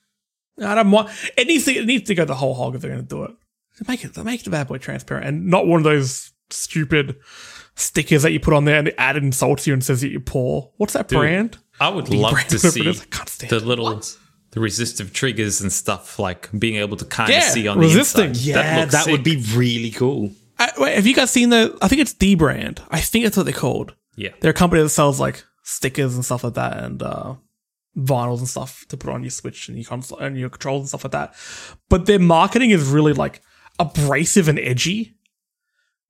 I 0.60 0.74
don't 0.74 0.90
want 0.90 1.10
it 1.36 1.46
needs 1.46 1.64
to 1.66 1.72
it 1.72 1.86
needs 1.86 2.06
to 2.08 2.14
go 2.14 2.24
the 2.24 2.34
whole 2.34 2.54
hog 2.54 2.74
if 2.74 2.82
they're 2.82 2.90
going 2.90 3.02
to 3.02 3.08
do 3.08 3.24
it. 3.24 3.30
Make 3.88 4.04
it 4.04 4.16
make 4.24 4.42
the 4.44 4.50
bad 4.50 4.68
boy 4.68 4.78
transparent 4.78 5.26
and 5.26 5.46
not 5.46 5.66
one 5.66 5.78
of 5.80 5.84
those 5.84 6.32
stupid 6.50 7.16
stickers 7.74 8.22
that 8.22 8.32
you 8.32 8.38
put 8.40 8.52
on 8.54 8.64
there 8.66 8.78
and 8.78 8.88
it 8.88 8.94
add 8.98 9.16
insults 9.16 9.66
you 9.66 9.72
and 9.72 9.82
says 9.82 10.02
that 10.02 10.10
you're 10.10 10.20
poor. 10.20 10.70
What's 10.76 10.92
that 10.92 11.08
brand? 11.08 11.58
I 11.80 11.88
would 11.88 12.08
love 12.10 12.38
to 12.48 12.58
see 12.58 12.86
is, 12.86 13.00
I 13.00 13.04
can't 13.06 13.28
stand 13.28 13.50
the 13.50 13.56
it. 13.56 13.64
little 13.64 14.02
the 14.50 14.60
resistive 14.60 15.14
triggers 15.14 15.62
and 15.62 15.72
stuff 15.72 16.18
like 16.18 16.50
being 16.58 16.76
able 16.76 16.98
to 16.98 17.06
kind 17.06 17.30
of 17.30 17.34
Yeah, 17.36 17.40
see 17.48 17.66
on 17.66 17.78
resisting. 17.78 18.24
the 18.24 18.28
inside. 18.28 18.44
Yeah, 18.44 18.80
looks 18.80 18.92
that, 18.92 19.06
would 19.10 19.24
be 19.24 19.42
really 19.54 19.90
cool. 19.90 20.30
Uh, 20.58 20.68
wait, 20.76 20.94
have 20.94 21.06
you 21.06 21.14
guys 21.14 21.30
seen 21.30 21.48
the? 21.48 21.76
I 21.80 21.88
think 21.88 22.02
it's 22.02 22.12
dbrand. 22.12 22.80
I 22.90 23.00
think 23.00 23.24
that's 23.24 23.36
what 23.38 23.44
they're 23.46 23.54
called. 23.54 23.94
yeah. 24.16 24.28
They're 24.40 24.50
a 24.50 24.54
company 24.54 24.82
that 24.82 24.90
sells 24.90 25.18
like 25.18 25.42
stickers 25.62 26.14
and 26.14 26.22
stuff 26.24 26.44
like 26.44 26.54
that, 26.54 26.76
and 26.76 27.02
uh, 27.02 27.34
vinyls 27.96 28.38
and 28.38 28.48
stuff 28.48 28.86
to 28.88 28.96
put 28.96 29.10
on 29.10 29.22
your 29.22 29.30
Switch 29.30 29.68
and 29.68 29.76
your 29.76 29.86
console 29.86 30.18
and 30.18 30.38
your 30.38 30.48
controls 30.50 30.82
and 30.82 30.88
stuff 30.88 31.04
like 31.04 31.12
that. 31.12 31.34
But 31.88 32.06
their 32.06 32.18
marketing 32.18 32.70
is 32.70 32.88
really 32.88 33.12
like 33.12 33.42
abrasive 33.78 34.48
and 34.48 34.58
edgy. 34.58 35.14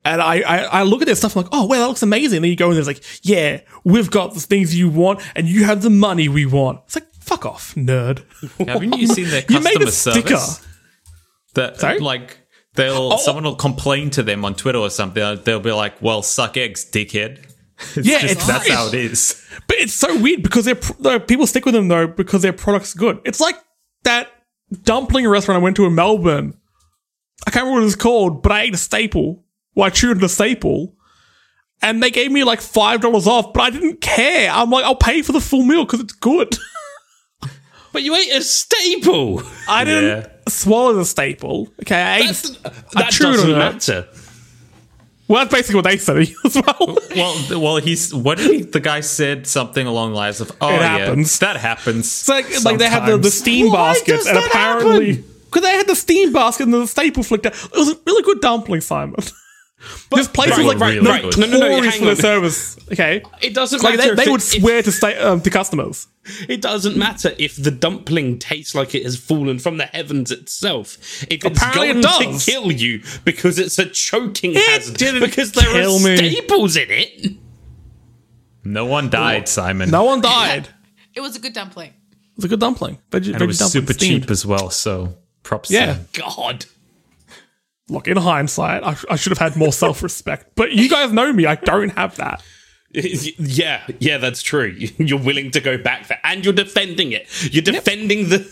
And 0.05 0.21
I, 0.21 0.41
I, 0.41 0.59
I 0.65 0.83
look 0.83 1.01
at 1.01 1.07
their 1.07 1.15
stuff, 1.15 1.37
I'm 1.37 1.45
like, 1.45 1.53
oh, 1.53 1.65
wow, 1.67 1.79
that 1.79 1.87
looks 1.87 2.03
amazing. 2.03 2.39
And 2.39 2.45
then 2.45 2.51
you 2.51 2.57
go 2.57 2.71
in 2.71 2.73
there, 2.73 2.81
it's 2.81 2.89
like, 2.89 3.25
yeah, 3.25 3.61
we've 3.85 4.11
got 4.11 4.35
the 4.35 4.41
things 4.41 4.77
you 4.77 4.89
want, 4.89 5.21
and 5.37 5.47
you 5.47 5.63
have 5.63 5.83
the 5.83 5.91
money 5.91 6.29
we 6.29 6.45
want. 6.45 6.81
It's 6.87 6.97
like, 6.97 7.07
fuck 7.21 7.47
off, 7.47 7.77
nerd. 7.77 8.25
Haven't 8.67 8.99
you 8.99 9.07
seen 9.07 9.29
their 9.29 9.43
customer 9.43 9.59
You 9.59 9.79
made 9.79 9.89
a 9.89 9.93
sticker. 9.93 10.37
service? 10.37 10.67
That 11.55 11.79
Sorry? 11.79 11.99
Oh. 12.01 12.05
like 12.05 12.39
they'll 12.75 13.13
oh. 13.13 13.17
someone 13.19 13.45
will 13.45 13.55
complain 13.55 14.11
to 14.11 14.23
them 14.23 14.45
on 14.45 14.55
Twitter 14.55 14.79
or 14.79 14.91
something. 14.91 15.41
They'll 15.45 15.61
be 15.61 15.73
like, 15.73 16.01
"Well, 16.01 16.23
suck 16.23 16.57
eggs, 16.57 16.85
dickhead." 16.91 17.52
It's 17.97 18.07
Yeah, 18.07 18.21
just- 18.21 18.33
it's- 18.33 18.47
that's 18.47 18.69
how 18.71 18.89
it 18.89 18.95
is. 18.95 19.39
But 19.69 19.77
it's 19.79 19.95
so 19.95 20.17
weird 20.19 20.43
because 20.43 20.65
they're, 20.65 20.75
pr- 20.75 20.93
though, 21.01 21.21
people 21.21 21.47
stick 21.47 21.65
with 21.65 21.75
them 21.75 21.89
though 21.89 22.07
because 22.07 22.43
their 22.43 22.53
product's 22.53 22.95
good. 22.95 23.21
It's 23.25 23.41
like 23.41 23.57
that 24.05 24.29
dumpling 24.83 25.29
restaurant 25.29 25.61
I 25.61 25.63
went 25.63 25.77
to 25.77 25.85
in 25.87 25.95
Melbourne. 25.95 26.55
I 27.47 27.51
can't 27.51 27.65
remember 27.65 27.77
what 27.77 27.83
it 27.83 27.85
was 27.87 27.97
called, 27.97 28.43
but 28.43 28.53
I 28.53 28.63
ate 28.63 28.75
a 28.75 28.79
staple. 28.79 29.45
Well, 29.75 29.87
I 29.87 29.91
chewed 29.91 30.23
a 30.23 30.29
staple, 30.29 30.95
and 31.81 32.03
they 32.03 32.11
gave 32.11 32.31
me 32.31 32.45
like 32.45 32.61
five 32.61 33.01
dollars 33.01 33.27
off. 33.27 33.53
But 33.53 33.63
I 33.63 33.71
didn't 33.71 34.01
care. 34.01 34.51
I'm 34.51 34.71
like, 34.71 34.85
I'll 34.85 34.95
pay 34.95 35.23
for 35.23 35.33
the 35.33 35.41
full 35.41 35.63
meal 35.63 35.85
because 35.85 36.01
it's 36.01 36.13
good. 36.13 36.57
But 37.93 38.03
you 38.03 38.15
ate 38.15 38.33
a 38.33 38.41
staple. 38.41 39.43
I 39.69 39.85
didn't 39.85 40.05
Yeah. 40.23 40.29
swallow 40.49 40.95
the 40.95 41.05
staple. 41.05 41.69
Okay, 41.83 41.95
I 42.01 42.19
ate. 42.21 42.27
That's, 42.27 42.57
I 42.97 43.03
that 43.03 43.11
chewed 43.13 43.35
doesn't 43.35 43.51
on 43.53 43.57
it. 43.57 43.59
matter. 43.59 44.09
Well, 45.33 45.41
that's 45.41 45.55
basically 45.55 45.77
what 45.77 45.85
they 45.85 45.97
said 45.97 46.19
as 46.45 46.55
well. 46.57 46.99
Well, 47.17 47.61
well, 47.63 47.77
he's 47.79 48.15
what 48.15 48.37
did 48.37 48.51
he, 48.51 48.63
the 48.65 48.81
guy 48.81 49.01
said 49.01 49.47
something 49.47 49.87
along 49.87 50.11
the 50.11 50.19
lines 50.19 50.43
of, 50.43 50.53
"Oh 50.61 50.69
yeah, 50.69 50.99
happens. 50.99 51.39
that 51.39 51.57
happens." 51.57 52.05
It's 52.05 52.29
like, 52.29 52.65
like 52.67 52.77
they 52.77 52.91
had 52.91 53.07
the, 53.07 53.17
the 53.17 53.31
steam 53.31 53.73
Why 53.73 53.95
baskets, 53.95 54.27
and 54.27 54.37
apparently 54.37 55.25
because 55.47 55.63
they 55.63 55.75
had 55.75 55.87
the 55.87 55.95
steam 55.95 56.35
basket 56.35 56.65
and 56.65 56.75
the 56.75 56.87
staple 56.87 57.23
flicked 57.23 57.47
out. 57.47 57.55
It 57.55 57.73
was 57.73 57.93
a 57.93 57.99
really 58.07 58.23
good 58.25 58.43
dumpling, 58.43 58.83
Simon. 58.83 59.17
this 60.13 60.29
place 60.29 60.51
They 60.57 60.63
was 60.65 60.75
were 60.75 60.81
like 60.81 60.95
really 60.95 61.07
right, 61.09 61.23
good. 61.23 61.39
No, 61.39 61.47
no, 61.47 61.59
no, 61.59 61.83
hang 61.83 61.93
for 61.93 61.99
their 62.05 62.11
on. 62.11 62.17
service. 62.17 62.77
Okay, 62.93 63.23
It 63.41 63.55
doesn't 63.55 63.83
like 63.83 63.97
matter. 63.97 64.15
they, 64.15 64.23
if 64.23 64.27
they 64.27 64.31
it- 64.31 64.31
would 64.33 64.41
if- 64.41 64.61
swear 64.63 64.83
to 64.83 64.93
stay 64.93 65.17
um, 65.19 65.41
to 65.41 65.51
customers. 65.51 66.07
It 66.49 66.61
doesn't 66.63 66.97
matter 66.97 67.35
if 67.37 67.57
the 67.61 67.73
dumpling 67.73 68.39
tastes 68.39 68.75
like 68.77 68.95
it 68.95 69.03
has 69.03 69.17
fallen 69.17 69.59
from 69.59 69.77
the 69.79 69.87
heavens 69.87 70.31
itself. 70.31 70.97
If 71.25 71.45
it's 71.45 71.59
Apparently 71.59 71.99
it 71.99 72.03
does. 72.03 72.45
to 72.45 72.51
kill 72.53 72.71
you 72.71 73.03
because 73.25 73.59
it's 73.59 73.77
a 73.81 73.87
choking 73.87 74.53
It 74.55 74.63
hazard, 74.69 74.97
didn't 74.99 75.21
because 75.23 75.51
there 75.53 75.65
kill 75.65 75.97
are 75.97 76.01
me. 76.05 76.17
staples 76.17 76.77
in 76.77 76.87
it. 76.91 77.33
No 78.65 78.87
one 78.87 79.11
died, 79.11 79.49
Simon. 79.49 79.91
No 79.91 80.05
one 80.05 80.21
died. 80.21 80.69
It 81.15 81.21
was 81.21 81.35
a 81.35 81.41
good 81.41 81.53
dumpling. 81.55 81.89
It 81.89 82.37
was 82.37 82.45
a 82.45 82.49
good 82.49 82.61
dumpling. 82.61 82.99
Veggie, 83.11 83.33
and 83.33 83.43
it 83.43 83.47
was 83.47 83.59
dumpling 83.59 83.83
super 83.83 83.93
steamed. 83.93 84.23
cheap 84.23 84.31
as 84.31 84.47
well. 84.47 84.71
So 84.71 85.15
props. 85.43 85.71
Yeah. 85.71 85.95
them. 85.95 86.09
God. 86.13 86.67
Look, 87.89 88.09
in 88.09 88.17
hindsight, 88.17 88.83
I, 88.85 88.97
I 89.11 89.17
should 89.17 89.31
have 89.31 89.39
had 89.39 89.57
more 89.57 89.73
self 89.73 90.03
respect. 90.03 90.53
But 90.55 90.73
you 90.73 90.89
guys 90.89 91.13
know 91.13 91.33
me; 91.33 91.47
I 91.47 91.57
don't 91.57 91.91
have 91.91 92.17
that. 92.17 92.43
Yeah, 92.95 93.83
yeah, 94.01 94.19
that's 94.19 94.43
true. 94.43 94.67
You're 94.99 95.19
willing 95.19 95.51
to 95.53 95.61
go 95.63 95.79
back 95.79 96.09
there, 96.09 96.21
and 96.25 96.45
you're 96.45 96.53
defending 96.53 97.13
it. 97.13 97.27
You're 97.51 97.63
defending 97.63 98.29
the. 98.29 98.47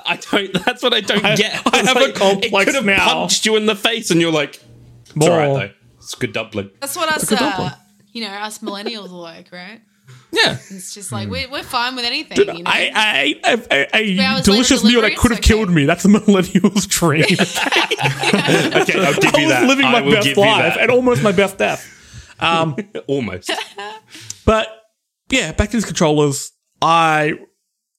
I 0.06 0.16
don't. 0.16 0.52
That's 0.64 0.80
what 0.80 0.94
I 0.94 1.00
don't 1.00 1.24
I- 1.24 1.34
get. 1.34 1.60
I 1.72 1.78
have 1.78 1.96
a 1.96 2.00
Like, 2.00 2.14
complex 2.14 2.52
It 2.52 2.64
could 2.66 2.74
have 2.76 2.84
now. 2.84 3.04
punched 3.22 3.44
you 3.44 3.56
in 3.56 3.66
the 3.66 3.74
face, 3.74 4.12
and 4.12 4.20
you're 4.20 4.30
like, 4.30 4.60
"It's 5.02 5.16
More. 5.16 5.30
all 5.32 5.38
right 5.38 5.70
though. 5.70 5.96
It's 5.98 6.14
a 6.14 6.18
good 6.18 6.32
dumpling." 6.34 6.70
That's 6.80 6.94
what 6.96 7.08
us, 7.08 7.28
good 7.28 7.38
uh, 7.42 7.70
you 8.12 8.22
know, 8.22 8.28
us 8.30 8.60
millennials 8.60 9.06
are 9.10 9.20
like, 9.20 9.50
right? 9.50 9.80
Yeah. 10.32 10.58
It's 10.70 10.94
just 10.94 11.12
like 11.12 11.28
we're, 11.28 11.50
we're 11.50 11.62
fine 11.62 11.96
with 11.96 12.04
anything. 12.04 12.38
You 12.38 12.62
know? 12.62 12.70
I, 12.70 12.90
I 12.94 13.20
ate 13.20 13.40
a, 13.44 13.96
a, 13.96 14.38
a 14.38 14.42
delicious 14.42 14.84
meal 14.84 15.00
that 15.02 15.16
could 15.16 15.30
have 15.30 15.40
okay. 15.40 15.54
killed 15.54 15.70
me. 15.70 15.86
That's 15.86 16.04
a 16.04 16.08
millennial's 16.08 16.86
dream. 16.86 17.24
Okay, 18.06 19.04
I'll 19.04 19.14
give 19.14 19.34
I 19.34 19.38
you 19.38 19.46
was 19.46 19.54
that. 19.54 19.66
living 19.66 19.86
I 19.86 19.92
my 19.92 20.00
will 20.02 20.12
best 20.12 20.36
life 20.36 20.76
and 20.78 20.90
almost 20.90 21.22
my 21.22 21.32
best 21.32 21.58
death. 21.58 21.92
Um, 22.38 22.76
Almost. 23.06 23.50
But 24.44 24.68
yeah, 25.30 25.52
back 25.52 25.70
to 25.70 25.76
these 25.76 25.86
controllers. 25.86 26.52
I 26.82 27.38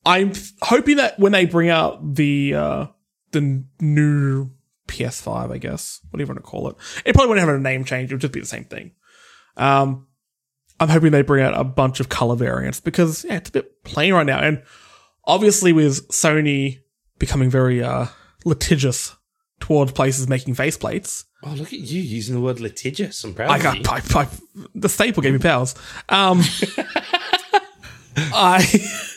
I'm 0.05 0.34
hoping 0.62 0.97
that 0.97 1.20
when 1.20 1.32
they 1.32 1.45
bring 1.45 1.70
out 1.70 2.16
the 2.16 2.53
uh 2.53 2.88
the 3.32 3.64
new 3.82 4.51
PS5, 4.88 5.51
I 5.51 5.58
guess, 5.58 5.99
whatever 6.10 6.32
you 6.32 6.36
want 6.36 6.45
to 6.45 6.49
call 6.49 6.70
it, 6.70 6.76
it 7.05 7.14
probably 7.14 7.30
won't 7.30 7.39
have 7.39 7.49
a 7.49 7.60
name 7.60 7.84
change. 7.84 8.12
It'll 8.12 8.20
just 8.20 8.34
be 8.34 8.39
the 8.39 8.45
same 8.45 8.66
thing. 8.66 8.91
Um, 9.58 10.07
I'm 10.80 10.90
hoping 10.90 11.12
they 11.12 11.22
bring 11.22 11.44
out 11.44 11.60
a 11.60 11.64
bunch 11.64 12.00
of 12.00 12.10
color 12.10 12.36
variants 12.36 12.80
because 12.80 13.24
yeah, 13.24 13.38
it's 13.38 13.50
a 13.50 13.54
bit 13.54 13.84
plain 13.84 14.14
right 14.14 14.26
now, 14.26 14.40
and 14.40 14.62
obviously 15.26 15.74
with 15.74 16.08
Sony 16.10 16.80
becoming 17.20 17.50
very 17.50 17.84
uh 17.84 18.08
litigious 18.46 19.16
towards 19.60 19.92
places 19.92 20.28
making 20.28 20.56
faceplates. 20.56 21.26
Oh, 21.44 21.52
look 21.52 21.68
at 21.74 21.80
you 21.80 22.02
using 22.02 22.36
the 22.36 22.42
word 22.42 22.60
litigious. 22.60 23.24
I'm 23.24 23.34
proud 23.34 23.50
I 23.50 23.58
of 23.58 23.64
got 23.64 23.78
you. 23.78 24.18
I, 24.18 24.22
I, 24.22 24.28
the 24.76 24.90
staple 24.90 25.22
gave 25.22 25.34
me 25.34 25.40
powers. 25.40 25.76
Um, 26.10 26.42
I 28.18 28.60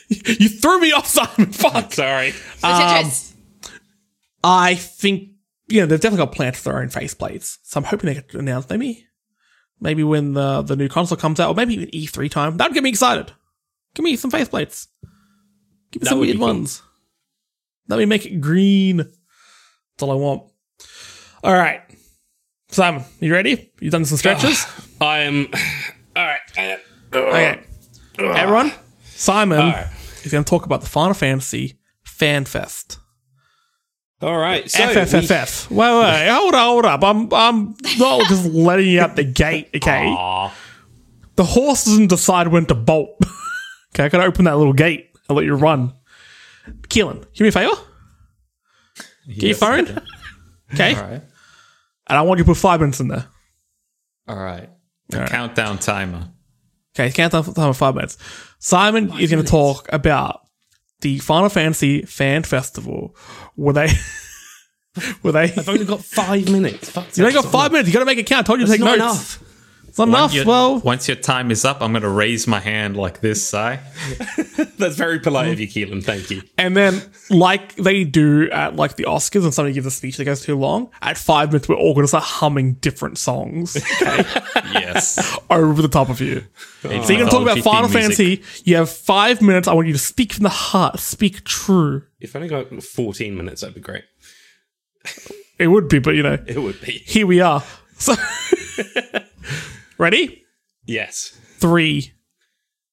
you 0.08 0.48
threw 0.48 0.80
me 0.80 0.92
off, 0.92 1.06
Simon. 1.06 1.52
Fuck. 1.52 1.92
Sorry. 1.92 2.34
Litigious. 2.62 3.34
I 4.42 4.74
think 4.74 5.30
you 5.68 5.80
know 5.80 5.86
they've 5.86 6.00
definitely 6.00 6.26
got 6.26 6.34
plans 6.34 6.58
for 6.58 6.72
their 6.72 6.80
own 6.80 6.88
faceplates, 6.88 7.58
so 7.62 7.78
I'm 7.78 7.84
hoping 7.84 8.08
they 8.08 8.14
get 8.14 8.34
announced 8.34 8.70
maybe 8.70 9.06
Maybe 9.80 10.04
when 10.04 10.34
the 10.34 10.62
the 10.62 10.76
new 10.76 10.88
console 10.88 11.16
comes 11.16 11.40
out, 11.40 11.48
or 11.50 11.54
maybe 11.54 11.74
even 11.74 11.88
E3 11.88 12.30
time. 12.30 12.56
That'd 12.56 12.74
get 12.74 12.82
me 12.82 12.90
excited. 12.90 13.32
Give 13.94 14.04
me 14.04 14.16
some 14.16 14.30
faceplates. 14.30 14.86
Give 15.90 16.02
me 16.02 16.04
That 16.04 16.10
some 16.10 16.20
weird 16.20 16.34
be 16.34 16.38
cool. 16.38 16.46
ones. 16.48 16.82
Let 17.88 17.98
me 17.98 18.04
make 18.04 18.24
it 18.26 18.40
green. 18.40 18.98
That's 18.98 20.02
all 20.02 20.10
I 20.12 20.14
want. 20.14 20.42
All 21.42 21.52
right, 21.54 21.80
Simon, 22.68 23.02
you 23.18 23.32
ready? 23.32 23.72
You 23.80 23.90
done 23.90 24.04
some 24.04 24.16
ah, 24.16 24.18
stretches? 24.18 24.66
I 25.00 25.20
am. 25.20 25.48
All 26.16 26.24
right. 26.26 26.40
uh, 26.58 26.76
okay, 27.16 27.60
uh, 28.18 28.22
everyone. 28.32 28.70
Uh. 28.70 28.74
Simon 29.04 29.58
All 29.60 29.70
right. 29.70 29.86
is 30.24 30.30
going 30.32 30.44
to 30.44 30.48
talk 30.48 30.66
about 30.66 30.80
the 30.82 30.86
Final 30.86 31.14
Fantasy 31.14 31.78
Fan 32.04 32.44
Fest. 32.44 32.98
All 34.22 34.36
right. 34.36 34.70
So 34.70 34.86
we- 34.86 34.94
FFFF. 34.94 35.70
Wait, 35.70 35.76
wait, 35.78 36.28
hold 36.28 36.54
up, 36.54 36.66
hold 36.66 36.84
up. 36.84 37.02
I'm, 37.04 37.32
I'm 37.32 37.74
not 37.98 38.26
just 38.28 38.46
letting 38.46 38.86
you 38.88 39.00
out 39.00 39.16
the 39.16 39.24
gate, 39.24 39.70
okay? 39.76 40.06
Aw. 40.08 40.54
The 41.36 41.44
horse 41.44 41.84
doesn't 41.86 42.08
decide 42.08 42.48
when 42.48 42.66
to 42.66 42.74
bolt. 42.74 43.16
okay, 43.94 44.04
I 44.04 44.08
gotta 44.10 44.24
open 44.24 44.44
that 44.44 44.58
little 44.58 44.74
gate 44.74 45.10
and 45.28 45.36
let 45.36 45.46
you 45.46 45.54
run. 45.54 45.94
Keelan, 46.88 47.24
give 47.32 47.40
me 47.40 47.48
a 47.48 47.52
favor. 47.52 47.74
Get 49.26 49.42
your 49.42 49.54
phone. 49.54 50.02
Okay. 50.74 50.94
All 50.94 51.02
right. 51.02 51.22
And 52.08 52.18
I 52.18 52.22
want 52.22 52.38
you 52.38 52.44
to 52.44 52.50
put 52.50 52.56
five 52.58 52.80
minutes 52.80 53.00
in 53.00 53.08
there. 53.08 53.26
All 54.28 54.36
right. 54.36 54.68
A 55.12 55.14
All 55.16 55.20
right. 55.22 55.30
countdown 55.30 55.78
timer. 55.78 56.28
Okay, 56.94 57.10
count 57.12 57.32
down 57.32 57.44
for 57.44 57.52
time 57.54 57.68
of 57.70 57.76
five 57.76 57.94
minutes. 57.94 58.18
Simon 58.58 59.12
is 59.18 59.30
going 59.30 59.42
to 59.44 59.48
talk 59.50 59.88
about 59.92 60.40
the 61.00 61.18
Final 61.18 61.48
Fantasy 61.48 62.02
Fan 62.02 62.42
Festival, 62.42 63.14
where 63.54 63.74
they, 63.74 63.88
were 65.22 65.32
they. 65.32 65.44
I've 65.44 65.68
only 65.68 65.84
got 65.84 66.04
five 66.04 66.48
minutes. 66.50 66.90
Fuck's 66.90 67.16
You 67.18 67.24
only 67.24 67.34
got 67.40 67.50
five 67.50 67.72
minutes. 67.72 67.88
You 67.88 67.92
got 67.92 68.00
to 68.00 68.04
make 68.06 68.18
it 68.18 68.26
count. 68.26 68.40
I 68.40 68.46
told 68.46 68.60
you 68.60 68.66
to 68.66 68.72
take 68.72 68.80
not 68.80 68.98
notes. 68.98 69.36
enough. 69.36 69.49
It's 69.90 69.98
enough. 69.98 70.20
Once 70.20 70.34
your- 70.34 70.44
Well, 70.46 70.78
once 70.80 71.08
your 71.08 71.16
time 71.16 71.50
is 71.50 71.64
up, 71.64 71.82
I'm 71.82 71.90
going 71.92 72.02
to 72.02 72.08
raise 72.08 72.46
my 72.46 72.60
hand 72.60 72.96
like 72.96 73.20
this, 73.20 73.46
Si. 73.48 73.56
That's 74.78 74.94
very 74.96 75.18
polite 75.18 75.48
of 75.52 75.58
you, 75.60 75.66
mm. 75.66 75.90
Keelan. 75.90 76.04
Thank 76.04 76.30
you. 76.30 76.42
And 76.56 76.76
then, 76.76 77.02
like 77.28 77.74
they 77.74 78.04
do 78.04 78.48
at 78.50 78.76
like 78.76 78.94
the 78.96 79.04
Oscars, 79.04 79.42
when 79.42 79.52
somebody 79.52 79.74
gives 79.74 79.86
a 79.86 79.90
speech 79.90 80.16
that 80.18 80.24
goes 80.24 80.42
too 80.42 80.56
long, 80.56 80.90
at 81.02 81.18
five 81.18 81.50
minutes 81.50 81.68
we're 81.68 81.74
all 81.74 81.92
going 81.92 82.04
to 82.04 82.08
start 82.08 82.22
humming 82.24 82.74
different 82.74 83.18
songs 83.18 83.76
okay, 84.02 84.24
Yes. 84.72 85.38
over 85.50 85.82
the 85.82 85.88
top 85.88 86.08
of 86.08 86.20
you. 86.20 86.44
Oh, 86.84 86.88
so 86.88 86.88
you're 86.88 87.02
going 87.02 87.18
to 87.18 87.30
talk 87.30 87.42
about 87.42 87.58
Final 87.58 87.88
Fantasy. 87.88 88.42
You 88.64 88.76
have 88.76 88.88
five 88.90 89.42
minutes. 89.42 89.66
I 89.68 89.74
want 89.74 89.88
you 89.88 89.92
to 89.92 89.98
speak 89.98 90.32
from 90.32 90.44
the 90.44 90.48
heart. 90.48 91.00
Speak 91.00 91.44
true. 91.44 92.04
If 92.20 92.36
I 92.36 92.38
only 92.38 92.48
got 92.48 92.82
14 92.82 93.36
minutes, 93.36 93.60
that'd 93.60 93.74
be 93.74 93.80
great. 93.80 94.04
It 95.58 95.66
would 95.66 95.88
be, 95.88 95.98
but 95.98 96.14
you 96.14 96.22
know, 96.22 96.38
It 96.46 96.58
would 96.58 96.80
be. 96.80 96.92
here 96.92 97.26
we 97.26 97.40
are. 97.40 97.62
So, 97.98 98.14
ready? 100.00 100.44
Yes. 100.86 101.38
Three, 101.58 102.14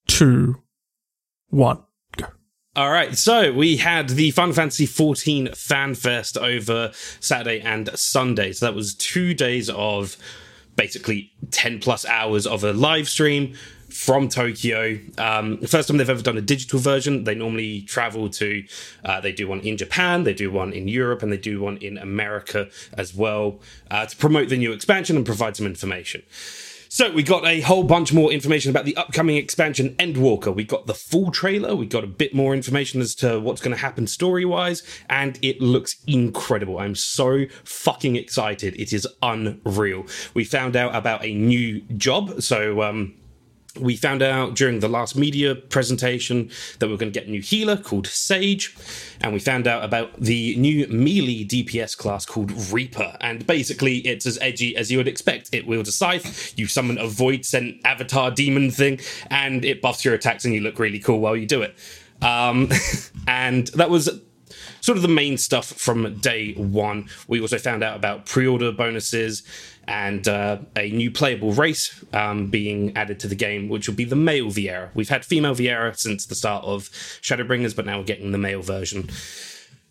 two, 0.08 0.62
one, 1.48 1.84
go. 2.18 2.26
All 2.76 2.92
right, 2.92 3.18
so 3.18 3.54
we 3.54 3.78
had 3.78 4.10
the 4.10 4.32
Final 4.32 4.54
Fantasy 4.54 4.86
14 4.86 5.54
Fan 5.54 5.96
Fest 5.96 6.38
over 6.38 6.92
Saturday 7.22 7.62
and 7.62 7.90
Sunday. 7.98 8.52
So 8.52 8.66
that 8.66 8.76
was 8.76 8.94
two 8.94 9.34
days 9.34 9.70
of 9.70 10.18
basically 10.76 11.32
10 11.52 11.80
plus 11.80 12.06
hours 12.06 12.46
of 12.46 12.64
a 12.66 12.74
live 12.74 13.08
stream 13.08 13.56
from 13.90 14.28
Tokyo. 14.28 15.00
Um, 15.18 15.60
first 15.62 15.88
time 15.88 15.98
they've 15.98 16.10
ever 16.10 16.22
done 16.22 16.38
a 16.38 16.42
digital 16.42 16.78
version. 16.78 17.24
They 17.24 17.36
normally 17.36 17.84
travel 17.84 18.30
to, 18.32 18.64
uh, 19.06 19.22
they 19.22 19.32
do 19.32 19.48
one 19.48 19.62
in 19.62 19.78
Japan, 19.78 20.24
they 20.24 20.34
do 20.34 20.52
one 20.52 20.74
in 20.74 20.90
Europe, 20.90 21.24
and 21.24 21.32
they 21.32 21.38
do 21.38 21.62
one 21.62 21.78
in 21.78 21.98
America 21.98 22.68
as 22.94 23.16
well 23.16 23.62
uh, 23.90 24.06
to 24.06 24.16
promote 24.18 24.50
the 24.50 24.58
new 24.58 24.74
expansion 24.74 25.16
and 25.16 25.26
provide 25.26 25.56
some 25.56 25.66
information. 25.66 26.22
So 26.90 27.12
we 27.12 27.24
got 27.24 27.46
a 27.46 27.62
whole 27.62 27.84
bunch 27.84 28.14
more 28.14 28.32
information 28.32 28.72
about 28.72 28.86
the 28.86 28.96
upcoming 28.96 29.36
expansion 29.36 29.96
Endwalker. 29.96 30.54
We 30.54 30.64
got 30.64 30.88
the 30.88 30.94
full 30.94 31.32
trailer. 31.32 31.76
We 31.76 31.86
got 31.86 32.04
a 32.04 32.08
bit 32.08 32.34
more 32.34 32.54
information 32.54 33.02
as 33.02 33.14
to 33.16 33.40
what's 33.40 33.62
going 33.62 33.76
to 33.76 33.82
happen 33.82 34.08
story 34.08 34.46
wise, 34.46 34.84
and 35.10 35.38
it 35.42 35.62
looks 35.62 35.98
incredible. 36.08 36.80
I'm 36.80 36.96
so 36.96 37.46
fucking 37.64 38.16
excited. 38.16 38.76
It 38.80 38.94
is 38.94 39.08
unreal. 39.22 40.06
We 40.34 40.44
found 40.44 40.76
out 40.76 40.96
about 40.96 41.26
a 41.26 41.34
new 41.34 41.82
job. 41.98 42.42
So 42.42 42.82
um, 42.82 43.16
we 43.80 43.96
found 43.96 44.22
out 44.22 44.56
during 44.56 44.80
the 44.80 44.88
last 44.88 45.16
media 45.16 45.56
presentation 45.56 46.50
that 46.80 46.88
we 46.88 46.94
are 46.94 46.98
going 46.98 47.12
to 47.12 47.20
get 47.20 47.28
a 47.28 47.32
new 47.32 47.42
healer 47.42 47.78
called 47.78 48.08
Sage, 48.08 48.76
and 49.22 49.34
we 49.34 49.40
found 49.40 49.68
out 49.68 49.84
about 49.84 50.20
the 50.20 50.56
new 50.58 50.88
melee 50.88 51.46
DPS 51.46 51.98
class 51.98 52.26
called 52.26 52.52
Reaper. 52.72 53.18
And 53.22 53.46
basically, 53.46 53.98
it's 54.00 54.26
as 54.26 54.38
edgy 54.42 54.76
as 54.76 54.92
you 54.92 54.98
would 54.98 55.08
expect. 55.08 55.50
It 55.54 55.68
wields 55.68 55.90
a 55.90 55.92
scythe, 55.92 56.58
you 56.58 56.68
summon 56.68 56.98
a 56.98 57.06
voidsent 57.06 57.82
avatar 57.86 58.32
demon 58.32 58.72
thing, 58.72 59.00
and 59.30 59.64
it 59.64 59.82
buffs 59.82 60.04
your 60.04 60.14
attacks, 60.14 60.46
and 60.46 60.54
you 60.54 60.62
look 60.62 60.80
really 60.80 61.00
cool 61.00 61.20
while 61.20 61.36
you 61.36 61.46
do 61.46 61.62
it. 61.62 61.76
Um, 62.22 62.70
and 63.28 63.68
that 63.68 63.90
was 63.90 64.10
sort 64.82 64.98
of 64.98 65.02
the 65.02 65.10
main 65.10 65.38
stuff 65.38 65.66
from 65.66 66.18
day 66.20 66.54
one. 66.54 67.10
We 67.28 67.42
also 67.42 67.58
found 67.58 67.84
out 67.84 67.96
about 67.96 68.26
pre 68.26 68.48
order 68.48 68.72
bonuses 68.72 69.44
and 69.88 70.28
uh, 70.28 70.58
a 70.76 70.90
new 70.92 71.10
playable 71.10 71.54
race 71.54 72.04
um, 72.14 72.48
being 72.48 72.96
added 72.98 73.20
to 73.22 73.28
the 73.28 73.36
game, 73.36 73.70
which 73.70 73.88
will 73.88 73.96
be 73.96 74.04
the 74.04 74.16
male 74.16 74.48
Viera. 74.48 74.90
We've 74.94 75.10
had 75.10 75.24
female 75.26 75.56
Viera 75.56 75.98
since 75.98 76.26
the 76.26 76.36
start 76.36 76.66
of 76.66 76.90
Shadowbringers, 77.22 77.76
but 77.76 77.86
now 77.86 78.00
we're 78.00 78.06
getting 78.06 78.32
the 78.32 78.38
male 78.38 78.62
version. 78.62 79.10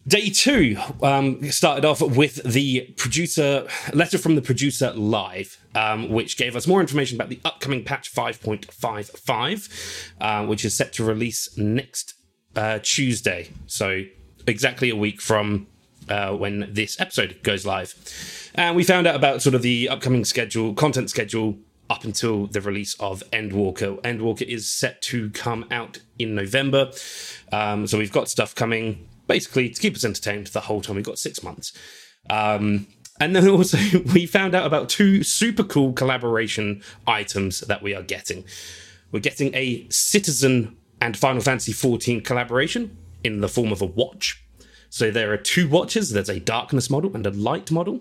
Day 0.07 0.29
two 0.29 0.77
um, 1.03 1.51
started 1.51 1.85
off 1.85 2.01
with 2.01 2.37
the 2.45 2.95
producer 2.97 3.67
letter 3.93 4.19
from 4.19 4.37
the 4.37 4.43
producer 4.43 4.93
live, 4.93 5.59
um, 5.75 6.11
which 6.11 6.37
gave 6.37 6.55
us 6.55 6.69
more 6.69 6.81
information 6.81 7.17
about 7.17 7.29
the 7.29 7.41
upcoming 7.45 7.83
patch 7.83 8.15
5.55, 8.15 10.13
uh, 10.21 10.47
which 10.47 10.65
is 10.65 10.77
set 10.77 10.93
to 10.93 11.03
release 11.05 11.59
next 11.59 12.15
uh, 12.55 12.79
Tuesday. 12.85 13.51
So 13.67 14.05
exactly 14.47 14.91
a 14.91 14.97
week 14.97 15.21
from 15.21 15.67
uh, 16.09 16.33
when 16.37 16.69
this 16.73 17.01
episode 17.01 17.43
goes 17.43 17.67
live. 17.67 17.95
And 18.57 18.75
we 18.75 18.85
found 18.85 19.07
out 19.07 19.15
about 19.15 19.43
sort 19.43 19.55
of 19.55 19.63
the 19.63 19.89
upcoming 19.89 20.25
schedule, 20.25 20.73
content 20.75 21.11
schedule 21.11 21.59
up 21.91 22.05
until 22.05 22.47
the 22.47 22.61
release 22.61 22.95
of 22.99 23.23
Endwalker. 23.33 24.01
Endwalker 24.01 24.43
is 24.43 24.71
set 24.71 25.03
to 25.03 25.31
come 25.31 25.67
out 25.71 25.99
in 26.19 26.35
November. 26.35 26.91
Um, 27.53 27.87
so 27.87 27.99
we've 27.99 28.13
got 28.13 28.29
stuff 28.29 28.55
coming 28.55 29.09
basically 29.27 29.69
to 29.69 29.81
keep 29.81 29.95
us 29.95 30.05
entertained 30.05 30.49
the 30.49 30.63
whole 30.63 30.81
time. 30.81 30.97
We've 30.97 31.05
got 31.05 31.19
six 31.19 31.43
months. 31.43 31.73
Um, 32.31 32.87
and 33.21 33.37
then 33.37 33.49
also, 33.49 33.79
we 34.15 34.27
found 34.27 34.55
out 34.55 34.67
about 34.67 34.89
two 34.89 35.23
super 35.23 35.63
cool 35.63 35.93
collaboration 35.93 36.83
items 37.07 37.61
that 37.61 37.83
we 37.83 37.95
are 37.95 38.03
getting. 38.03 38.45
We're 39.13 39.21
getting 39.21 39.55
a 39.55 39.87
Citizen 39.91 40.77
and 41.01 41.17
Final 41.17 41.43
Fantasy 41.43 41.73
XIV 41.73 42.25
collaboration 42.25 42.97
in 43.23 43.41
the 43.41 43.49
form 43.49 43.71
of 43.71 43.83
a 43.83 43.87
watch. 43.87 44.43
So 44.89 45.11
there 45.11 45.33
are 45.33 45.37
two 45.37 45.69
watches. 45.69 46.11
There's 46.11 46.29
a 46.29 46.41
darkness 46.41 46.89
model 46.89 47.15
and 47.15 47.27
a 47.27 47.31
light 47.31 47.71
model. 47.71 48.01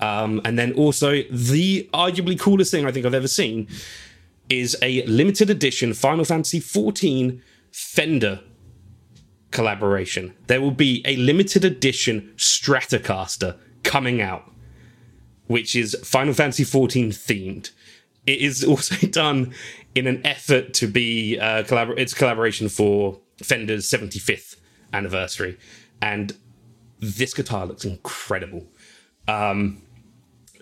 Um, 0.00 0.42
and 0.44 0.58
then 0.58 0.72
also 0.72 1.22
the 1.30 1.88
arguably 1.94 2.38
coolest 2.38 2.70
thing 2.70 2.86
I 2.86 2.92
think 2.92 3.06
I've 3.06 3.14
ever 3.14 3.28
seen 3.28 3.68
is 4.48 4.76
a 4.82 5.04
limited 5.06 5.50
edition 5.50 5.94
Final 5.94 6.24
Fantasy 6.24 6.60
XIV 6.60 7.40
Fender 7.70 8.40
collaboration. 9.50 10.34
There 10.46 10.60
will 10.60 10.70
be 10.70 11.02
a 11.06 11.16
limited 11.16 11.64
edition 11.64 12.32
Stratocaster 12.36 13.58
coming 13.82 14.20
out, 14.20 14.50
which 15.46 15.74
is 15.74 15.96
Final 16.04 16.34
Fantasy 16.34 16.64
XIV 16.64 17.08
themed. 17.08 17.70
It 18.26 18.40
is 18.40 18.64
also 18.72 18.94
done 19.06 19.54
in 19.94 20.06
an 20.06 20.24
effort 20.26 20.74
to 20.74 20.86
be 20.86 21.38
uh, 21.38 21.62
collabor- 21.62 21.98
it's 21.98 22.12
a 22.12 22.16
collaboration 22.16 22.68
for 22.68 23.20
Fender's 23.42 23.88
75th 23.90 24.56
anniversary, 24.92 25.58
and 26.00 26.36
this 27.00 27.34
guitar 27.34 27.66
looks 27.66 27.84
incredible. 27.84 28.66
Um, 29.28 29.82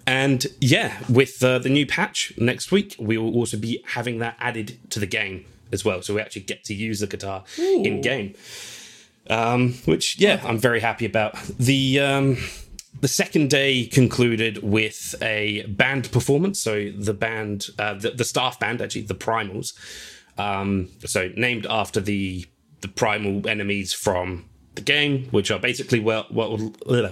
and 0.07 0.47
yeah, 0.61 0.99
with 1.09 1.43
uh, 1.43 1.59
the 1.59 1.69
new 1.69 1.87
patch 1.87 2.33
next 2.37 2.71
week, 2.71 2.97
we 2.99 3.17
will 3.17 3.35
also 3.35 3.57
be 3.57 3.83
having 3.87 4.19
that 4.19 4.37
added 4.39 4.79
to 4.91 5.01
the 5.01 5.07
game 5.07 5.47
as 5.73 5.85
well. 5.85 6.03
So 6.03 6.15
we 6.15 6.21
actually 6.21 6.43
get 6.43 6.65
to 6.65 6.75
use 6.75 7.01
the 7.01 7.07
guitar 7.07 7.45
in 7.59 8.01
game, 8.01 8.35
um, 9.31 9.75
which 9.85 10.19
yeah, 10.19 10.41
I'm 10.45 10.59
very 10.59 10.81
happy 10.81 11.07
about. 11.07 11.41
The 11.59 12.01
um, 12.01 12.37
the 13.01 13.09
second 13.09 13.51
day 13.51 13.87
concluded 13.87 14.63
with 14.63 15.15
a 15.23 15.65
band 15.67 16.13
performance. 16.13 16.61
So 16.61 16.91
the 16.91 17.15
band, 17.15 17.67
uh, 17.79 17.95
the, 17.95 18.11
the 18.11 18.25
staff 18.25 18.61
band, 18.61 18.81
actually 18.81 19.03
the 19.03 19.15
Primals, 19.15 19.73
um, 20.39 20.89
so 21.05 21.31
named 21.37 21.67
after 21.69 22.01
the 22.01 22.47
the 22.81 22.89
primal 22.89 23.49
enemies 23.49 23.95
from 23.95 24.45
the 24.75 24.83
game, 24.83 25.29
which 25.31 25.51
are 25.51 25.59
basically 25.59 26.01
well, 26.01 26.27
what 26.29 26.61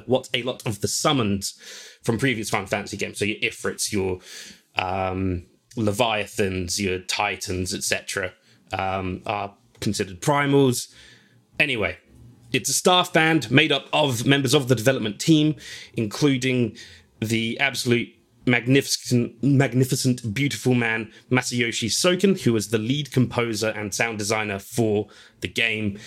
what 0.07 0.28
a 0.34 0.43
lot 0.43 0.66
of 0.66 0.80
the 0.82 0.88
summons 0.88 1.59
from 2.03 2.18
previous 2.18 2.50
Final 2.50 2.66
Fantasy 2.66 2.96
games. 2.96 3.18
So 3.18 3.24
your 3.24 3.38
Ifrits, 3.38 3.92
your 3.92 4.18
um, 4.76 5.46
Leviathans, 5.76 6.80
your 6.80 6.98
Titans, 7.00 7.74
etc., 7.74 8.32
um, 8.72 9.22
are 9.26 9.55
considered 9.80 10.20
primals. 10.20 10.92
Anyway, 11.59 11.98
it's 12.53 12.68
a 12.68 12.74
staff 12.74 13.12
band 13.12 13.50
made 13.50 13.72
up 13.72 13.86
of 13.92 14.26
members 14.26 14.55
of 14.55 14.68
the 14.68 14.74
development 14.74 15.20
team, 15.20 15.57
including 15.94 16.76
the 17.20 17.59
absolute 17.61 18.09
magnificent, 18.46 19.42
magnificent, 19.42 20.34
beautiful 20.34 20.74
man 20.74 21.11
Masayoshi 21.30 21.88
Soken, 21.88 22.40
who 22.40 22.53
was 22.53 22.68
the 22.68 22.78
lead 22.78 23.12
composer 23.12 23.68
and 23.68 23.94
sound 23.94 24.18
designer 24.18 24.59
for 24.59 25.09
the 25.40 25.48
game, 25.48 25.98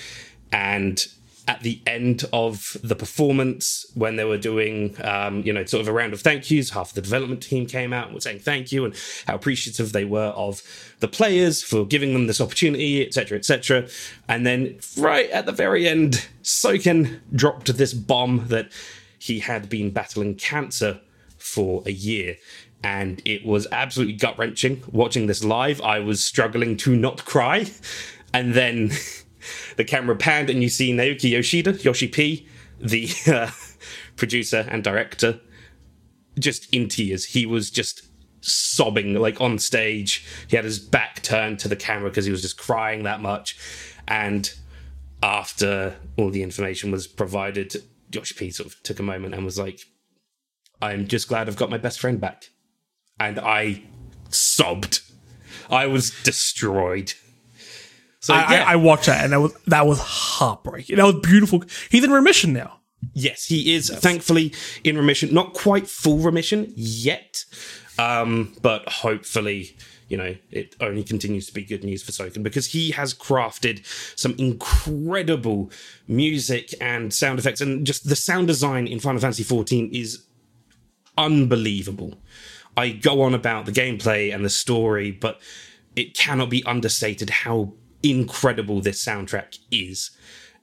and 0.52 1.08
at 1.48 1.62
the 1.62 1.80
end 1.86 2.26
of 2.34 2.76
the 2.84 2.96
performance 2.96 3.86
when 3.94 4.16
they 4.16 4.26
were 4.26 4.38
doing 4.38 4.96
um, 5.04 5.42
you 5.44 5.54
know 5.54 5.64
sort 5.66 5.82
of 5.82 5.88
a 5.88 5.94
round 5.94 6.14
of 6.14 6.22
thank 6.22 6.50
yous 6.50 6.72
half 6.72 6.94
the 6.94 7.02
development 7.02 7.44
team 7.44 7.66
came 7.66 7.94
out 7.94 8.06
and 8.06 8.16
were 8.16 8.22
saying 8.22 8.40
thank 8.40 8.72
you 8.72 8.86
and 8.86 8.96
how 9.28 9.36
appreciative 9.36 9.92
they 9.92 10.06
were 10.06 10.34
of 10.36 10.62
the 11.02 11.08
players 11.08 11.62
for 11.62 11.86
giving 11.86 12.14
them 12.14 12.28
this 12.28 12.42
opportunity 12.42 13.06
etc 13.06 13.38
etc 13.38 13.88
and 14.28 14.46
then 14.46 14.76
right 14.98 15.30
at 15.30 15.46
the 15.46 15.52
very 15.52 15.88
end 15.88 16.28
soken 16.44 17.20
dropped 17.34 17.76
this 17.78 17.94
bomb 17.94 18.48
that 18.48 18.72
he 19.26 19.40
had 19.40 19.70
been 19.70 19.92
battling 19.92 20.36
cancer 20.36 21.00
for 21.46 21.84
a 21.86 21.92
year. 21.92 22.38
And 22.84 23.22
it 23.26 23.46
was 23.46 23.68
absolutely 23.72 24.14
gut 24.14 24.38
wrenching 24.38 24.84
watching 24.92 25.26
this 25.26 25.44
live. 25.44 25.82
I 25.82 26.00
was 26.00 26.24
struggling 26.24 26.78
to 26.78 26.96
not 26.96 27.26
cry. 27.26 27.66
And 28.34 28.54
then 28.54 28.92
the 29.78 29.84
camera 29.84 30.16
panned 30.16 30.50
and 30.50 30.62
you 30.62 30.70
see 30.70 30.92
Naoki 30.92 31.32
Yoshida, 31.32 31.74
Yoshi 31.74 32.08
P, 32.08 32.48
the 32.80 33.10
uh, 33.28 33.52
producer 34.16 34.66
and 34.70 34.84
director, 34.84 35.40
just 36.38 36.74
in 36.74 36.88
tears. 36.88 37.26
He 37.26 37.46
was 37.46 37.70
just 37.70 38.08
sobbing, 38.42 39.16
like 39.16 39.42
on 39.42 39.58
stage. 39.58 40.26
He 40.48 40.56
had 40.56 40.66
his 40.66 40.80
back 40.80 41.22
turned 41.24 41.60
to 41.60 41.68
the 41.68 41.76
camera 41.76 42.10
because 42.10 42.26
he 42.26 42.32
was 42.32 42.42
just 42.42 42.58
crying 42.58 43.04
that 43.04 43.22
much. 43.22 43.58
And 44.08 44.54
after 45.24 45.96
all 46.18 46.30
the 46.30 46.44
information 46.44 46.92
was 46.92 47.08
provided, 47.08 47.76
Yoshi 48.12 48.36
P 48.36 48.52
sort 48.52 48.68
of 48.68 48.82
took 48.84 49.00
a 49.00 49.04
moment 49.04 49.34
and 49.34 49.44
was 49.44 49.58
like, 49.58 49.82
I'm 50.82 51.08
just 51.08 51.28
glad 51.28 51.48
I've 51.48 51.56
got 51.56 51.70
my 51.70 51.78
best 51.78 52.00
friend 52.00 52.20
back. 52.20 52.46
And 53.20 53.40
I 53.40 53.84
sobbed. 54.30 55.02
I 55.70 55.88
was 55.88 56.12
destroyed. 56.24 57.14
So 58.26 58.34
I, 58.34 58.52
yeah. 58.52 58.64
I, 58.64 58.74
I 58.74 58.76
watched 58.78 59.06
that 59.06 59.24
and 59.24 59.32
that 59.34 59.40
was 59.40 59.54
that 59.68 59.86
was 59.86 60.00
heartbreaking. 60.00 60.96
That 60.96 61.06
was 61.06 61.20
beautiful. 61.22 61.64
He's 61.92 62.04
in 62.04 62.10
remission 62.10 62.54
now. 62.54 62.80
Yes, 63.14 63.46
he 63.46 63.76
is 63.76 63.88
thankfully 63.88 64.52
in 64.84 64.98
remission. 64.98 65.32
Not 65.32 65.54
quite 65.54 65.88
full 65.88 66.18
remission 66.18 66.74
yet, 66.76 67.46
um, 68.00 68.56
but 68.64 68.90
hopefully, 68.90 69.78
you 70.08 70.18
know, 70.18 70.36
it 70.50 70.76
only 70.82 71.04
continues 71.04 71.46
to 71.46 71.54
be 71.54 71.64
good 71.64 71.84
news 71.84 72.02
for 72.02 72.12
Soken 72.12 72.42
because 72.42 72.66
he 72.66 72.90
has 72.92 73.14
crafted 73.14 73.86
some 74.20 74.34
incredible 74.40 75.70
music 76.08 76.74
and 76.82 77.14
sound 77.14 77.38
effects, 77.38 77.62
and 77.62 77.86
just 77.86 78.10
the 78.10 78.16
sound 78.16 78.48
design 78.48 78.88
in 78.88 79.00
Final 79.00 79.22
Fantasy 79.22 79.44
XIV 79.44 79.94
is 79.94 80.26
unbelievable. 81.16 82.16
I 82.76 82.90
go 82.90 83.22
on 83.22 83.36
about 83.36 83.68
the 83.68 83.72
gameplay 83.72 84.34
and 84.34 84.44
the 84.44 84.50
story, 84.50 85.12
but 85.12 85.40
it 85.96 86.18
cannot 86.18 86.50
be 86.50 86.64
understated 86.66 87.30
how 87.30 87.74
incredible 88.10 88.82
this 88.82 89.04
soundtrack 89.04 89.60
is. 89.72 90.12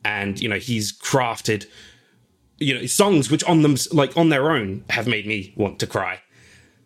And, 0.05 0.41
you 0.41 0.49
know, 0.49 0.59
he's 0.59 0.93
crafted, 0.93 1.67
you 2.59 2.75
know, 2.75 2.87
songs 2.87 3.31
which 3.31 3.45
on 3.45 3.63
them, 3.63 3.77
like 3.93 4.17
on 4.17 4.29
their 4.29 4.51
own, 4.51 4.85
have 4.91 5.07
made 5.07 5.27
me 5.27 5.53
want 5.57 5.79
to 5.81 5.87
cry. 5.87 6.21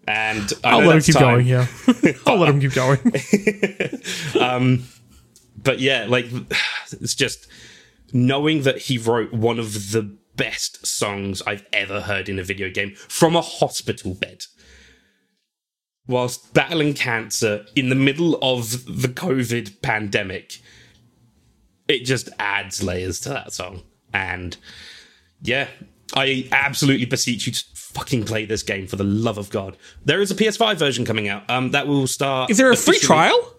And 0.08 0.52
I 0.62 0.70
I'll 0.70 0.86
let 0.86 0.96
him 0.96 1.02
keep 1.02 1.14
time, 1.14 1.22
going. 1.22 1.46
Yeah, 1.46 1.66
I'll 2.26 2.38
let 2.38 2.50
him 2.50 2.60
keep 2.60 2.74
going. 2.74 3.00
Um, 4.40 4.84
but 5.56 5.80
yeah, 5.80 6.06
like, 6.08 6.26
it's 6.92 7.14
just 7.14 7.48
knowing 8.12 8.62
that 8.62 8.78
he 8.78 8.98
wrote 8.98 9.32
one 9.32 9.58
of 9.58 9.92
the 9.92 10.16
best 10.36 10.86
songs 10.86 11.42
I've 11.46 11.66
ever 11.72 12.02
heard 12.02 12.28
in 12.28 12.38
a 12.38 12.44
video 12.44 12.70
game 12.70 12.94
from 12.94 13.34
a 13.34 13.40
hospital 13.40 14.14
bed. 14.14 14.44
Whilst 16.08 16.54
battling 16.54 16.94
cancer 16.94 17.66
in 17.74 17.88
the 17.88 17.96
middle 17.96 18.38
of 18.40 18.84
the 18.86 19.08
COVID 19.08 19.82
pandemic, 19.82 20.60
it 21.88 22.04
just 22.04 22.28
adds 22.38 22.82
layers 22.82 23.18
to 23.20 23.30
that 23.30 23.52
song. 23.52 23.82
And 24.14 24.56
yeah, 25.42 25.68
I 26.14 26.48
absolutely 26.52 27.06
beseech 27.06 27.46
you 27.46 27.52
to 27.52 27.64
fucking 27.74 28.24
play 28.24 28.44
this 28.44 28.62
game 28.62 28.86
for 28.86 28.96
the 28.96 29.04
love 29.04 29.38
of 29.38 29.50
God. 29.50 29.76
There 30.04 30.20
is 30.20 30.30
a 30.30 30.34
PS5 30.34 30.76
version 30.76 31.04
coming 31.04 31.28
out. 31.28 31.48
Um, 31.50 31.70
that 31.72 31.86
will 31.86 32.06
start. 32.06 32.50
Is 32.50 32.58
there 32.58 32.70
a 32.70 32.76
free 32.76 32.98
trial? 32.98 33.55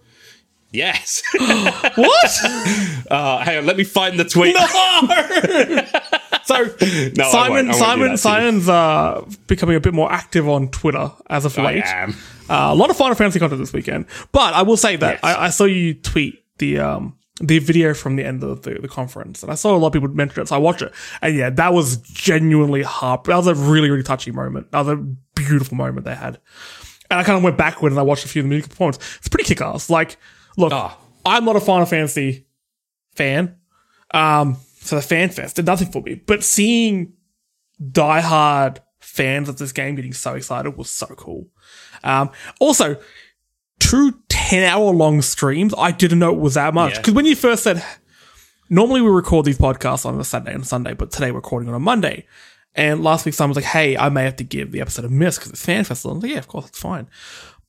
Yes. 0.72 1.22
What? 1.40 2.32
uh, 3.12 3.40
hang 3.44 3.58
on, 3.60 3.66
let 3.66 3.78
me 3.78 3.84
find 3.84 4.20
the 4.20 4.26
tweet. 4.26 4.56
so 6.44 6.56
No, 7.16 7.30
I 7.30 7.50
won't. 7.50 7.70
I 7.70 7.72
Simon, 7.72 7.72
won't 7.72 7.76
Simon, 7.76 8.00
that 8.00 8.08
to 8.08 8.12
you. 8.12 8.18
Simon's 8.18 8.70
uh, 8.70 9.26
becoming 9.48 9.76
a 9.76 9.80
bit 9.80 9.94
more 9.94 10.12
active 10.12 10.48
on 10.48 10.70
Twitter 10.70 11.12
as 11.30 11.46
of 11.46 11.58
I 11.58 11.64
late. 11.66 11.84
am. 11.86 12.12
Uh, 12.50 12.70
a 12.72 12.76
lot 12.76 12.90
of 12.90 12.98
Final 12.98 13.16
Fantasy 13.16 13.40
content 13.40 13.60
this 13.60 13.74
weekend. 13.74 14.06
But 14.32 14.54
I 14.54 14.62
will 14.62 14.78
say 14.78 14.96
that 14.98 15.16
Yes. 15.16 15.24
I, 15.24 15.46
I 15.46 15.50
saw 15.50 15.66
you 15.66 15.94
tweet 15.96 16.44
the 16.60 16.80
um 16.80 17.16
the 17.40 17.60
video 17.60 17.94
from 17.94 18.16
the 18.16 18.26
end 18.26 18.44
of 18.44 18.64
the, 18.64 18.76
the 18.76 18.88
conference, 18.88 19.44
and 19.44 19.52
I 19.52 19.56
saw 19.56 19.76
a 19.76 19.78
lot 19.78 19.88
of 19.88 19.94
people 19.94 20.10
mention 20.10 20.42
it, 20.42 20.48
so 20.48 20.56
I 20.56 20.60
watched 20.60 20.82
it, 20.82 20.92
and 21.22 21.36
yeah, 21.36 21.50
that 21.52 21.72
was 21.74 21.98
genuinely 21.98 22.82
heart. 22.84 23.26
That 23.26 23.36
was 23.38 23.48
a 23.48 23.54
really 23.56 23.90
really 23.92 24.04
touching 24.04 24.34
moment. 24.36 24.72
That 24.72 24.80
was 24.86 24.88
a 24.90 24.96
beautiful 25.36 25.78
moment 25.78 26.06
they 26.06 26.16
had, 26.16 26.40
and 27.12 27.20
I 27.20 27.24
kind 27.24 27.38
of 27.38 27.44
went 27.44 27.58
backward 27.58 27.92
and 27.92 28.00
I 28.00 28.04
watched 28.04 28.26
a 28.26 28.28
few 28.28 28.42
of 28.42 28.46
the 28.46 28.50
music 28.50 28.70
performances. 28.72 29.04
It's 29.20 29.28
pretty 29.30 29.44
kick 29.48 29.62
ass. 29.62 29.90
Like, 29.90 30.18
look, 30.58 30.74
Ah. 30.74 30.98
I'm 31.26 31.46
not 31.46 31.56
a 31.56 31.62
Final 31.62 31.86
Fantasy 31.86 32.46
fan, 33.16 33.56
um, 34.14 34.58
so 34.82 34.96
the 34.98 35.02
fan 35.02 35.30
fest 35.30 35.56
did 35.58 35.66
nothing 35.66 35.92
for 35.92 36.02
me. 36.02 36.16
But 36.16 36.44
seeing 36.44 37.14
diehard 37.82 38.78
fans 39.00 39.50
of 39.50 39.58
this 39.58 39.72
game 39.72 39.96
getting 39.96 40.14
so 40.14 40.34
excited 40.36 40.78
was 40.78 40.90
so 40.90 41.08
cool. 41.08 41.48
Um, 42.04 42.30
also, 42.60 42.98
two 43.80 44.20
10 44.30 44.64
hour 44.64 44.92
long 44.94 45.22
streams, 45.22 45.74
I 45.78 45.92
didn't 45.92 46.20
know 46.20 46.34
it 46.34 46.40
was 46.40 46.56
that 46.56 46.74
much. 46.74 46.94
Yeah. 46.94 47.00
Because 47.00 47.14
when 47.14 47.26
you 47.26 47.36
first 47.36 47.64
said, 47.64 47.84
normally 48.70 49.02
we 49.02 49.10
record 49.10 49.46
these 49.46 49.58
podcasts 49.58 50.06
on 50.06 50.20
a 50.20 50.24
Saturday 50.24 50.54
and 50.54 50.66
Sunday, 50.66 50.94
but 50.94 51.12
today 51.12 51.32
we're 51.32 51.38
recording 51.38 51.70
on 51.70 51.76
a 51.76 51.80
Monday. 51.80 52.26
And 52.76 53.04
last 53.04 53.26
week, 53.26 53.34
someone 53.34 53.50
was 53.56 53.58
like, 53.58 53.66
hey, 53.74 53.98
I 53.98 54.10
may 54.10 54.24
have 54.24 54.36
to 54.36 54.44
give 54.44 54.72
the 54.72 54.82
episode 54.82 55.04
a 55.06 55.10
miss 55.10 55.38
because 55.38 55.52
it's 55.52 55.66
fan 55.66 55.84
festival. 55.84 56.12
I 56.12 56.14
was 56.16 56.24
like, 56.24 56.32
yeah, 56.34 56.38
of 56.38 56.48
course, 56.48 56.68
it's 56.68 56.80
fine. 56.80 57.08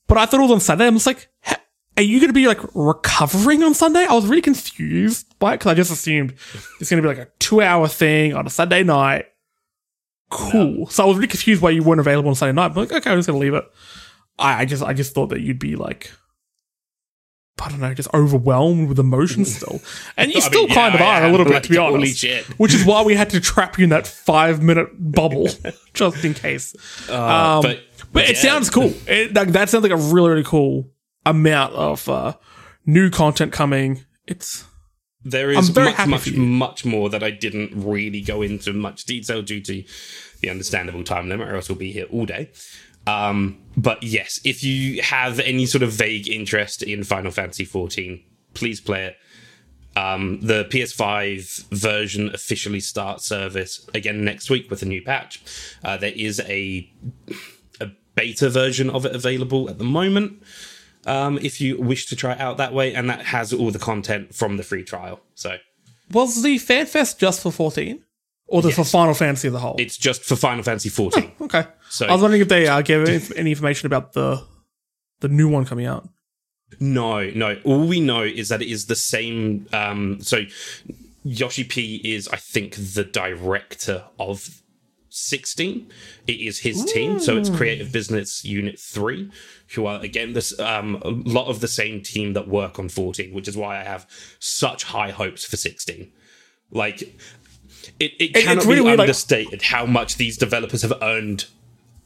But 0.06 0.18
I 0.18 0.26
thought 0.26 0.40
it 0.40 0.42
was 0.42 0.52
on 0.52 0.60
Saturday. 0.60 0.86
I'm 0.86 0.94
just 0.94 1.06
like, 1.06 1.28
"Ha- 1.44 1.60
are 1.98 2.02
you 2.02 2.20
going 2.20 2.28
to 2.28 2.32
be 2.32 2.46
like 2.46 2.60
recovering 2.74 3.64
on 3.64 3.74
Sunday? 3.74 4.06
I 4.08 4.14
was 4.14 4.24
really 4.26 4.40
confused 4.40 5.36
by 5.40 5.54
it 5.54 5.56
because 5.56 5.72
I 5.72 5.74
just 5.74 5.90
assumed 5.90 6.32
it's 6.80 6.88
going 6.88 7.02
to 7.02 7.08
be 7.08 7.12
like 7.12 7.26
a 7.26 7.28
two 7.40 7.60
hour 7.60 7.88
thing 7.88 8.34
on 8.34 8.46
a 8.46 8.50
Sunday 8.50 8.84
night. 8.84 9.26
Cool. 10.30 10.86
So 10.86 11.02
I 11.02 11.06
was 11.06 11.16
really 11.16 11.26
confused 11.26 11.60
why 11.60 11.70
you 11.70 11.82
weren't 11.82 11.98
available 11.98 12.28
on 12.28 12.36
Sunday 12.36 12.52
night. 12.52 12.68
But 12.68 12.82
like, 12.82 13.00
okay, 13.00 13.10
I'm 13.10 13.18
just 13.18 13.26
going 13.26 13.40
to 13.40 13.44
leave 13.44 13.54
it. 13.54 13.64
I, 14.38 14.60
I 14.60 14.64
just, 14.64 14.84
I 14.84 14.92
just 14.92 15.12
thought 15.12 15.30
that 15.30 15.40
you'd 15.40 15.58
be 15.58 15.74
like, 15.74 16.12
I 17.60 17.68
don't 17.68 17.80
know, 17.80 17.92
just 17.92 18.14
overwhelmed 18.14 18.88
with 18.88 19.00
emotion 19.00 19.44
still. 19.44 19.80
And 20.16 20.30
you 20.30 20.38
I 20.38 20.40
still 20.40 20.66
mean, 20.66 20.74
kind 20.76 20.94
yeah, 20.94 21.16
of 21.18 21.24
are 21.24 21.26
a 21.26 21.30
little 21.32 21.46
bit, 21.46 21.64
to 21.64 21.68
be 21.70 21.78
honest. 21.78 22.18
shit. 22.18 22.44
Which 22.60 22.74
is 22.74 22.84
why 22.84 23.02
we 23.02 23.16
had 23.16 23.30
to 23.30 23.40
trap 23.40 23.76
you 23.76 23.82
in 23.84 23.90
that 23.90 24.06
five 24.06 24.62
minute 24.62 24.90
bubble, 24.96 25.48
just 25.94 26.24
in 26.24 26.34
case. 26.34 26.76
Um, 27.10 27.62
but 27.62 27.80
but 28.12 28.24
it 28.30 28.36
yeah. 28.36 28.42
sounds 28.42 28.70
cool. 28.70 28.92
It, 29.08 29.34
like, 29.34 29.48
that 29.48 29.68
sounds 29.68 29.82
like 29.82 29.90
a 29.90 29.96
really, 29.96 30.30
really 30.30 30.44
cool 30.44 30.92
amount 31.28 31.74
of 31.74 32.08
uh, 32.08 32.34
new 32.86 33.10
content 33.10 33.52
coming. 33.52 34.04
It's 34.26 34.64
There 35.24 35.50
I'm 35.50 35.64
very 35.64 35.92
much, 35.92 36.08
much, 36.08 36.32
much 36.32 36.84
more 36.84 37.10
that 37.10 37.22
I 37.22 37.30
didn't 37.30 37.72
really 37.74 38.20
go 38.20 38.42
into 38.42 38.72
much 38.72 39.04
detail 39.04 39.42
due 39.42 39.60
to 39.62 39.84
the 40.40 40.50
understandable 40.50 41.04
time 41.04 41.28
limit, 41.28 41.48
or 41.48 41.56
else 41.56 41.68
we'll 41.68 41.78
be 41.78 41.92
here 41.92 42.06
all 42.10 42.26
day. 42.26 42.50
Um, 43.06 43.58
but 43.76 44.02
yes, 44.02 44.40
if 44.44 44.62
you 44.62 45.00
have 45.02 45.40
any 45.40 45.66
sort 45.66 45.82
of 45.82 45.92
vague 45.92 46.28
interest 46.28 46.82
in 46.82 47.04
Final 47.04 47.30
Fantasy 47.30 47.64
XIV, 47.64 48.22
please 48.54 48.80
play 48.80 49.06
it. 49.06 49.16
Um, 49.98 50.40
the 50.40 50.64
PS5 50.66 51.70
version 51.70 52.30
officially 52.32 52.80
starts 52.80 53.26
service 53.26 53.88
again 53.94 54.24
next 54.24 54.50
week 54.50 54.70
with 54.70 54.82
a 54.82 54.86
new 54.86 55.02
patch. 55.02 55.42
Uh, 55.82 55.96
there 55.96 56.12
is 56.14 56.40
a 56.40 56.88
a 57.80 57.90
beta 58.14 58.50
version 58.50 58.90
of 58.90 59.06
it 59.06 59.14
available 59.14 59.68
at 59.68 59.78
the 59.78 59.84
moment 59.84 60.42
um, 61.08 61.38
if 61.42 61.60
you 61.60 61.80
wish 61.80 62.06
to 62.06 62.16
try 62.16 62.32
it 62.32 62.40
out 62.40 62.56
that 62.58 62.72
way, 62.72 62.94
and 62.94 63.08
that 63.10 63.26
has 63.26 63.52
all 63.52 63.70
the 63.70 63.78
content 63.78 64.34
from 64.34 64.56
the 64.56 64.62
free 64.62 64.84
trial. 64.84 65.20
So 65.34 65.56
was 66.12 66.42
the 66.42 66.58
fan 66.58 66.86
fest 66.86 67.18
just 67.18 67.42
for 67.42 67.50
14? 67.50 68.02
Or 68.50 68.62
just 68.62 68.76
for 68.76 68.84
Final 68.84 69.12
Fantasy 69.12 69.48
as 69.48 69.54
a 69.54 69.58
whole? 69.58 69.76
it's 69.78 69.98
just 69.98 70.22
for 70.22 70.34
Final 70.34 70.62
Fantasy 70.62 70.88
14. 70.88 71.32
okay. 71.42 71.64
So- 71.90 72.06
I 72.06 72.12
was 72.12 72.22
wondering 72.22 72.40
if 72.42 72.48
they 72.48 72.66
uh, 72.66 72.80
gave 72.82 73.30
any 73.36 73.50
information 73.50 73.86
about 73.86 74.12
the 74.14 74.42
the 75.20 75.28
new 75.28 75.48
one 75.48 75.64
coming 75.66 75.84
out. 75.86 76.08
no, 76.80 77.28
no. 77.30 77.58
All 77.64 77.86
we 77.86 78.00
know 78.00 78.22
is 78.22 78.48
that 78.50 78.62
it 78.62 78.68
is 78.70 78.86
the 78.86 78.96
same. 78.96 79.66
Um, 79.72 80.20
so 80.22 80.44
Yoshi 81.24 81.64
P 81.64 81.96
is, 82.04 82.28
I 82.28 82.36
think, 82.36 82.74
the 82.76 83.04
director 83.04 84.04
of 84.18 84.48
16. 85.10 85.90
It 86.26 86.32
is 86.32 86.60
his 86.60 86.84
team, 86.84 87.18
so 87.18 87.36
it's 87.36 87.50
Creative 87.50 87.90
Business 87.92 88.44
Unit 88.44 88.78
3, 88.78 89.30
who 89.74 89.86
are, 89.86 90.00
again, 90.00 90.32
this 90.32 90.58
um, 90.60 90.96
a 91.02 91.10
lot 91.10 91.48
of 91.48 91.60
the 91.60 91.68
same 91.68 92.02
team 92.02 92.32
that 92.32 92.48
work 92.48 92.78
on 92.78 92.88
14, 92.88 93.32
which 93.32 93.48
is 93.48 93.56
why 93.56 93.80
I 93.80 93.84
have 93.84 94.06
such 94.38 94.84
high 94.84 95.10
hopes 95.10 95.44
for 95.44 95.56
16. 95.56 96.10
Like, 96.70 97.02
it, 97.02 97.14
it 98.00 98.14
it's 98.18 98.44
cannot 98.44 98.64
really 98.64 98.76
be 98.76 98.82
weird, 98.82 98.98
like- 98.98 99.08
understated 99.08 99.62
how 99.62 99.86
much 99.86 100.16
these 100.16 100.36
developers 100.36 100.82
have 100.82 100.94
earned 101.02 101.46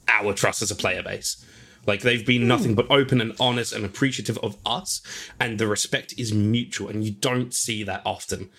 our 0.09 0.33
trust 0.33 0.63
as 0.63 0.71
a 0.71 0.75
player 0.75 1.03
base. 1.03 1.45
Like 1.87 2.03
they've 2.03 2.25
been 2.25 2.47
nothing 2.47 2.75
but 2.75 2.89
open 2.91 3.21
and 3.21 3.35
honest 3.41 3.73
and 3.73 3.85
appreciative 3.85 4.39
of 4.39 4.57
us, 4.65 5.03
and 5.41 5.59
the 5.59 5.67
respect 5.67 6.15
is 6.17 6.33
mutual, 6.33 6.89
and 6.89 7.05
you 7.05 7.11
don't 7.11 7.53
see 7.53 7.83
that 7.83 8.03
often. 8.07 8.51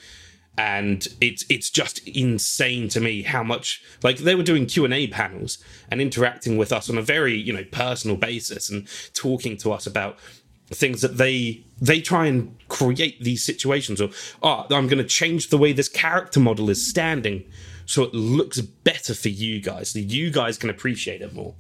And 0.58 1.08
it's 1.20 1.46
it's 1.50 1.70
just 1.72 2.08
insane 2.08 2.88
to 2.90 3.00
me 3.00 3.24
how 3.24 3.44
much 3.44 3.84
like 4.04 4.18
they 4.18 4.36
were 4.36 4.44
doing 4.44 4.68
Q 4.68 4.86
and 4.86 4.94
A 4.94 5.08
panels 5.08 5.58
and 5.90 6.00
interacting 6.00 6.58
with 6.58 6.72
us 6.72 6.90
on 6.90 6.98
a 6.98 7.02
very 7.02 7.36
you 7.36 7.52
know 7.52 7.64
personal 7.72 8.18
basis 8.18 8.70
and 8.70 8.88
talking 9.16 9.58
to 9.58 9.72
us 9.72 9.88
about 9.88 10.20
things 10.68 11.02
that 11.02 11.18
they 11.18 11.66
they 11.82 12.02
try 12.02 12.28
and 12.28 12.56
create 12.68 13.22
these 13.24 13.44
situations 13.44 14.02
or 14.02 14.10
oh 14.42 14.66
i'm 14.72 14.88
going 14.88 14.98
to 14.98 15.04
change 15.04 15.50
the 15.50 15.58
way 15.58 15.72
this 15.72 15.90
character 15.90 16.40
model 16.40 16.70
is 16.70 16.88
standing 16.88 17.44
so 17.86 18.04
it 18.04 18.14
looks 18.14 18.60
better 18.62 19.14
for 19.14 19.30
you 19.30 19.60
guys 19.60 19.90
so 19.90 20.00
you 20.00 20.32
guys 20.32 20.58
can 20.58 20.70
appreciate 20.70 21.22
it 21.22 21.34
more. 21.34 21.56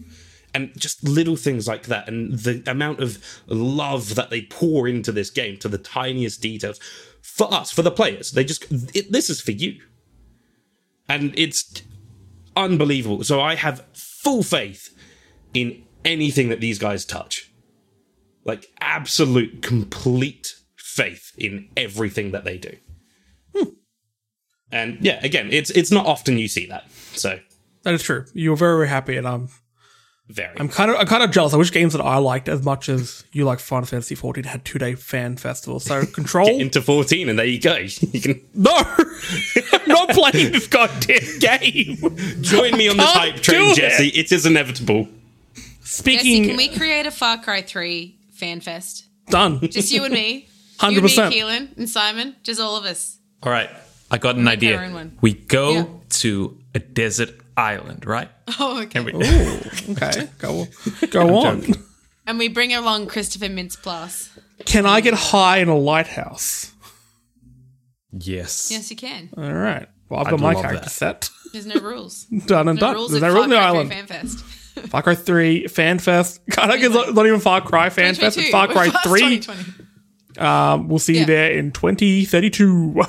And 0.55 0.71
just 0.79 1.03
little 1.03 1.35
things 1.35 1.67
like 1.67 1.87
that 1.87 2.07
and 2.07 2.33
the 2.33 2.63
amount 2.67 2.99
of 2.99 3.17
love 3.47 4.13
that 4.15 4.29
they 4.29 4.43
pour 4.43 4.87
into 4.87 5.11
this 5.11 5.31
game 5.31 5.57
to 5.57 5.67
the 5.67 5.79
tiniest 5.79 6.41
details 6.41 6.79
for 7.33 7.51
us 7.51 7.71
for 7.71 7.81
the 7.81 7.91
players. 7.91 8.31
They 8.31 8.43
just 8.43 8.65
it, 8.95 9.11
this 9.11 9.29
is 9.29 9.41
for 9.41 9.51
you. 9.51 9.81
And 11.09 11.33
it's 11.35 11.81
unbelievable. 12.55 13.23
So 13.23 13.41
i 13.41 13.55
have 13.55 13.83
full 13.93 14.43
faith 14.43 14.95
in 15.53 15.83
anything 16.05 16.49
that 16.49 16.61
these 16.61 16.77
guys 16.77 17.05
touch. 17.05 17.51
Like 18.45 18.67
absolute 18.79 19.63
complete 19.63 20.55
faith 20.75 21.31
in 21.37 21.69
everything 21.75 22.31
that 22.31 22.43
they 22.43 22.57
do. 22.57 22.77
Hmm. 23.55 23.69
And 24.71 24.97
yeah 25.01 25.19
again 25.23 25.49
it's 25.51 25.71
it's 25.71 25.91
not 25.91 26.05
often 26.05 26.37
you 26.37 26.47
see 26.47 26.67
that 26.67 26.91
so. 26.91 27.39
That 27.81 27.95
is 27.95 28.03
true. 28.03 28.25
You're 28.33 28.55
very, 28.55 28.77
very 28.77 28.87
happy, 28.87 29.17
and 29.17 29.27
I'm 29.27 29.33
um, 29.33 29.49
very 30.29 30.57
I'm 30.59 30.69
kind 30.69 30.89
of 30.89 30.97
I'm 30.97 31.05
kind 31.07 31.21
of 31.23 31.31
jealous. 31.31 31.53
I 31.53 31.57
wish 31.57 31.71
games 31.71 31.93
that 31.93 32.01
I 32.01 32.17
liked 32.17 32.47
as 32.49 32.63
much 32.63 32.87
as 32.89 33.23
you 33.33 33.43
like 33.45 33.59
Final 33.59 33.85
Fantasy 33.85 34.15
14 34.15 34.45
had 34.45 34.63
two 34.65 34.79
day 34.79 34.95
fan 34.95 35.35
festival. 35.37 35.79
So 35.79 36.05
Control. 36.13 36.47
into 36.47 36.81
14 36.81 37.29
and 37.29 37.37
there 37.37 37.45
you 37.45 37.59
go 37.59 37.75
you 38.01 38.21
can 38.21 38.41
no, 38.53 38.71
I'm 38.75 39.81
not 39.87 40.09
playing 40.09 40.51
this 40.53 40.67
goddamn 40.67 41.39
game. 41.39 41.97
join 42.41 42.77
me 42.77 42.87
on 42.89 42.97
the 42.97 43.03
hype 43.05 43.35
train 43.37 43.71
it. 43.71 43.75
jesse 43.75 44.07
it 44.09 44.31
is 44.31 44.45
inevitable 44.45 45.07
Speaking 45.85 46.43
Jesse, 46.43 46.47
can 46.47 46.57
we 46.57 46.69
create 46.69 47.05
a 47.05 47.11
Far 47.11 47.37
Cry 47.41 47.61
3 47.61 48.17
fan 48.31 48.61
fest? 48.61 49.05
done. 49.29 49.59
Just 49.67 49.91
you 49.91 50.03
and 50.05 50.13
me. 50.13 50.47
Hundred 50.79 50.93
You 50.93 50.97
and 50.99 51.05
me, 51.05 51.09
percent. 51.09 51.33
Keelan 51.35 51.77
and 51.77 51.89
Simon. 51.89 52.35
Just 52.43 52.59
all 52.59 52.75
of 52.77 52.85
us. 52.85 53.17
All 53.43 53.51
right, 53.51 53.69
I 54.09 54.17
got 54.17 54.35
an 54.37 54.47
our 54.47 54.53
idea. 54.53 55.11
We 55.21 55.33
go 55.33 55.71
Yeah. 55.73 55.85
to 56.09 56.57
a 56.73 56.79
desert 56.79 57.31
island, 57.57 58.05
right? 58.05 58.29
Oh, 58.59 58.81
okay. 58.83 58.99
And 58.99 59.05
we, 59.05 59.93
Okay, 59.93 60.29
go 60.37 60.67
go 61.09 61.37
on. 61.37 61.61
joking. 61.61 61.83
And 62.27 62.37
we 62.39 62.47
bring 62.47 62.73
along 62.73 63.07
Christopher 63.07 63.47
Mintz-Plasse. 63.47 64.29
Can 64.65 64.85
I 64.85 65.01
get 65.01 65.13
high 65.13 65.57
in 65.57 65.67
a 65.69 65.77
lighthouse? 65.77 66.71
yes. 68.11 68.69
Yes, 68.71 68.89
you 68.91 68.95
can. 68.97 69.29
All 69.37 69.51
right. 69.51 69.87
Well, 70.09 70.19
I've 70.21 70.27
I'd 70.27 70.31
got 70.31 70.39
my 70.39 70.53
character 70.53 70.79
that. 70.81 70.89
set. 70.89 71.29
There's 71.51 71.65
no 71.65 71.79
rules. 71.81 72.25
Done 72.45 72.67
and 72.67 72.79
No 72.79 72.87
done. 72.87 72.95
rules 72.95 73.11
There's 73.11 73.23
at 73.23 73.27
no 73.27 73.33
rules 73.33 73.45
Far 73.45 73.45
on 73.45 73.49
the 73.49 73.57
island. 73.57 73.89
Fan 73.91 74.05
Fest. 74.07 74.39
Far 74.89 75.01
Cry 75.03 75.15
3 75.15 75.67
Fan 75.67 75.99
Fest. 75.99 76.41
God, 76.49 76.69
I 76.71 76.77
guess 76.77 76.91
it's 76.93 77.13
not 77.13 77.25
even 77.25 77.39
Far 77.39 77.61
Cry 77.61 77.89
Fan 77.89 78.15
Fest. 78.15 78.37
It's 78.37 78.49
Far 78.49 78.67
Cry 78.67 78.89
3. 78.89 79.39
2020. 79.39 79.83
Um, 80.39 80.87
we'll 80.87 80.97
see 80.99 81.19
you 81.19 81.25
there 81.25 81.51
in 81.51 81.71
2032. 81.71 82.95
um, 82.99 83.03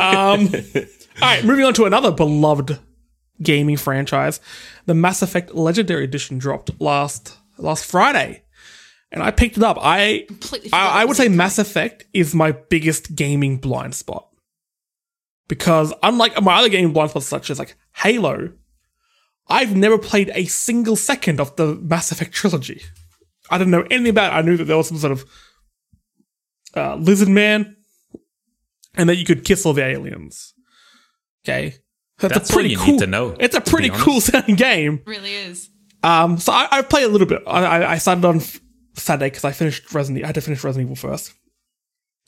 all 0.00 0.48
right, 1.20 1.44
moving 1.44 1.64
on 1.64 1.74
to 1.74 1.84
another 1.86 2.12
beloved 2.12 2.78
gaming 3.42 3.76
franchise. 3.76 4.40
The 4.86 4.94
Mass 4.94 5.22
Effect 5.22 5.54
Legendary 5.54 6.04
Edition 6.04 6.38
dropped 6.38 6.80
last 6.80 7.36
last 7.58 7.84
Friday, 7.84 8.42
and 9.12 9.22
I 9.22 9.30
picked 9.30 9.56
it 9.56 9.62
up. 9.62 9.78
I 9.80 10.24
Completely 10.26 10.70
I, 10.72 11.02
I 11.02 11.04
would 11.04 11.16
say 11.16 11.28
Mass 11.28 11.58
Effect 11.58 12.06
is 12.12 12.34
my 12.34 12.52
biggest 12.52 13.14
gaming 13.14 13.58
blind 13.58 13.94
spot 13.94 14.28
because 15.48 15.92
unlike 16.02 16.40
my 16.42 16.58
other 16.58 16.68
gaming 16.68 16.92
blind 16.92 17.10
spots 17.10 17.26
such 17.26 17.50
as 17.50 17.58
like 17.58 17.76
Halo, 17.96 18.52
I've 19.48 19.76
never 19.76 19.98
played 19.98 20.30
a 20.34 20.44
single 20.46 20.96
second 20.96 21.40
of 21.40 21.56
the 21.56 21.74
Mass 21.74 22.12
Effect 22.12 22.32
trilogy. 22.32 22.82
I 23.50 23.58
didn't 23.58 23.72
know 23.72 23.82
anything 23.90 24.10
about 24.10 24.32
it. 24.32 24.36
I 24.36 24.42
knew 24.42 24.56
that 24.56 24.64
there 24.64 24.76
was 24.76 24.88
some 24.88 24.98
sort 24.98 25.12
of 25.12 25.24
uh, 26.76 26.94
lizard 26.94 27.28
man, 27.28 27.76
and 28.94 29.08
that 29.08 29.16
you 29.16 29.24
could 29.24 29.44
kiss 29.44 29.66
all 29.66 29.72
the 29.72 29.84
aliens. 29.84 30.54
Okay, 31.44 31.74
that's, 32.20 32.34
That's 32.34 32.50
a 32.50 32.52
all 32.52 32.56
pretty 32.56 32.70
you 32.70 32.78
need 32.78 32.86
cool. 32.86 32.98
to 32.98 33.06
know, 33.06 33.36
It's 33.40 33.56
a 33.56 33.60
pretty 33.60 33.90
cool 33.90 34.20
sounding 34.20 34.56
game. 34.56 35.02
really 35.06 35.32
is. 35.34 35.68
Um, 36.02 36.38
so 36.38 36.52
I, 36.52 36.68
I 36.70 36.82
played 36.82 37.04
a 37.04 37.08
little 37.08 37.26
bit. 37.26 37.42
I, 37.46 37.64
I- 37.82 37.92
I 37.92 37.98
started 37.98 38.24
on 38.24 38.40
Saturday 38.94 39.26
because 39.26 39.44
I 39.44 39.52
finished 39.52 39.92
Resident. 39.92 40.24
I 40.24 40.28
had 40.28 40.34
to 40.36 40.40
finish 40.40 40.62
Resident 40.64 40.86
Evil 40.86 40.96
first, 40.96 41.32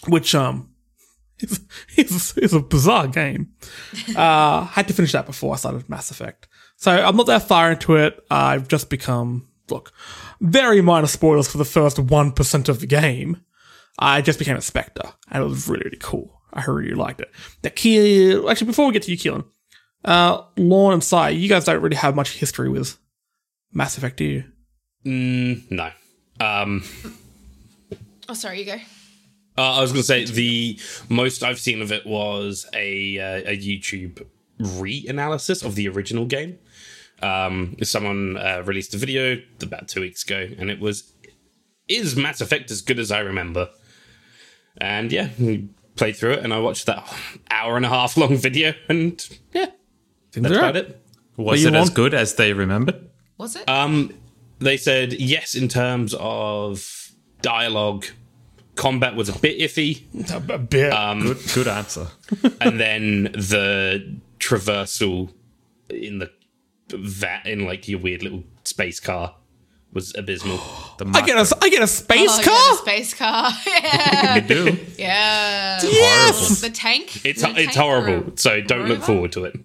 which 0.09 0.35
um 0.35 0.71
is 1.39 1.61
is, 1.97 2.37
is 2.39 2.53
a 2.53 2.61
bizarre 2.61 3.07
game. 3.09 3.51
uh, 4.17 4.65
had 4.67 4.89
to 4.89 4.95
finish 4.95 5.13
that 5.13 5.27
before 5.27 5.55
I 5.55 5.57
started 5.57 5.89
Mass 5.89 6.11
Effect. 6.11 6.49
So 6.77 6.91
I'm 6.93 7.17
not 7.17 7.27
that 7.27 7.47
far 7.49 7.73
into 7.73 7.97
it. 7.97 8.23
I've 8.31 8.69
just 8.69 8.91
become 8.91 9.49
look 9.71 9.93
very 10.41 10.81
minor 10.83 11.07
spoilers 11.07 11.49
for 11.49 11.59
the 11.59 11.65
first 11.65 11.99
one 11.99 12.33
percent 12.33 12.69
of 12.69 12.81
the 12.81 12.87
game. 12.87 13.41
I 13.99 14.21
just 14.23 14.39
became 14.39 14.57
a 14.57 14.61
Spectre, 14.63 15.13
and 15.31 15.43
it 15.43 15.47
was 15.47 15.69
really 15.69 15.85
really 15.85 15.99
cool. 16.01 16.41
I 16.53 16.65
really 16.67 16.95
liked 16.95 17.21
it. 17.23 17.31
The 17.63 17.71
key, 17.71 18.33
actually, 18.49 18.67
before 18.67 18.87
we 18.87 18.93
get 18.93 19.03
to 19.05 19.11
you, 19.11 19.17
Keelan, 19.17 19.47
uh, 20.05 20.43
Lorne 20.57 20.95
and 20.95 21.05
Sai, 21.05 21.31
you 21.31 21.49
guys 21.49 21.65
don't 21.65 21.81
really 21.83 21.97
have 21.97 22.15
much 22.17 22.37
history 22.39 22.69
with 22.69 22.99
Mass 23.73 23.97
Effect, 23.99 24.17
do 24.17 24.25
you? 24.25 24.45
mm, 25.05 25.71
no 25.71 25.91
um 26.41 26.83
Oh, 28.29 28.35
sorry, 28.35 28.61
you 28.61 28.65
go. 28.65 28.77
Uh, 29.59 29.73
I 29.75 29.81
was 29.83 29.91
going 29.93 30.01
to 30.01 30.07
say 30.07 30.25
the 30.25 30.79
most 31.11 31.43
I've 31.43 31.59
seen 31.59 31.83
of 31.83 31.93
it 31.93 32.07
was 32.07 32.67
a 32.73 33.19
uh, 33.19 33.51
a 33.51 33.57
YouTube 33.59 34.25
re-analysis 34.59 35.63
of 35.63 35.75
the 35.75 35.89
original 35.89 36.25
game. 36.25 36.59
Um, 37.21 37.77
someone 37.83 38.37
uh, 38.39 38.63
released 38.65 38.95
a 38.95 38.97
video 38.97 39.43
about 39.61 39.89
two 39.89 40.01
weeks 40.01 40.25
ago, 40.25 40.49
and 40.59 40.71
it 40.71 40.81
was 40.81 41.13
is 41.89 42.17
Mass 42.17 42.41
Effect 42.41 42.71
as 42.71 42.81
good 42.81 42.99
as 42.99 43.11
I 43.11 43.19
remember? 43.19 43.69
And 44.79 45.13
yeah, 45.13 45.29
we 45.39 45.69
played 45.97 46.17
through 46.17 46.33
it, 46.35 46.45
and 46.45 46.55
I 46.55 46.59
watched 46.61 46.87
that 46.87 47.13
hour 47.51 47.77
and 47.77 47.85
a 47.85 47.91
half 47.91 48.17
long 48.17 48.37
video, 48.49 48.73
and 48.89 49.23
yeah, 49.53 49.67
that's 50.35 50.57
about 50.57 50.77
it. 50.77 51.05
Was 51.37 51.63
you 51.63 51.69
it 51.69 51.75
as 51.75 51.91
good 51.91 52.15
as 52.15 52.35
they 52.35 52.53
remembered? 52.53 53.09
Was 53.39 53.57
it? 53.57 53.69
Um, 53.69 54.13
they 54.59 54.77
said 54.77 55.13
yes 55.15 55.55
in 55.55 55.69
terms 55.69 56.15
of 56.19 57.11
dialogue. 57.41 58.07
Combat 58.75 59.15
was 59.15 59.29
a 59.29 59.39
bit 59.39 59.59
iffy. 59.59 60.03
A, 60.33 60.59
bit. 60.59 60.93
Good, 60.93 61.39
good 61.55 61.69
answer. 61.69 62.07
and 62.61 62.81
then 62.81 63.25
the 63.25 64.19
traversal 64.39 65.33
in 65.91 66.19
the 66.19 66.31
vat 66.91 67.47
in 67.47 67.67
like 67.67 67.87
your 67.89 68.01
weird 68.01 68.23
little 68.23 68.45
space 68.65 69.01
car 69.01 69.35
was 69.93 70.15
abysmal. 70.17 70.59
The 70.99 71.11
I 71.15 71.25
get 71.25 71.37
a, 71.39 71.57
I 71.63 71.69
get 71.71 71.83
a 71.83 71.87
space 71.87 72.39
oh, 72.39 72.43
car. 72.43 72.53
yeah, 72.55 72.71
the 72.71 72.77
space 72.77 73.15
car. 73.15 73.51
yeah. 73.67 74.35
You 74.37 74.41
do. 74.43 74.79
yeah. 74.99 75.81
yes. 75.83 76.61
The 76.61 76.69
tank. 76.71 77.25
It's 77.25 77.41
The 77.43 77.49
it's 77.49 77.57
tank 77.57 77.75
horrible. 77.75 78.33
or- 78.33 78.37
So 78.37 78.61
don't 78.61 78.89
look 78.89 79.03
forward 79.03 79.33
to 79.33 79.45
it. 79.47 79.59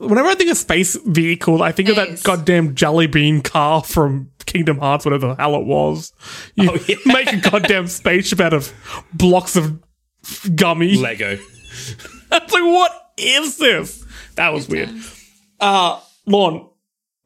Whenever 0.00 0.28
I 0.28 0.34
think 0.34 0.50
of 0.50 0.56
space 0.56 0.96
vehicle, 1.06 1.62
I 1.62 1.72
think 1.72 1.88
of 1.88 1.96
that 1.96 2.10
Yes. 2.10 2.22
goddamn 2.22 2.74
jelly 2.74 3.06
bean 3.06 3.40
car 3.42 3.82
from 3.82 4.30
Kingdom 4.46 4.78
Hearts, 4.78 5.04
whatever 5.04 5.28
the 5.28 5.34
hell 5.34 5.54
it 5.56 5.64
was. 5.66 6.12
You 6.54 6.70
Oh, 6.70 6.78
yeah. 6.88 6.96
make 7.06 7.32
a 7.32 7.36
goddamn 7.38 7.88
spaceship 7.88 8.40
out 8.40 8.52
of 8.54 8.72
blocks 9.12 9.56
of 9.56 9.80
gummy. 10.54 10.96
Lego. 10.96 11.36
I 12.30 12.38
was 12.38 12.52
like, 12.52 12.62
what 12.62 13.10
is 13.16 13.56
this? 13.58 14.04
That 14.36 14.52
was 14.52 14.68
weird. 14.68 14.90
Uh, 15.60 15.98
Lorne, 16.26 16.68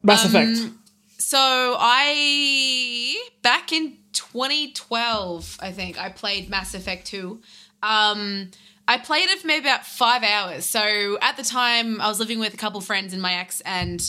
Mass 0.01 0.25
Um, 0.25 0.29
Effect. 0.35 0.73
So 1.19 1.37
I 1.79 3.15
back 3.43 3.71
in 3.71 3.97
2012, 4.13 5.57
I 5.61 5.71
think 5.71 5.99
I 5.99 6.09
played 6.09 6.49
Mass 6.49 6.73
Effect 6.73 7.05
2. 7.07 7.39
Um, 7.81 8.49
I 8.87 8.97
played 8.97 9.29
it 9.29 9.39
for 9.39 9.47
maybe 9.47 9.65
about 9.65 9.85
five 9.85 10.23
hours. 10.23 10.65
So 10.65 11.17
at 11.21 11.37
the 11.37 11.43
time, 11.43 12.01
I 12.01 12.07
was 12.07 12.19
living 12.19 12.39
with 12.39 12.53
a 12.53 12.57
couple 12.57 12.81
friends 12.81 13.13
and 13.13 13.21
my 13.21 13.35
ex, 13.35 13.61
and 13.61 14.01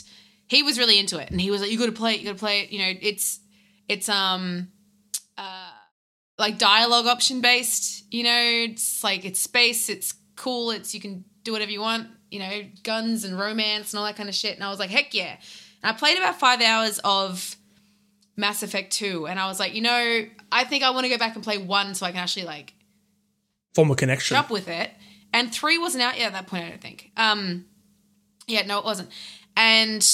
he 0.46 0.62
was 0.62 0.78
really 0.78 0.98
into 0.98 1.18
it. 1.18 1.30
And 1.30 1.40
he 1.40 1.50
was 1.50 1.60
like, 1.60 1.70
"You 1.70 1.78
got 1.78 1.86
to 1.86 1.92
play 1.92 2.14
it. 2.14 2.20
You 2.20 2.26
got 2.26 2.32
to 2.32 2.38
play 2.38 2.60
it. 2.60 2.70
You 2.70 2.80
know, 2.80 2.98
it's 3.00 3.40
it's 3.88 4.08
um 4.08 4.68
uh 5.38 5.70
like 6.38 6.58
dialogue 6.58 7.06
option 7.06 7.40
based. 7.40 8.12
You 8.12 8.24
know, 8.24 8.42
it's 8.70 9.04
like 9.04 9.24
it's 9.24 9.40
space. 9.40 9.88
It's 9.88 10.14
cool. 10.36 10.70
It's 10.70 10.94
you 10.94 11.00
can 11.00 11.24
do 11.44 11.52
whatever 11.52 11.70
you 11.70 11.80
want. 11.80 12.08
You 12.30 12.40
know, 12.40 12.62
guns 12.82 13.24
and 13.24 13.38
romance 13.38 13.92
and 13.92 14.00
all 14.00 14.06
that 14.06 14.16
kind 14.16 14.28
of 14.28 14.34
shit. 14.34 14.54
And 14.56 14.64
I 14.64 14.70
was 14.70 14.80
like, 14.80 14.90
heck 14.90 15.14
yeah. 15.14 15.36
And 15.82 15.90
I 15.90 15.92
played 15.92 16.18
about 16.18 16.40
five 16.40 16.60
hours 16.60 16.98
of 17.04 17.56
Mass 18.36 18.64
Effect 18.64 18.92
2, 18.92 19.28
and 19.28 19.38
I 19.38 19.46
was 19.46 19.60
like, 19.60 19.74
you 19.74 19.82
know, 19.82 20.24
I 20.50 20.64
think 20.64 20.82
I 20.82 20.90
want 20.90 21.04
to 21.04 21.10
go 21.10 21.18
back 21.18 21.36
and 21.36 21.44
play 21.44 21.58
one 21.58 21.94
so 21.94 22.04
I 22.04 22.10
can 22.10 22.18
actually 22.18 22.46
like 22.46 22.74
Form 23.74 23.90
a 23.90 23.94
connection. 23.94 24.36
up 24.36 24.50
with 24.50 24.68
it. 24.68 24.90
And 25.32 25.52
three 25.52 25.78
wasn't 25.78 26.02
out 26.04 26.16
yet 26.16 26.28
at 26.28 26.32
that 26.34 26.46
point, 26.46 26.64
I 26.64 26.68
don't 26.70 26.80
think. 26.80 27.10
Um, 27.16 27.64
yeah, 28.46 28.64
no, 28.66 28.78
it 28.78 28.84
wasn't. 28.84 29.10
And 29.56 30.06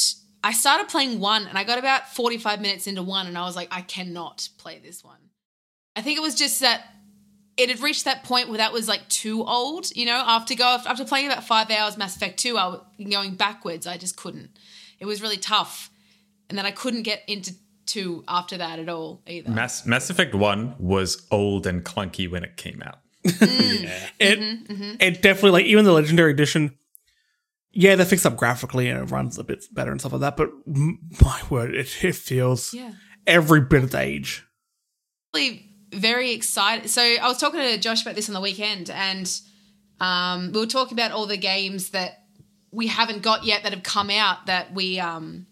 I 0.43 0.53
started 0.53 0.89
playing 0.89 1.21
one 1.21 1.47
and 1.47 1.59
I 1.59 1.65
got 1.65 1.79
about 1.79 2.09
45 2.15 2.61
minutes 2.61 2.87
into 2.87 3.03
one 3.03 3.27
and 3.27 3.37
I 3.37 3.45
was 3.45 3.57
like, 3.57 3.69
I 3.71 3.83
cannot 3.83 4.49
play 4.57 4.81
this 4.83 5.05
one. 5.05 5.19
I 5.95 6.03
think 6.03 6.17
it 6.17 6.23
was 6.23 6.35
just 6.35 6.61
that 6.61 6.85
it 7.57 7.69
had 7.69 7.81
reached 7.81 8.07
that 8.07 8.25
point 8.25 8.49
where 8.49 8.59
that 8.59 8.73
was 8.73 8.89
like 8.89 9.07
too 9.09 9.45
old, 9.45 9.95
you 9.95 10.07
know, 10.07 10.23
after 10.27 10.55
go 10.55 10.79
after 10.87 11.05
playing 11.05 11.27
about 11.27 11.45
five 11.45 11.71
hours 11.71 11.99
Mass 11.99 12.17
Effect 12.17 12.39
2, 12.39 12.57
I 12.57 12.67
was 12.69 12.81
going 13.11 13.35
backwards. 13.35 13.87
I 13.87 13.99
just 13.99 14.17
couldn't. 14.17 14.51
It 14.99 15.05
was 15.05 15.21
really 15.21 15.37
tough. 15.37 15.91
And 16.49 16.57
then 16.57 16.65
I 16.65 16.71
couldn't 16.71 17.03
get 17.03 17.23
into 17.27 17.55
two 17.85 18.25
after 18.27 18.57
that 18.57 18.79
at 18.79 18.89
all 18.89 19.23
either. 19.27 19.51
Mass 19.51 19.85
Mass 19.85 20.09
Effect 20.09 20.35
One 20.35 20.75
was 20.79 21.27
old 21.31 21.67
and 21.67 21.85
clunky 21.85 22.31
when 22.31 22.45
it 22.45 22.57
came 22.57 22.83
out. 22.85 23.01
It 24.19 24.39
it 25.01 25.23
definitely 25.23 25.51
like 25.51 25.65
even 25.67 25.85
the 25.85 25.93
legendary 25.93 26.31
edition. 26.33 26.77
Yeah, 27.73 27.95
they 27.97 28.05
fixed 28.05 28.27
up 28.27 28.37
graphically 28.37 28.89
and 28.89 28.99
it 29.01 29.11
runs 29.13 29.39
a 29.39 29.45
bit 29.45 29.65
better 29.73 29.91
and 29.93 30.01
stuff 30.01 30.13
like 30.13 30.21
that. 30.23 30.37
But 30.37 30.51
my 30.67 31.41
word, 31.49 31.75
it, 31.75 32.05
it 32.05 32.17
feels 32.17 32.75
Yeah. 32.75 32.93
every 33.27 33.61
bit 33.61 33.85
its 33.85 33.95
age. 33.95 34.45
really 35.35 35.67
very 35.93 36.33
excited. 36.33 36.91
So 36.91 37.03
I 37.03 37.27
was 37.29 37.39
talking 37.39 37.61
to 37.61 37.79
Josh 37.79 38.03
about 38.03 38.15
this 38.17 38.29
on 38.29 38.35
the 38.35 38.41
weekend, 38.41 38.91
and 38.91 39.31
um, 40.01 40.53
we 40.53 40.61
were 40.61 40.67
talking 40.67 40.95
about 40.99 41.13
all 41.13 41.27
the 41.27 41.37
games 41.37 41.91
that 41.91 42.13
we 42.73 42.87
haven't 42.89 43.23
got 43.23 43.45
yet 43.45 43.63
that 43.65 43.73
have 43.73 43.83
come 43.83 44.11
out 44.11 44.47
that 44.47 44.73
we 44.75 44.99
um, 45.01 45.47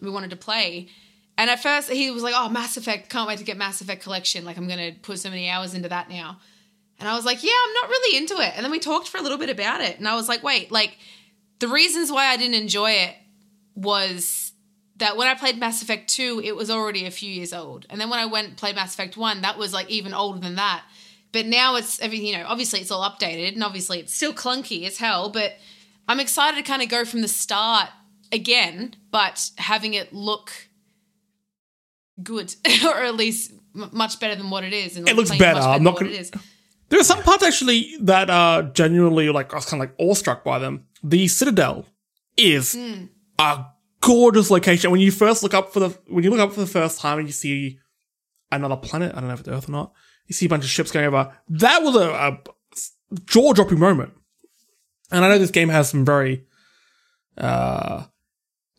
we 0.00 0.10
wanted 0.10 0.30
to 0.30 0.36
play. 0.36 0.88
And 1.38 1.50
at 1.50 1.62
first 1.62 1.90
he 1.90 2.10
was 2.10 2.22
like, 2.22 2.34
"Oh, 2.36 2.48
Mass 2.48 2.76
Effect! 2.76 3.10
Can't 3.10 3.28
wait 3.28 3.38
to 3.38 3.44
get 3.44 3.56
Mass 3.56 3.80
Effect 3.80 4.02
Collection. 4.02 4.44
Like 4.44 4.56
I'm 4.56 4.66
going 4.68 4.92
to 4.94 4.98
put 5.00 5.18
so 5.18 5.28
many 5.30 5.48
hours 5.50 5.74
into 5.74 5.88
that 5.88 6.08
now." 6.08 6.38
And 6.98 7.08
I 7.08 7.14
was 7.14 7.24
like, 7.24 7.42
"Yeah, 7.42 7.50
I'm 7.66 7.72
not 7.74 7.88
really 7.88 8.16
into 8.16 8.34
it." 8.40 8.52
And 8.56 8.64
then 8.64 8.70
we 8.70 8.78
talked 8.78 9.08
for 9.08 9.18
a 9.18 9.22
little 9.22 9.38
bit 9.38 9.50
about 9.50 9.80
it, 9.80 9.98
and 9.98 10.08
I 10.08 10.14
was 10.14 10.28
like, 10.28 10.42
"Wait, 10.42 10.72
like 10.72 10.98
the 11.58 11.68
reasons 11.68 12.10
why 12.10 12.26
I 12.26 12.36
didn't 12.36 12.54
enjoy 12.54 12.90
it 12.92 13.14
was 13.74 14.52
that 14.96 15.16
when 15.16 15.28
I 15.28 15.34
played 15.34 15.58
Mass 15.58 15.82
Effect 15.82 16.08
2, 16.08 16.40
it 16.42 16.56
was 16.56 16.70
already 16.70 17.04
a 17.04 17.10
few 17.10 17.30
years 17.30 17.52
old. 17.52 17.86
And 17.90 18.00
then 18.00 18.08
when 18.08 18.18
I 18.18 18.26
went 18.26 18.48
and 18.48 18.56
played 18.56 18.76
Mass 18.76 18.94
Effect 18.94 19.16
1, 19.16 19.42
that 19.42 19.58
was 19.58 19.72
like 19.72 19.90
even 19.90 20.14
older 20.14 20.40
than 20.40 20.54
that. 20.56 20.84
But 21.32 21.46
now 21.46 21.76
it's 21.76 22.00
everything, 22.00 22.28
you 22.28 22.38
know, 22.38 22.44
obviously 22.46 22.80
it's 22.80 22.90
all 22.90 23.08
updated 23.08 23.52
and 23.52 23.62
obviously 23.62 23.98
it's 24.00 24.14
still 24.14 24.32
clunky 24.32 24.86
as 24.86 24.96
hell, 24.96 25.28
but 25.28 25.52
I'm 26.08 26.20
excited 26.20 26.56
to 26.56 26.62
kind 26.62 26.82
of 26.82 26.88
go 26.88 27.04
from 27.04 27.20
the 27.20 27.28
start 27.28 27.90
again, 28.32 28.94
but 29.10 29.50
having 29.58 29.92
it 29.92 30.14
look 30.14 30.50
good 32.22 32.54
or 32.84 33.02
at 33.02 33.16
least 33.16 33.52
m- 33.74 33.90
much 33.92 34.18
better 34.18 34.34
than 34.34 34.48
what 34.48 34.64
it 34.64 34.72
is. 34.72 34.96
And 34.96 35.06
It 35.06 35.16
looks 35.16 35.36
better. 35.36 35.60
I'm 35.60 35.82
not 35.82 36.00
it 36.00 36.12
is. 36.12 36.30
There 36.88 37.00
are 37.00 37.04
some 37.04 37.22
parts 37.22 37.42
actually 37.42 37.96
that 38.00 38.30
are 38.30 38.62
genuinely 38.62 39.28
like 39.30 39.52
I 39.52 39.56
was 39.56 39.66
kind 39.66 39.82
of 39.82 39.88
like 39.88 39.96
awestruck 39.98 40.44
by 40.44 40.58
them. 40.58 40.86
The 41.02 41.28
Citadel 41.28 41.86
is 42.36 42.76
a 43.38 43.64
gorgeous 44.00 44.50
location. 44.50 44.90
When 44.90 45.00
you 45.00 45.10
first 45.10 45.42
look 45.42 45.54
up 45.54 45.72
for 45.72 45.80
the 45.80 45.88
when 46.08 46.22
you 46.22 46.30
look 46.30 46.40
up 46.40 46.52
for 46.52 46.60
the 46.60 46.66
first 46.66 47.00
time 47.00 47.18
and 47.18 47.28
you 47.28 47.32
see 47.32 47.78
another 48.52 48.76
planet, 48.76 49.12
I 49.14 49.20
don't 49.20 49.28
know 49.28 49.34
if 49.34 49.40
it's 49.40 49.48
Earth 49.48 49.68
or 49.68 49.72
not. 49.72 49.92
You 50.26 50.34
see 50.34 50.46
a 50.46 50.48
bunch 50.48 50.64
of 50.64 50.70
ships 50.70 50.90
going 50.90 51.06
over. 51.06 51.32
That 51.48 51.82
was 51.82 51.96
a, 51.96 52.10
a 52.10 52.38
jaw 53.24 53.52
dropping 53.52 53.78
moment. 53.78 54.12
And 55.10 55.24
I 55.24 55.28
know 55.28 55.38
this 55.38 55.52
game 55.52 55.68
has 55.68 55.90
some 55.90 56.04
very, 56.04 56.44
uh, 57.38 58.04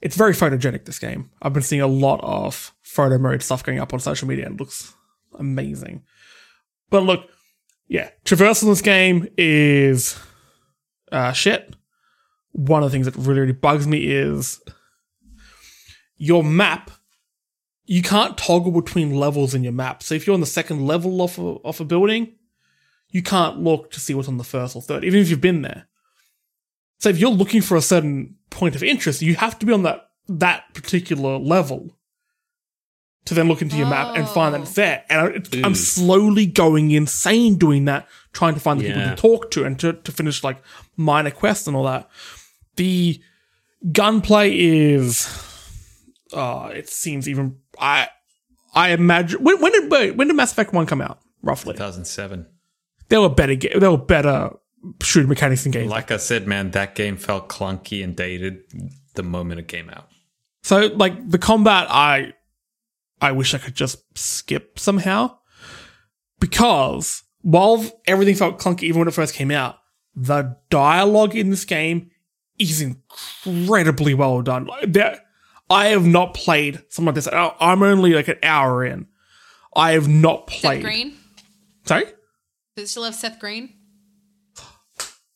it's 0.02 0.18
very 0.18 0.34
photogenic. 0.34 0.86
This 0.86 1.00
game, 1.00 1.30
I've 1.42 1.54
been 1.54 1.64
seeing 1.64 1.82
a 1.82 1.88
lot 1.88 2.20
of 2.22 2.74
photo 2.82 3.18
mode 3.18 3.42
stuff 3.42 3.64
going 3.64 3.80
up 3.80 3.94
on 3.94 4.00
social 4.00 4.28
media, 4.28 4.46
and 4.46 4.56
it 4.56 4.60
looks 4.60 4.94
amazing. 5.40 6.04
But 6.90 7.04
look, 7.04 7.30
yeah, 7.88 8.10
traversal 8.26 8.64
in 8.64 8.70
this 8.70 8.82
game 8.82 9.28
is 9.38 10.20
uh, 11.12 11.32
shit. 11.32 11.76
One 12.52 12.84
of 12.84 12.92
the 12.92 12.96
things 12.96 13.06
that 13.06 13.16
really, 13.16 13.42
really 13.42 13.54
bugs 13.54 13.88
me 13.88 14.12
is 14.12 14.62
your 16.18 16.44
map. 16.44 16.92
You 17.86 18.02
can't 18.02 18.38
toggle 18.38 18.72
between 18.72 19.16
levels 19.16 19.54
in 19.54 19.64
your 19.64 19.74
map. 19.74 20.04
So 20.04 20.16
if 20.16 20.28
you're 20.28 20.34
on 20.34 20.42
the 20.42 20.46
second 20.46 20.86
level 20.86 21.22
of 21.22 21.38
a, 21.40 21.42
of 21.64 21.80
a 21.80 21.86
building, 21.86 22.34
you 23.10 23.24
can't 23.24 23.60
look 23.60 23.92
to 23.92 24.00
see 24.00 24.14
what's 24.14 24.28
on 24.28 24.38
the 24.38 24.44
first 24.44 24.76
or 24.76 24.82
third, 24.82 25.06
even 25.06 25.22
if 25.22 25.30
you've 25.30 25.40
been 25.40 25.62
there. 25.62 25.88
So 27.00 27.10
if 27.10 27.20
you're 27.20 27.30
looking 27.30 27.62
for 27.62 27.78
a 27.78 27.82
certain 27.82 28.36
point 28.50 28.76
of 28.76 28.84
interest, 28.84 29.22
you 29.22 29.36
have 29.36 29.58
to 29.60 29.66
be 29.66 29.74
on 29.74 29.84
that 29.84 30.10
that 30.28 30.74
particular 30.74 31.38
level 31.38 31.98
to 33.28 33.34
then 33.34 33.48
look 33.48 33.62
into 33.62 33.76
your 33.78 33.88
map 33.88 34.16
and 34.16 34.28
find 34.28 34.54
that 34.56 34.62
it's 34.62 34.74
there. 34.74 35.04
And 35.10 35.20
I- 35.22 35.28
it's, 35.36 35.50
I'm 35.64 35.76
slowly 35.76 36.46
going 36.46 36.92
insane 36.92 37.58
doing 37.58 37.86
that, 37.86 38.08
trying 38.34 38.54
to 38.56 38.60
find 38.60 38.80
the 38.80 38.86
people 38.86 39.02
to 39.16 39.16
talk 39.22 39.52
to 39.52 39.64
and 39.64 39.80
to, 39.80 39.94
to 39.94 40.12
finish 40.12 40.44
like 40.44 40.62
minor 40.96 41.32
quests 41.32 41.68
and 41.68 41.76
all 41.78 41.84
that. 41.86 42.10
The 42.76 43.22
gunplay 43.92 44.58
is, 44.58 45.28
uh, 46.34 46.72
it 46.74 46.90
seems 46.90 47.28
even, 47.30 47.58
I, 47.80 48.10
I 48.74 48.90
imagine, 48.92 49.44
when, 49.44 49.62
when 49.62 49.72
did, 49.72 49.92
wait, 49.92 50.16
when 50.16 50.28
did 50.28 50.36
Mass 50.36 50.52
Effect 50.52 50.74
1 50.74 50.86
come 50.86 51.02
out, 51.02 51.20
roughly? 51.42 51.74
2007. 51.74 52.46
There 53.10 53.22
were 53.22 53.30
better, 53.30 53.56
ga- 53.56 53.78
there 53.80 53.92
were 53.92 53.98
better 53.98 54.52
shooting 55.02 55.30
mechanics 55.30 55.66
in 55.66 55.72
games. 55.72 55.90
Like 55.90 56.12
I 56.12 56.18
said, 56.18 56.48
man, 56.48 56.72
that 56.72 56.96
game 56.96 57.18
felt 57.18 57.50
clunky 57.50 58.04
and 58.04 58.16
dated 58.16 58.60
the 59.16 59.24
moment 59.24 59.60
it 59.60 59.68
came 59.68 59.90
out. 59.90 60.08
So 60.64 60.88
like 60.88 61.30
the 61.30 61.38
combat, 61.40 61.88
I 61.90 62.34
I 63.22 63.32
wish 63.32 63.54
I 63.54 63.58
could 63.58 63.76
just 63.76 63.98
skip 64.18 64.78
somehow 64.80 65.38
because 66.40 67.24
while 67.42 67.84
everything 68.06 68.36
felt 68.36 68.60
clunky 68.60 68.84
even 68.84 69.00
when 69.00 69.08
it 69.08 69.14
first 69.14 69.34
came 69.34 69.52
out, 69.52 69.78
the 70.16 70.58
dialogue 70.70 71.36
in 71.36 71.50
this 71.50 71.66
game 71.66 72.12
is 72.60 72.82
incredibly 72.82 74.14
well 74.14 74.42
done. 74.42 74.66
Like, 74.66 74.92
there, 74.94 75.20
I 75.70 75.88
have 75.88 76.06
not 76.06 76.34
played 76.34 76.76
something 76.90 77.06
like 77.08 77.16
this. 77.16 77.28
I- 77.28 77.56
I'm 77.60 77.84
only 77.84 78.14
like 78.14 78.28
an 78.28 78.40
hour 78.44 78.84
in. 78.86 79.08
I 79.76 79.92
have 79.92 80.08
not 80.08 80.48
played. 80.48 80.82
Seth. 80.82 80.84
Green? 80.84 81.18
Sorry, 81.86 82.06
Does 82.76 82.86
it 82.86 82.88
still 82.88 83.04
have 83.04 83.16
Seth 83.16 83.40
Green? 83.40 83.74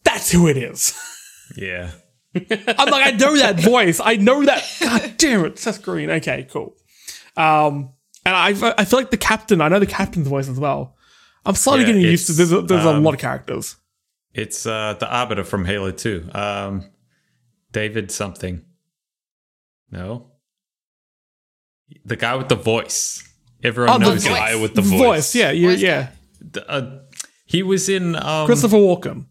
that's 0.03 0.32
who 0.32 0.47
it 0.47 0.57
is. 0.57 0.93
Yeah. 1.55 1.91
I'm 2.36 2.89
like, 2.89 3.13
I 3.13 3.17
know 3.17 3.38
that 3.38 3.59
voice. 3.59 3.99
I 4.03 4.15
know 4.15 4.43
that. 4.45 4.63
God 4.82 5.13
damn 5.17 5.45
it, 5.45 5.59
Seth 5.59 5.82
Green. 5.84 6.09
Okay, 6.09 6.47
cool. 6.51 6.75
Um, 7.38 7.93
and 8.25 8.36
I, 8.36 8.49
I 8.77 8.86
feel 8.86 8.99
like 8.99 9.11
the 9.11 9.17
captain. 9.17 9.61
I 9.61 9.67
know 9.67 9.79
the 9.79 9.86
captain's 9.86 10.27
voice 10.27 10.47
as 10.49 10.59
well. 10.59 10.95
I'm 11.45 11.55
slowly 11.55 11.82
Yeah, 11.82 11.86
getting 11.88 12.01
used 12.01 12.27
to. 12.27 12.34
There's 12.34 12.51
a, 12.51 12.61
there's 12.61 12.86
a 12.86 12.89
um, 12.89 13.03
lot 13.03 13.13
of 13.15 13.19
characters. 13.19 13.75
It's 14.34 14.65
uh, 14.65 14.95
the 14.99 15.11
Arbiter 15.11 15.43
from 15.43 15.65
Halo 15.65 15.91
2. 15.91 16.29
Um, 16.34 16.89
David 17.71 18.11
something. 18.11 18.63
No? 19.89 20.32
The 22.05 22.15
guy 22.15 22.36
with 22.36 22.47
the 22.47 22.55
voice. 22.55 23.27
Everyone 23.63 23.95
Oh, 23.95 23.99
the 23.99 24.05
knows 24.11 24.23
voice. 24.25 24.38
Guy 24.38 24.55
with 24.55 24.75
the 24.75 24.82
voice. 24.82 24.99
voice. 24.99 25.36
yeah, 25.36 25.51
yeah, 25.51 25.67
Voice 25.69 25.82
yeah. 25.82 26.09
Uh, 26.67 26.99
he 27.45 27.63
was 27.63 27.89
in. 27.89 28.15
Um, 28.15 28.45
Christopher 28.45 28.77
Walken. 28.77 29.25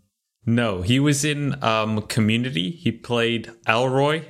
No, 0.47 0.83
he 0.83 0.99
was 1.01 1.25
in 1.25 1.63
um, 1.63 2.03
Community. 2.03 2.71
He 2.71 2.93
played 2.93 3.51
Elroy. 3.67 4.25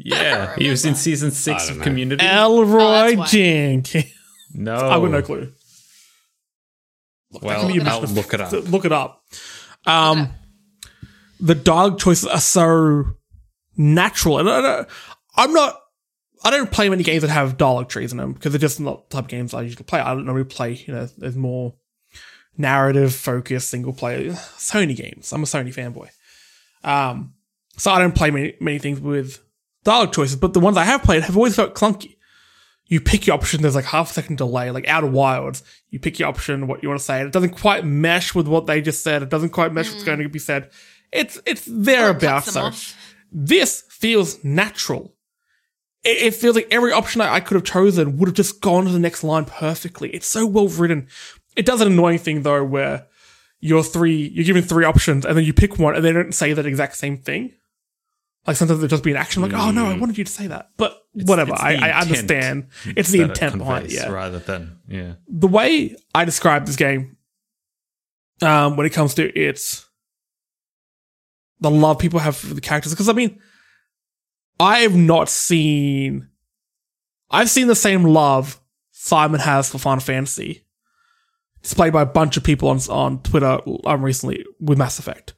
Yeah, 0.00 0.54
he 0.56 0.70
was 0.70 0.84
in 0.84 0.94
season 0.94 1.32
six 1.32 1.68
of 1.68 1.78
know. 1.78 1.82
Community. 1.82 2.24
Elroy 2.24 3.16
why. 3.16 3.26
Jenkins. 3.26 4.04
no, 4.54 4.74
I've 4.76 5.02
got 5.02 5.10
no 5.10 5.22
clue. 5.22 5.52
Well, 7.30 7.66
I'll 7.66 7.68
imagine 7.68 8.14
look 8.14 8.32
it 8.32 8.40
up. 8.40 8.52
Look 8.52 8.84
it 8.84 8.92
up. 8.92 9.24
Um, 9.86 10.30
the 11.40 11.56
dialogue 11.56 11.98
choices 11.98 12.26
are 12.26 12.40
so 12.40 13.04
natural, 13.76 14.38
and 14.38 14.48
I 14.48 14.60
don't, 14.60 14.88
I'm 15.36 15.52
not. 15.52 15.80
I 16.44 16.50
don't 16.50 16.70
play 16.70 16.88
many 16.88 17.02
games 17.02 17.22
that 17.22 17.30
have 17.30 17.56
dialogue 17.56 17.88
trees 17.88 18.12
in 18.12 18.18
them 18.18 18.32
because 18.32 18.52
they're 18.52 18.60
just 18.60 18.78
not 18.78 19.10
the 19.10 19.16
type 19.16 19.24
of 19.24 19.30
games 19.30 19.52
I 19.52 19.62
usually 19.62 19.84
play. 19.84 19.98
I 19.98 20.14
don't 20.14 20.24
normally 20.24 20.44
play. 20.44 20.74
You 20.74 20.94
know, 20.94 21.08
there's 21.18 21.36
more 21.36 21.74
narrative 22.56 23.14
focused 23.14 23.68
single 23.68 23.92
player 23.92 24.30
Sony 24.30 24.94
games. 24.94 25.32
I'm 25.32 25.42
a 25.42 25.46
Sony 25.46 25.74
fanboy. 25.74 26.08
Um, 26.84 27.34
so 27.76 27.90
I 27.90 27.98
don't 27.98 28.14
play 28.14 28.30
many 28.30 28.54
many 28.60 28.78
things 28.78 29.00
with 29.00 29.42
dialogue 29.84 30.12
choices, 30.12 30.36
but 30.36 30.52
the 30.52 30.60
ones 30.60 30.76
I 30.76 30.84
have 30.84 31.02
played 31.02 31.22
have 31.22 31.36
always 31.36 31.56
felt 31.56 31.74
clunky. 31.74 32.16
You 32.86 33.00
pick 33.00 33.26
your 33.26 33.34
option, 33.34 33.60
there's 33.60 33.74
like 33.74 33.84
half 33.84 34.10
a 34.10 34.14
second 34.14 34.38
delay, 34.38 34.70
like 34.70 34.88
Outer 34.88 35.08
Wilds. 35.08 35.62
You 35.90 35.98
pick 35.98 36.18
your 36.18 36.28
option, 36.28 36.66
what 36.66 36.82
you 36.82 36.88
want 36.88 37.00
to 37.00 37.04
say, 37.04 37.18
and 37.18 37.26
it 37.26 37.32
doesn't 37.32 37.50
quite 37.50 37.84
mesh 37.84 38.34
with 38.34 38.48
what 38.48 38.66
they 38.66 38.80
just 38.80 39.02
said. 39.02 39.22
It 39.22 39.28
doesn't 39.28 39.50
quite 39.50 39.72
mesh 39.72 39.88
with 39.88 39.96
what's 39.96 40.04
going 40.04 40.20
to 40.20 40.28
be 40.28 40.38
said. 40.38 40.70
It's 41.12 41.38
it's 41.44 41.66
thereabouts. 41.66 42.52
So 42.52 42.62
off. 42.62 42.96
this 43.30 43.82
feels 43.90 44.42
natural. 44.42 45.14
It, 46.02 46.22
it 46.22 46.34
feels 46.34 46.56
like 46.56 46.68
every 46.70 46.92
option 46.92 47.20
I, 47.20 47.34
I 47.34 47.40
could 47.40 47.56
have 47.56 47.64
chosen 47.64 48.16
would 48.16 48.28
have 48.28 48.36
just 48.36 48.60
gone 48.60 48.86
to 48.86 48.90
the 48.90 48.98
next 48.98 49.22
line 49.22 49.44
perfectly. 49.44 50.10
It's 50.10 50.26
so 50.26 50.46
well 50.46 50.68
written. 50.68 51.08
It 51.56 51.66
does 51.66 51.80
an 51.80 51.88
annoying 51.88 52.18
thing 52.18 52.42
though, 52.42 52.64
where 52.64 53.06
you're 53.60 53.82
three, 53.82 54.28
you're 54.28 54.44
given 54.44 54.62
three 54.62 54.84
options, 54.84 55.26
and 55.26 55.36
then 55.36 55.44
you 55.44 55.52
pick 55.52 55.78
one, 55.78 55.94
and 55.94 56.04
they 56.04 56.12
don't 56.12 56.32
say 56.32 56.52
that 56.52 56.66
exact 56.66 56.96
same 56.96 57.18
thing. 57.18 57.52
Like 58.46 58.56
sometimes 58.56 58.78
it'll 58.78 58.88
just 58.88 59.04
be 59.04 59.10
an 59.10 59.18
action, 59.18 59.42
like, 59.42 59.52
oh 59.52 59.70
no, 59.70 59.86
I 59.86 59.98
wanted 59.98 60.16
you 60.16 60.24
to 60.24 60.32
say 60.32 60.46
that, 60.46 60.70
but 60.78 60.96
whatever. 61.12 61.52
it's 61.52 61.60
I, 61.60 61.74
I 61.74 62.00
understand. 62.00 62.68
It's 62.96 63.10
the 63.10 63.20
intent 63.20 63.58
behind 63.58 63.86
it. 63.86 63.92
Yeah, 63.92 64.08
rather 64.10 64.38
than 64.38 64.78
yeah. 64.88 65.14
the 65.28 65.48
way 65.48 65.96
I 66.14 66.24
describe 66.24 66.64
this 66.64 66.76
game, 66.76 67.18
um, 68.40 68.76
when 68.76 68.86
it 68.86 68.90
comes 68.90 69.14
to 69.14 69.38
its 69.38 69.86
the 71.60 71.70
love 71.70 71.98
people 71.98 72.20
have 72.20 72.36
for 72.36 72.54
the 72.54 72.60
characters. 72.60 72.92
Because 72.92 73.08
I 73.08 73.12
mean, 73.12 73.38
I've 74.58 74.96
not 74.96 75.28
seen. 75.28 76.28
I've 77.30 77.50
seen 77.50 77.66
the 77.66 77.74
same 77.74 78.04
love 78.04 78.60
Simon 78.92 79.40
has 79.40 79.68
for 79.68 79.78
Final 79.78 80.00
Fantasy 80.00 80.64
displayed 81.62 81.92
by 81.92 82.02
a 82.02 82.06
bunch 82.06 82.36
of 82.36 82.44
people 82.44 82.68
on 82.68 82.78
on 82.88 83.22
Twitter 83.22 83.60
um, 83.84 84.02
recently 84.02 84.44
with 84.60 84.78
Mass 84.78 84.98
Effect. 84.98 85.34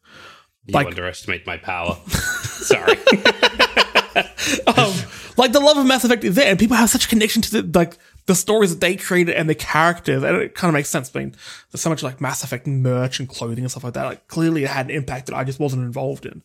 You 0.70 0.74
Like- 0.74 0.86
underestimate 0.88 1.46
my 1.46 1.56
power. 1.56 1.98
Sorry. 2.08 2.92
um, 4.66 4.92
like 5.36 5.52
the 5.52 5.60
love 5.60 5.76
of 5.78 5.86
Mass 5.86 6.04
Effect 6.04 6.24
is 6.24 6.34
there, 6.34 6.48
and 6.50 6.58
people 6.58 6.76
have 6.76 6.90
such 6.90 7.06
a 7.06 7.08
connection 7.08 7.42
to 7.42 7.62
the 7.62 7.78
like 7.78 7.96
the 8.26 8.34
stories 8.34 8.70
that 8.70 8.80
they 8.80 8.96
created 8.96 9.34
and 9.34 9.48
the 9.48 9.54
characters, 9.54 10.22
and 10.22 10.36
it 10.36 10.54
kind 10.54 10.68
of 10.68 10.74
makes 10.74 10.88
sense. 10.88 11.10
I 11.14 11.18
mean, 11.20 11.34
there's 11.70 11.80
so 11.80 11.90
much 11.90 12.02
like 12.02 12.20
Mass 12.20 12.44
Effect 12.44 12.66
merch 12.66 13.18
and 13.20 13.28
clothing 13.28 13.60
and 13.64 13.70
stuff 13.70 13.84
like 13.84 13.94
that. 13.94 14.04
Like 14.04 14.28
clearly, 14.28 14.64
it 14.64 14.70
had 14.70 14.86
an 14.86 14.92
impact 14.96 15.26
that 15.26 15.34
I 15.36 15.44
just 15.44 15.58
wasn't 15.60 15.82
involved 15.84 16.26
in. 16.26 16.42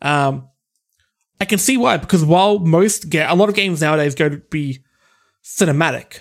Um, 0.00 0.48
I 1.40 1.44
can 1.44 1.58
see 1.58 1.76
why 1.76 1.96
because 1.98 2.24
while 2.24 2.58
most 2.58 3.10
ga- 3.10 3.26
a 3.32 3.34
lot 3.34 3.48
of 3.48 3.54
games 3.54 3.80
nowadays 3.80 4.14
go 4.14 4.28
to 4.28 4.36
be 4.38 4.82
cinematic, 5.44 6.20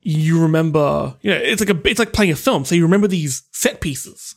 you 0.00 0.40
remember, 0.42 1.16
you 1.22 1.30
know, 1.30 1.36
it's 1.36 1.60
like 1.60 1.70
a 1.70 1.88
it's 1.88 1.98
like 1.98 2.12
playing 2.12 2.30
a 2.32 2.36
film, 2.36 2.64
so 2.64 2.74
you 2.74 2.82
remember 2.84 3.08
these 3.08 3.42
set 3.52 3.80
pieces, 3.80 4.36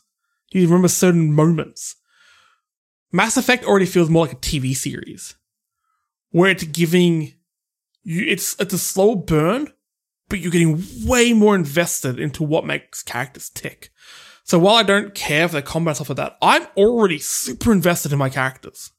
you 0.52 0.66
remember 0.66 0.88
certain 0.88 1.34
moments. 1.34 1.96
Mass 3.12 3.38
Effect 3.38 3.64
already 3.66 3.86
feels 3.86 4.10
more 4.10 4.26
like 4.26 4.36
a 4.36 4.40
TV 4.40 4.76
series 4.76 5.36
where 6.32 6.52
it's 6.52 6.64
giving 6.64 7.34
you 8.04 8.26
it's 8.28 8.60
it's 8.60 8.74
a 8.74 8.78
slow 8.78 9.16
burn, 9.16 9.72
but 10.30 10.40
you're 10.40 10.52
getting 10.52 10.84
way 11.06 11.34
more 11.34 11.56
invested 11.56 12.20
into 12.20 12.44
what 12.44 12.66
makes 12.66 13.04
characters 13.04 13.50
tick. 13.50 13.90
So 14.44 14.58
while 14.60 14.76
I 14.76 14.84
don't 14.84 15.14
care 15.14 15.48
for 15.48 15.56
the 15.56 15.62
combat 15.62 15.96
stuff 15.96 16.10
like 16.10 16.18
that, 16.18 16.38
I'm 16.42 16.66
already 16.78 17.20
super 17.20 17.72
invested 17.72 18.14
in 18.14 18.18
my 18.18 18.30
characters. 18.30 18.92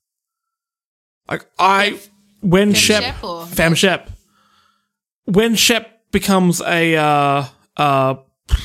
Like 1.29 1.47
I 1.59 1.99
when 2.41 2.75
Shep, 2.75 3.03
Shep 3.03 3.25
or- 3.25 3.47
Fam 3.47 3.75
Shep 3.75 4.11
when 5.25 5.55
Shep 5.55 6.11
becomes 6.11 6.61
a 6.63 6.97
uh 6.97 7.45
uh 7.77 8.15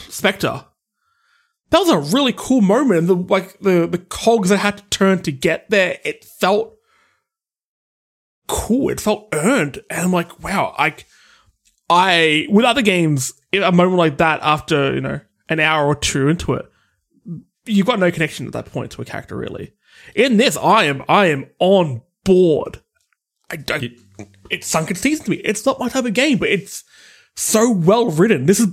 Spectre, 0.09 0.65
that 1.73 1.79
was 1.79 1.89
a 1.89 2.15
really 2.15 2.33
cool 2.37 2.61
moment. 2.61 2.99
And 2.99 3.07
the 3.07 3.15
like 3.15 3.57
the 3.59 3.87
the 3.87 3.97
cogs 3.97 4.51
I 4.51 4.57
had 4.57 4.77
to 4.77 4.83
turn 4.85 5.23
to 5.23 5.31
get 5.31 5.71
there, 5.71 5.97
it 6.05 6.23
felt 6.23 6.77
cool. 8.47 8.89
It 8.89 9.01
felt 9.01 9.27
earned, 9.33 9.83
and 9.89 10.01
I'm 10.01 10.11
like, 10.11 10.43
wow. 10.43 10.75
I, 10.77 10.95
I 11.89 12.45
with 12.51 12.63
other 12.63 12.83
games, 12.83 13.33
a 13.51 13.71
moment 13.71 13.97
like 13.97 14.17
that 14.19 14.39
after 14.43 14.93
you 14.93 15.01
know 15.01 15.19
an 15.49 15.59
hour 15.59 15.87
or 15.87 15.95
two 15.95 16.27
into 16.27 16.53
it, 16.53 16.71
you've 17.65 17.87
got 17.87 17.99
no 17.99 18.11
connection 18.11 18.45
at 18.45 18.53
that 18.53 18.67
point 18.67 18.91
to 18.91 19.01
a 19.01 19.05
character 19.05 19.35
really. 19.35 19.73
In 20.13 20.37
this, 20.37 20.55
I 20.57 20.83
am 20.83 21.03
I 21.09 21.25
am 21.27 21.49
on 21.57 22.03
board. 22.23 22.81
I 23.49 23.55
don't. 23.55 23.93
It's 24.51 24.67
sunk 24.67 24.91
its 24.91 25.01
teeth 25.01 25.23
to 25.23 25.31
me. 25.31 25.37
It's 25.37 25.65
not 25.65 25.79
my 25.79 25.89
type 25.89 26.05
of 26.05 26.13
game, 26.13 26.37
but 26.37 26.49
it's 26.49 26.83
so 27.35 27.71
well 27.71 28.11
written. 28.11 28.45
This 28.45 28.59
is 28.59 28.67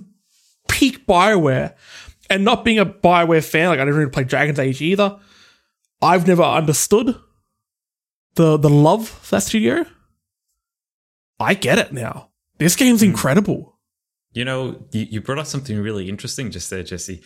peak 0.68 1.06
Bioware, 1.06 1.74
and 2.30 2.44
not 2.44 2.64
being 2.64 2.78
a 2.78 2.86
Bioware 2.86 3.44
fan, 3.44 3.68
like 3.68 3.80
I 3.80 3.84
never 3.84 3.98
really 3.98 4.10
played 4.10 4.28
Dragon's 4.28 4.58
Age 4.58 4.80
either. 4.80 5.18
I've 6.00 6.26
never 6.26 6.42
understood 6.42 7.16
the 8.36 8.56
the 8.56 8.70
love 8.70 9.08
for 9.08 9.36
that 9.36 9.42
studio. 9.42 9.84
I 11.38 11.54
get 11.54 11.78
it 11.78 11.92
now. 11.92 12.30
This 12.58 12.76
game's 12.76 13.02
incredible. 13.02 13.78
You 14.32 14.44
know, 14.44 14.86
you, 14.92 15.06
you 15.10 15.20
brought 15.20 15.38
up 15.38 15.46
something 15.46 15.78
really 15.78 16.08
interesting 16.08 16.50
just 16.50 16.70
there, 16.70 16.82
Jesse. 16.82 17.22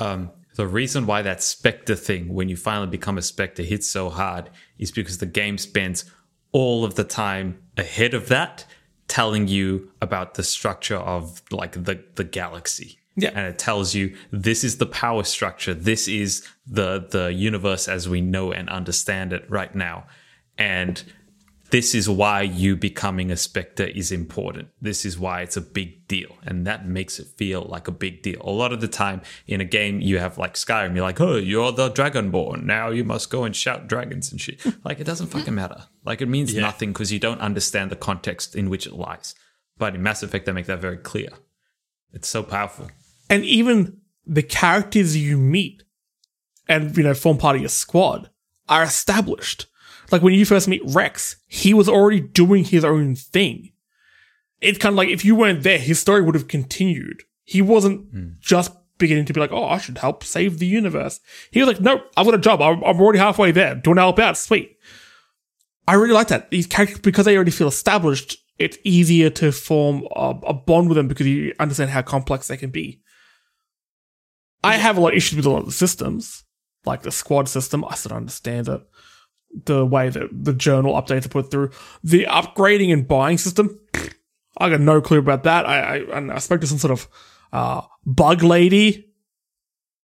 Um, 0.00 0.30
the 0.56 0.66
reason 0.66 1.06
why 1.06 1.22
that 1.22 1.42
Spectre 1.42 1.96
thing, 1.96 2.32
when 2.32 2.48
you 2.48 2.56
finally 2.56 2.86
become 2.86 3.18
a 3.18 3.22
Spectre, 3.22 3.62
hits 3.62 3.88
so 3.88 4.08
hard 4.08 4.50
is 4.78 4.90
because 4.90 5.18
the 5.18 5.26
game 5.26 5.58
spends 5.58 6.04
all 6.52 6.84
of 6.84 6.94
the 6.94 7.04
time 7.04 7.60
ahead 7.76 8.14
of 8.14 8.28
that 8.28 8.64
telling 9.08 9.48
you 9.48 9.90
about 10.00 10.34
the 10.34 10.42
structure 10.42 10.96
of 10.96 11.42
like 11.50 11.72
the, 11.72 12.02
the 12.14 12.24
galaxy. 12.24 12.97
Yeah. 13.20 13.30
And 13.34 13.46
it 13.46 13.58
tells 13.58 13.94
you 13.94 14.16
this 14.30 14.64
is 14.64 14.78
the 14.78 14.86
power 14.86 15.24
structure. 15.24 15.74
This 15.74 16.08
is 16.08 16.46
the 16.66 17.06
the 17.10 17.32
universe 17.32 17.88
as 17.88 18.08
we 18.08 18.20
know 18.20 18.52
and 18.52 18.68
understand 18.68 19.32
it 19.32 19.44
right 19.50 19.74
now. 19.74 20.06
And 20.56 21.02
this 21.70 21.94
is 21.94 22.08
why 22.08 22.42
you 22.42 22.76
becoming 22.76 23.30
a 23.30 23.36
spectre 23.36 23.84
is 23.84 24.10
important. 24.10 24.68
This 24.80 25.04
is 25.04 25.18
why 25.18 25.42
it's 25.42 25.56
a 25.56 25.60
big 25.60 26.08
deal. 26.08 26.36
And 26.42 26.66
that 26.66 26.86
makes 26.86 27.18
it 27.18 27.26
feel 27.36 27.62
like 27.62 27.88
a 27.88 27.92
big 27.92 28.22
deal. 28.22 28.40
A 28.42 28.50
lot 28.50 28.72
of 28.72 28.80
the 28.80 28.88
time 28.88 29.20
in 29.46 29.60
a 29.60 29.66
game, 29.66 30.00
you 30.00 30.18
have 30.18 30.38
like 30.38 30.54
Skyrim, 30.54 30.94
you're 30.94 31.04
like, 31.04 31.20
oh, 31.20 31.36
you're 31.36 31.72
the 31.72 31.90
Dragonborn. 31.90 32.62
Now 32.64 32.88
you 32.88 33.04
must 33.04 33.28
go 33.28 33.44
and 33.44 33.54
shout 33.54 33.86
dragons 33.86 34.32
and 34.32 34.40
shit. 34.40 34.62
Hmm. 34.62 34.70
like, 34.82 34.98
it 34.98 35.04
doesn't 35.04 35.26
fucking 35.26 35.54
matter. 35.54 35.84
Like, 36.04 36.22
it 36.22 36.28
means 36.28 36.54
nothing 36.54 36.92
because 36.92 37.12
you 37.12 37.18
don't 37.18 37.40
understand 37.40 37.90
the 37.90 37.96
context 37.96 38.56
in 38.56 38.70
which 38.70 38.86
it 38.86 38.94
lies. 38.94 39.34
But 39.76 39.94
in 39.94 40.02
Mass 40.02 40.22
Effect, 40.22 40.46
they 40.46 40.52
make 40.52 40.66
that 40.66 40.80
very 40.80 40.96
clear. 40.96 41.28
It's 42.12 42.28
so 42.28 42.42
powerful. 42.42 42.90
And 43.30 43.44
even 43.44 43.98
the 44.26 44.42
characters 44.42 45.16
you 45.16 45.38
meet 45.38 45.82
and 46.68 46.96
you 46.96 47.02
know 47.02 47.14
form 47.14 47.38
part 47.38 47.56
of 47.56 47.62
your 47.62 47.68
squad 47.68 48.30
are 48.68 48.82
established. 48.82 49.66
Like 50.10 50.22
when 50.22 50.34
you 50.34 50.44
first 50.44 50.68
meet 50.68 50.82
Rex, 50.84 51.36
he 51.46 51.74
was 51.74 51.88
already 51.88 52.20
doing 52.20 52.64
his 52.64 52.84
own 52.84 53.14
thing. 53.14 53.72
It's 54.60 54.78
kind 54.78 54.92
of 54.92 54.96
like 54.96 55.08
if 55.08 55.24
you 55.24 55.34
weren't 55.34 55.62
there, 55.62 55.78
his 55.78 56.00
story 56.00 56.22
would 56.22 56.34
have 56.34 56.48
continued. 56.48 57.22
He 57.44 57.62
wasn't 57.62 58.10
hmm. 58.10 58.28
just 58.40 58.72
beginning 58.98 59.24
to 59.26 59.32
be 59.32 59.40
like, 59.40 59.52
"Oh, 59.52 59.64
I 59.64 59.78
should 59.78 59.98
help 59.98 60.24
save 60.24 60.58
the 60.58 60.66
universe." 60.66 61.20
He 61.50 61.60
was 61.60 61.68
like, 61.68 61.80
"No, 61.80 62.02
I've 62.16 62.26
got 62.26 62.34
a 62.34 62.38
job. 62.38 62.60
I'm, 62.60 62.82
I'm 62.82 63.00
already 63.00 63.18
halfway 63.18 63.52
there. 63.52 63.74
Do 63.74 63.82
you 63.84 63.90
want 63.90 63.98
to 63.98 64.02
help 64.02 64.18
out? 64.18 64.36
Sweet." 64.36 64.76
I 65.86 65.94
really 65.94 66.12
like 66.12 66.28
that. 66.28 66.50
These 66.50 66.66
characters, 66.66 66.98
because 66.98 67.24
they 67.24 67.34
already 67.34 67.50
feel 67.50 67.68
established, 67.68 68.36
it's 68.58 68.76
easier 68.84 69.30
to 69.30 69.52
form 69.52 70.06
a, 70.14 70.34
a 70.46 70.52
bond 70.52 70.88
with 70.88 70.96
them 70.96 71.08
because 71.08 71.26
you 71.26 71.54
understand 71.58 71.90
how 71.90 72.02
complex 72.02 72.48
they 72.48 72.58
can 72.58 72.70
be. 72.70 73.00
I 74.68 74.76
have 74.76 74.96
a 74.98 75.00
lot 75.00 75.12
of 75.12 75.16
issues 75.16 75.36
with 75.36 75.46
a 75.46 75.50
lot 75.50 75.60
of 75.60 75.66
the 75.66 75.72
systems, 75.72 76.44
like 76.84 77.02
the 77.02 77.12
squad 77.12 77.48
system. 77.48 77.84
I 77.84 77.94
still 77.94 78.10
don't 78.10 78.18
understand 78.18 78.68
it. 78.68 78.80
The 79.64 79.84
way 79.86 80.10
that 80.10 80.28
the 80.32 80.52
journal 80.52 80.94
updates 80.94 81.24
are 81.26 81.30
put 81.30 81.50
through, 81.50 81.70
the 82.04 82.24
upgrading 82.28 82.92
and 82.92 83.08
buying 83.08 83.38
system, 83.38 83.80
I 84.58 84.68
got 84.68 84.80
no 84.80 85.00
clue 85.00 85.18
about 85.18 85.44
that. 85.44 85.66
I 85.66 85.98
I, 86.00 86.34
I 86.34 86.38
spoke 86.38 86.60
to 86.60 86.66
some 86.66 86.78
sort 86.78 86.92
of 86.92 87.08
uh, 87.52 87.80
bug 88.04 88.42
lady, 88.42 89.08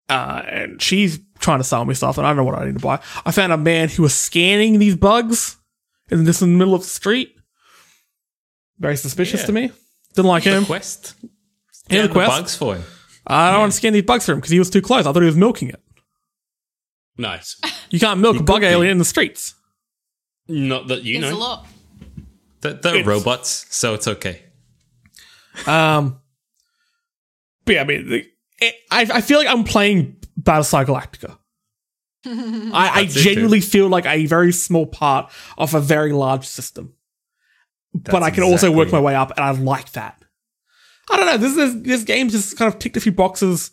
uh, 0.09 0.43
and 0.49 0.81
she's 0.81 1.21
trying 1.41 1.59
to 1.59 1.65
sell 1.65 1.85
me 1.85 1.93
stuff, 1.95 2.17
and 2.17 2.27
I 2.27 2.31
don't 2.31 2.39
know 2.39 2.45
what 2.45 2.59
I 2.59 2.65
need 2.65 2.75
to 2.79 2.81
buy. 2.81 3.01
I 3.27 3.33
found 3.33 3.53
a 3.53 3.59
man 3.59 3.89
who 3.91 4.03
was 4.03 4.15
scanning 4.15 4.79
these 4.79 4.97
bugs, 4.97 5.59
and 6.11 6.27
this 6.27 6.41
in 6.41 6.53
the 6.53 6.59
middle 6.59 6.75
of 6.75 6.83
the 6.83 6.89
street. 6.89 7.37
Very 8.79 8.97
suspicious 8.97 9.41
Yeah. 9.43 9.47
to 9.47 9.53
me. 9.53 9.73
Didn't 10.15 10.29
like 10.29 10.43
him. 10.45 10.65
Quest. 10.65 11.15
Yeah, 11.91 12.03
the 12.03 12.09
the 12.09 12.15
quest. 12.15 12.31
bugs 12.31 12.57
for 12.57 12.77
him. 12.77 12.85
I 13.27 13.51
don't 13.51 13.61
want 13.61 13.73
to 13.73 13.77
scan 13.77 13.93
these 13.93 14.03
bugs 14.03 14.27
for 14.27 14.33
him 14.33 14.39
because 14.39 14.51
he 14.51 14.59
was 14.59 14.71
too 14.71 14.83
close. 14.83 15.07
I 15.07 15.13
thought 15.13 15.21
he 15.23 15.27
was 15.27 15.37
milking 15.37 15.69
it. 15.71 15.81
nice. 17.19 17.61
You 17.91 18.01
can't 18.01 18.19
milk 18.19 18.39
a 18.41 18.43
bug 18.43 18.63
be. 18.63 18.67
alien 18.67 18.93
in 18.93 18.99
the 18.99 19.05
streets. 19.05 19.55
Not 20.49 20.89
that 20.89 21.05
you 21.05 21.21
There's 21.21 21.33
a 21.33 21.35
know. 21.35 21.41
lot. 21.41 21.67
They're, 22.61 22.73
they're 22.73 22.95
It's- 22.97 23.07
robots, 23.07 23.67
so 23.71 23.95
it's 23.95 24.09
okay. 24.09 24.43
Um, 25.67 26.19
but 27.65 27.75
yeah, 27.77 27.83
I 27.83 27.85
mean, 27.85 28.09
the, 28.09 28.27
it, 28.61 28.75
I, 28.91 29.03
I 29.13 29.21
feel 29.21 29.39
like 29.39 29.47
I'm 29.47 29.63
playing 29.63 30.17
Battlestar 30.41 30.85
Galactica. 30.85 31.39
I, 32.27 32.91
I 33.01 33.03
That's 33.05 33.17
it, 33.17 33.21
genuinely 33.21 33.61
feel 33.61 33.89
like 33.89 34.07
a 34.07 34.27
very 34.27 34.51
small 34.51 34.87
part 34.87 35.31
of 35.57 35.73
a 35.75 35.81
very 35.81 36.13
large 36.13 36.47
system. 36.47 36.95
but 37.93 38.13
That's 38.13 38.25
I 38.25 38.31
can 38.31 38.43
also 38.43 38.71
work 38.71 38.89
my 38.91 38.99
exactly- 38.99 39.05
way 39.07 39.15
up, 39.15 39.31
and 39.37 39.41
I 39.41 39.51
like 39.53 39.93
that. 39.93 40.24
I 41.11 41.17
don't 41.17 41.27
know. 41.27 41.37
This 41.37 41.55
this 41.55 41.75
this 41.83 42.05
game 42.05 42.29
just 42.29 42.57
kind 42.57 42.73
of 42.73 42.79
ticked 42.79 42.97
a 42.97 43.01
few 43.01 43.13
boxes. 43.13 43.71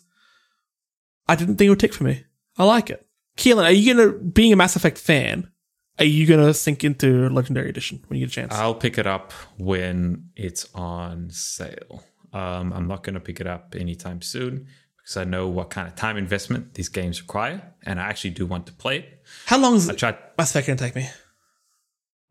I 1.28 1.34
didn't 1.36 1.56
think 1.56 1.66
it 1.66 1.70
would 1.70 1.80
tick 1.80 1.94
for 1.94 2.04
me. 2.04 2.24
I 2.58 2.64
like 2.64 2.90
it. 2.90 3.06
Keelan, 3.36 3.64
are 3.64 3.72
you 3.72 3.94
gonna, 3.94 4.12
being 4.12 4.52
a 4.52 4.56
Mass 4.56 4.76
Effect 4.76 4.98
fan, 4.98 5.50
are 5.98 6.04
you 6.04 6.26
gonna 6.26 6.52
sink 6.52 6.84
into 6.84 7.28
Legendary 7.30 7.70
Edition 7.70 8.02
when 8.08 8.18
you 8.18 8.26
get 8.26 8.32
a 8.32 8.34
chance? 8.34 8.54
I'll 8.54 8.74
pick 8.74 8.98
it 8.98 9.06
up 9.06 9.32
when 9.56 10.30
it's 10.36 10.68
on 10.74 11.30
sale. 11.30 12.04
Um, 12.32 12.72
I'm 12.72 12.88
not 12.88 13.02
going 13.02 13.14
to 13.14 13.20
pick 13.20 13.40
it 13.40 13.46
up 13.46 13.74
anytime 13.78 14.22
soon 14.22 14.66
because 14.96 15.18
I 15.18 15.24
know 15.24 15.48
what 15.48 15.68
kind 15.68 15.86
of 15.86 15.94
time 15.96 16.16
investment 16.16 16.74
these 16.74 16.88
games 16.88 17.20
require, 17.20 17.74
and 17.84 18.00
I 18.00 18.04
actually 18.04 18.30
do 18.30 18.46
want 18.46 18.66
to 18.66 18.72
play 18.72 19.00
it. 19.00 19.22
How 19.46 19.58
long 19.58 19.74
is 19.74 19.88
I 19.88 19.94
tried, 19.94 20.16
Mass 20.38 20.50
Effect 20.50 20.66
gonna 20.66 20.78
take 20.78 20.96
me? 20.96 21.08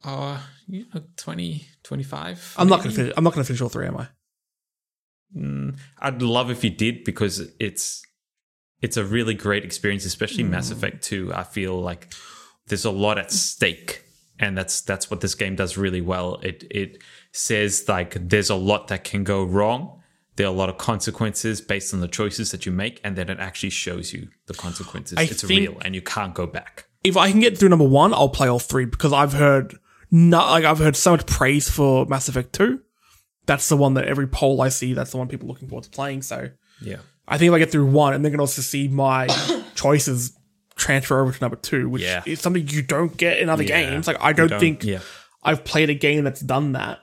uh, 0.04 0.40
you 0.68 0.86
know, 0.94 1.04
20, 1.18 1.68
25. 1.84 2.56
I'm 2.58 2.68
not 2.68 2.80
gonna 2.80 2.92
finish. 2.92 3.14
I'm 3.16 3.24
not 3.24 3.34
gonna 3.34 3.44
finish 3.44 3.62
all 3.62 3.70
three, 3.70 3.88
am 3.88 3.98
I? 3.98 4.08
Mm, 5.36 5.78
I'd 6.00 6.22
love 6.22 6.52
if 6.52 6.64
you 6.64 6.70
did 6.70 7.04
because 7.04 7.40
it's 7.60 8.04
it's 8.82 8.98
a 8.98 9.06
really 9.06 9.34
great 9.34 9.64
experience, 9.64 10.06
especially 10.06 10.44
Mass 10.44 10.70
mm. 10.70 10.74
Effect 10.74 11.04
2. 11.04 11.34
I 11.34 11.44
feel 11.44 11.80
like 11.80 12.14
there's 12.68 12.86
a 12.86 12.92
lot 12.92 13.18
at 13.18 13.32
stake. 13.32 14.04
And 14.40 14.58
that's 14.58 14.82
that's 14.82 15.12
what 15.12 15.22
this 15.22 15.36
game 15.36 15.56
does 15.56 15.78
really 15.78 16.02
well. 16.02 16.40
It 16.42 16.64
it 16.72 17.04
says 17.32 17.86
like 17.88 18.16
there's 18.30 18.50
a 18.50 18.56
lot 18.56 18.88
that 18.88 19.04
can 19.04 19.24
go 19.24 19.44
wrong. 19.44 20.02
There 20.36 20.48
are 20.48 20.50
a 20.50 20.58
lot 20.58 20.68
of 20.68 20.80
consequences 20.80 21.62
based 21.62 21.94
on 21.94 22.00
the 22.00 22.08
choices 22.08 22.50
that 22.50 22.66
you 22.66 22.72
make, 22.72 23.00
and 23.04 23.16
then 23.16 23.30
it 23.30 23.40
actually 23.40 23.70
shows 23.70 24.14
you 24.14 24.30
the 24.48 24.56
consequences. 24.56 25.20
I 25.20 25.24
it's 25.24 25.44
real 25.44 25.78
and 25.82 25.94
you 25.94 26.02
can't 26.02 26.34
go 26.34 26.48
back. 26.48 26.86
if 27.04 27.18
I 27.18 27.30
can 27.30 27.40
get 27.40 27.56
through 27.56 27.70
number 27.70 27.88
one, 27.88 28.16
I'll 28.16 28.30
play 28.30 28.48
all 28.48 28.58
three 28.58 28.86
because 28.86 29.14
I've 29.14 29.34
heard 29.34 29.76
not 30.10 30.50
like 30.50 30.66
I've 30.66 30.80
heard 30.80 30.96
so 30.96 31.12
much 31.12 31.28
praise 31.28 31.70
for 31.70 32.08
Mass 32.08 32.28
Effect 32.28 32.52
Two. 32.52 32.82
That's 33.46 33.68
the 33.70 33.78
one 33.78 33.96
that 33.96 34.06
every 34.06 34.28
poll 34.28 34.62
I 34.62 34.70
see, 34.70 34.94
that's 34.94 35.12
the 35.12 35.18
one 35.18 35.28
people 35.28 35.48
are 35.48 35.54
looking 35.54 35.68
forward 35.68 35.84
to 35.86 35.90
playing. 35.90 36.22
So 36.22 36.50
Yeah. 36.82 36.98
I 37.28 37.38
think 37.38 37.50
if 37.50 37.54
I 37.56 37.60
get 37.60 37.72
through 37.72 37.88
one, 37.88 38.14
and 38.14 38.24
then 38.24 38.32
can 38.32 38.40
also 38.40 38.62
see 38.62 38.88
my 38.88 39.28
choices 39.76 40.38
transfer 40.76 41.20
over 41.22 41.32
to 41.32 41.40
number 41.42 41.56
two, 41.58 41.90
which 41.90 42.02
Yeah. 42.04 42.24
is 42.26 42.40
something 42.40 42.68
you 42.68 42.82
don't 42.82 43.16
get 43.18 43.40
in 43.40 43.50
other 43.50 43.64
Yeah. 43.64 43.90
games. 43.90 44.08
Like 44.08 44.18
I 44.20 44.34
don't, 44.34 44.50
don't- 44.50 44.60
think 44.60 44.84
yeah. 44.84 45.00
I've 45.44 45.64
played 45.64 45.90
a 45.90 45.94
game 45.96 46.24
that's 46.24 46.42
done 46.42 46.74
that. 46.74 47.00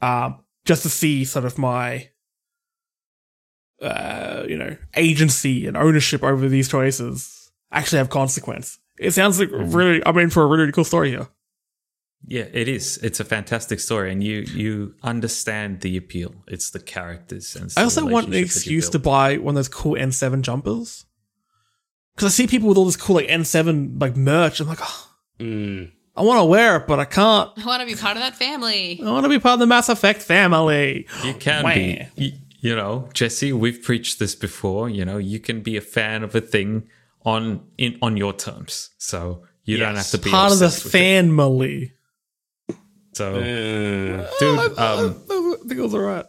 Um, 0.00 0.40
just 0.64 0.82
to 0.82 0.88
see 0.88 1.24
sort 1.24 1.44
of 1.44 1.58
my, 1.58 2.08
uh, 3.80 4.44
you 4.48 4.56
know, 4.56 4.76
agency 4.94 5.66
and 5.66 5.76
ownership 5.76 6.22
over 6.22 6.48
these 6.48 6.68
choices 6.68 7.50
actually 7.72 7.98
have 7.98 8.10
consequence. 8.10 8.78
It 8.98 9.12
sounds 9.12 9.38
like 9.40 9.48
Mm-hmm. 9.50 9.72
really, 9.74 10.02
I'm 10.06 10.16
in 10.18 10.30
for 10.30 10.42
a 10.42 10.46
really, 10.46 10.60
really 10.60 10.72
cool 10.72 10.84
story 10.84 11.10
here. 11.10 11.28
Yeah, 12.26 12.44
it 12.52 12.68
is. 12.68 12.98
It's 12.98 13.20
a 13.20 13.24
fantastic 13.24 13.80
story, 13.80 14.12
and 14.12 14.22
you 14.22 14.40
you 14.42 14.94
understand 15.02 15.80
the 15.80 15.96
appeal. 15.96 16.34
It's 16.46 16.70
the 16.70 16.78
characters 16.80 17.56
and. 17.56 17.66
it's 17.66 17.76
I 17.76 17.82
also 17.82 18.04
want 18.06 18.26
an 18.26 18.32
relationship 18.32 18.54
that 18.64 18.70
you 18.70 18.78
excuse 18.78 18.88
to 18.90 18.98
buy 18.98 19.38
one 19.38 19.52
of 19.52 19.56
those 19.56 19.68
cool 19.68 19.94
N7 19.94 20.42
jumpers. 20.42 21.04
Because 22.14 22.26
I 22.26 22.30
see 22.30 22.46
people 22.46 22.68
with 22.68 22.78
all 22.78 22.84
this 22.84 22.96
cool 22.96 23.16
like 23.16 23.26
N7 23.28 24.00
like 24.00 24.16
merch. 24.16 24.60
I'm 24.60 24.68
like, 24.68 24.78
oh, 24.82 25.08
Mm. 25.38 25.90
I 26.14 26.22
want 26.22 26.40
to 26.40 26.44
wear 26.44 26.76
it, 26.76 26.86
but 26.86 27.00
I 27.00 27.04
can't. 27.06 27.50
I 27.56 27.64
want 27.66 27.80
to 27.80 27.86
be 27.86 27.98
part 28.00 28.16
of 28.16 28.22
that 28.22 28.36
family. 28.36 29.00
I 29.02 29.10
want 29.10 29.24
to 29.24 29.30
be 29.30 29.38
part 29.38 29.54
of 29.54 29.60
the 29.60 29.66
Mass 29.66 29.88
Effect 29.88 30.20
family. 30.22 31.06
You 31.24 31.34
can 31.34 31.64
Wah. 31.64 31.74
be. 31.74 32.06
You, 32.16 32.32
you 32.60 32.76
know, 32.76 33.08
Jesse. 33.14 33.52
We've 33.52 33.82
preached 33.82 34.18
this 34.18 34.34
before. 34.34 34.88
You 34.90 35.04
know, 35.04 35.16
you 35.16 35.40
can 35.40 35.62
be 35.62 35.76
a 35.76 35.80
fan 35.80 36.22
of 36.22 36.34
a 36.34 36.40
thing 36.40 36.88
on 37.24 37.66
in 37.78 37.98
on 38.02 38.16
your 38.16 38.34
terms. 38.34 38.90
So 38.98 39.44
you 39.64 39.78
don't 39.78 39.96
have 39.96 40.10
to 40.10 40.18
be 40.18 40.30
Part 40.30 40.52
of 40.52 40.58
the 40.58 40.66
obsessed 40.66 40.84
with 40.84 40.94
it. 40.94 41.92
So, 43.12 43.34
Uh, 43.34 44.30
dude, 44.38 44.78
um, 44.78 45.22
I 45.30 45.56
think 45.68 45.78
it 45.78 45.82
was 45.82 45.94
alright. 45.94 46.26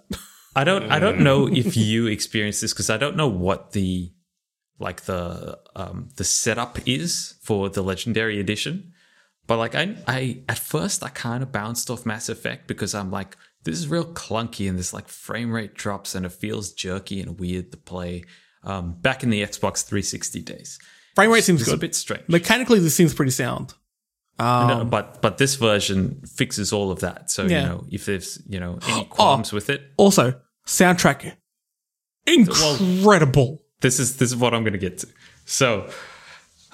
I 0.56 0.64
don't 0.64 0.92
I 0.92 1.00
don't 1.00 1.22
know 1.22 1.48
if 1.48 1.76
you 1.78 2.08
experience 2.08 2.62
this 2.62 2.74
because 2.74 2.90
I 2.90 2.98
don't 2.98 3.16
know 3.16 3.28
what 3.28 3.72
the 3.72 4.12
like 4.80 5.02
the 5.04 5.60
um 5.76 6.10
the 6.18 6.24
setup 6.24 6.78
is 6.88 7.36
for 7.42 7.70
the 7.70 7.82
legendary 7.82 8.40
edition. 8.40 8.92
But 9.48 9.58
like 9.58 9.76
I 9.76 9.96
I 10.08 10.44
at 10.48 10.60
first 10.60 11.04
I 11.04 11.10
kind 11.10 11.42
of 11.42 11.52
bounced 11.52 11.90
off 11.90 12.06
Mass 12.06 12.30
Effect 12.30 12.68
because 12.68 12.94
I'm 12.94 13.10
like 13.12 13.36
this 13.64 13.80
is 13.80 13.88
real 13.88 14.06
clunky 14.06 14.70
and 14.70 14.78
this 14.78 14.94
like 14.94 15.08
frame 15.08 15.52
rate 15.52 15.74
drops 15.74 16.16
and 16.16 16.26
it 16.26 16.34
feels 16.34 16.72
jerky 16.74 17.22
and 17.22 17.40
weird 17.40 17.72
to 17.72 17.78
play. 17.78 18.24
Um, 18.66 18.94
back 19.02 19.24
in 19.24 19.30
the 19.30 19.42
Xbox 19.42 19.84
360 19.84 20.42
days, 20.42 20.80
Frame 21.16 21.32
rate 21.32 21.44
seems 21.44 21.62
it's 21.62 21.70
a 21.70 21.74
good. 21.74 21.82
bit 21.82 21.96
strange. 21.96 22.24
Mechanically, 22.30 22.80
this 22.80 22.96
seems 22.96 23.14
pretty 23.14 23.32
sound. 23.32 23.74
Um, 24.40 24.68
No, 24.68 24.86
but 24.86 25.22
but 25.22 25.38
this 25.38 25.56
version 25.56 26.22
fixes 26.26 26.74
all 26.74 26.92
of 26.92 27.00
that. 27.02 27.30
So 27.30 27.44
Yeah. 27.46 27.62
you 27.62 27.68
know 27.68 27.86
if 27.92 28.06
there's 28.06 28.42
you 28.48 28.60
know 28.60 28.80
any 28.88 29.06
qualms 29.06 29.52
with 29.54 29.70
it, 29.70 29.82
Also, 29.98 30.40
soundtrack 30.66 31.34
incredible. 32.26 33.62
this 33.82 34.00
is 34.00 34.18
this 34.18 34.30
is 34.32 34.36
what 34.36 34.54
I'm 34.54 34.64
gonna 34.64 34.78
get 34.78 35.00
to. 35.00 35.08
So 35.46 35.90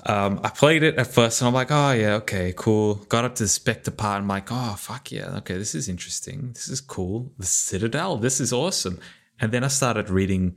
um, 0.06 0.40
I 0.44 0.50
played 0.50 0.84
it 0.84 0.96
at 0.98 1.08
first 1.08 1.42
and 1.42 1.48
I'm 1.50 1.54
like, 1.54 1.72
oh 1.72 1.92
yeah, 1.92 2.14
okay, 2.16 2.54
cool. 2.56 2.96
Got 3.10 3.26
up 3.26 3.36
to 3.36 3.44
the 3.44 3.50
Spectre 3.50 3.92
part. 3.92 4.22
I'm 4.22 4.28
like, 4.28 4.48
oh 4.52 4.76
fuck 4.78 5.12
yeah, 5.12 5.38
okay, 5.38 5.58
this 5.58 5.76
is 5.76 5.90
interesting. 5.90 6.52
This 6.54 6.70
is 6.70 6.80
cool. 6.82 7.34
The 7.38 7.46
Citadel, 7.46 8.18
this 8.18 8.40
is 8.40 8.54
awesome. 8.54 9.00
And 9.40 9.52
then 9.52 9.64
I 9.64 9.68
started 9.68 10.10
reading 10.10 10.56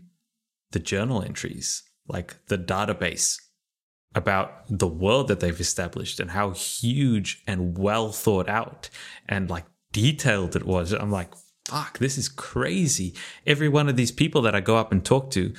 the 0.73 0.79
journal 0.79 1.23
entries, 1.23 1.83
like 2.09 2.37
the 2.47 2.59
database 2.59 3.37
about 4.15 4.65
the 4.69 4.87
world 4.87 5.29
that 5.29 5.41
they've 5.41 5.61
established 5.61 6.21
and 6.21 6.31
how 6.31 6.51
huge 6.51 7.43
and 7.47 7.79
well 7.79 8.13
thought 8.13 8.49
out 8.49 8.91
and 9.29 9.49
like 9.49 9.65
detailed 9.93 10.57
it 10.57 10.67
was. 10.67 10.93
I'm 10.93 11.11
like, 11.11 11.33
fuck, 11.67 11.99
this 11.99 12.19
is 12.19 12.29
crazy. 12.29 13.15
Every 13.47 13.69
one 13.69 13.89
of 13.89 13.97
these 13.97 14.13
people 14.13 14.43
that 14.43 14.55
I 14.55 14.61
go 14.61 14.77
up 14.77 14.93
and 14.93 15.05
talk 15.05 15.31
to, 15.33 15.55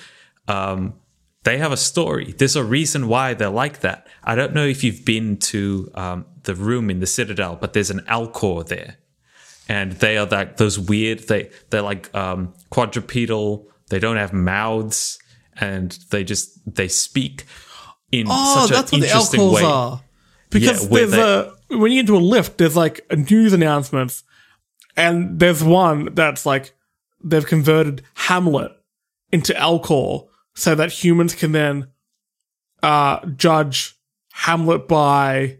um, 0.48 0.96
they 1.44 1.58
have 1.58 1.72
a 1.72 1.78
story. 1.78 2.34
There's 2.38 2.56
a 2.56 2.64
reason 2.64 3.08
why 3.08 3.34
they're 3.34 3.50
like 3.50 3.82
that. 3.82 4.08
I 4.24 4.36
don't 4.36 4.54
know 4.54 4.66
if 4.66 4.84
you've 4.84 5.04
been 5.04 5.38
to 5.38 5.92
um, 5.94 6.26
the 6.44 6.56
room 6.56 6.90
in 6.90 7.00
the 7.00 7.08
Citadel, 7.08 7.58
but 7.60 7.74
there's 7.74 7.90
an 7.90 8.00
Elcor 8.02 8.68
there, 8.68 8.98
and 9.68 9.94
they 9.94 10.18
are 10.18 10.26
like 10.26 10.58
those 10.58 10.80
weird. 10.80 11.28
They 11.28 11.50
they're 11.70 11.82
like 11.82 12.14
um, 12.16 12.54
quadrupedal. 12.70 13.68
They 13.90 14.00
don't 14.00 14.16
have 14.16 14.32
mouths, 14.32 15.20
and 15.60 15.92
they 16.12 16.24
just 16.24 16.60
they 16.76 16.88
speak 16.88 17.46
in 18.14 18.28
Oh, 18.30 18.62
such 18.68 18.70
that's 18.76 18.92
an 18.92 19.00
what 19.00 19.02
the 19.02 19.08
interesting 19.08 19.40
alcohols 19.42 19.62
way. 19.62 19.68
are. 19.68 20.02
Because 20.50 20.84
Yeah, 20.84 20.90
there's 21.06 21.14
a 21.14 21.54
when 21.70 21.92
you 21.92 21.98
get 22.04 22.10
into 22.10 22.18
a 22.18 22.24
lift, 22.24 22.58
there's 22.58 22.76
like 22.76 23.02
a 23.10 23.16
news 23.16 23.54
announcements, 23.54 24.24
and 24.96 25.40
there's 25.40 25.64
one 25.64 26.10
that's 26.14 26.46
like 26.46 26.74
they've 27.24 27.46
converted 27.46 28.04
Hamlet 28.16 28.72
into 29.32 29.54
Elcor 29.54 30.28
so 30.54 30.76
that 30.76 30.92
humans 30.92 31.34
can 31.34 31.52
then 31.54 31.88
uh, 32.84 33.26
judge 33.36 33.96
Hamlet 34.34 34.88
by 34.88 35.58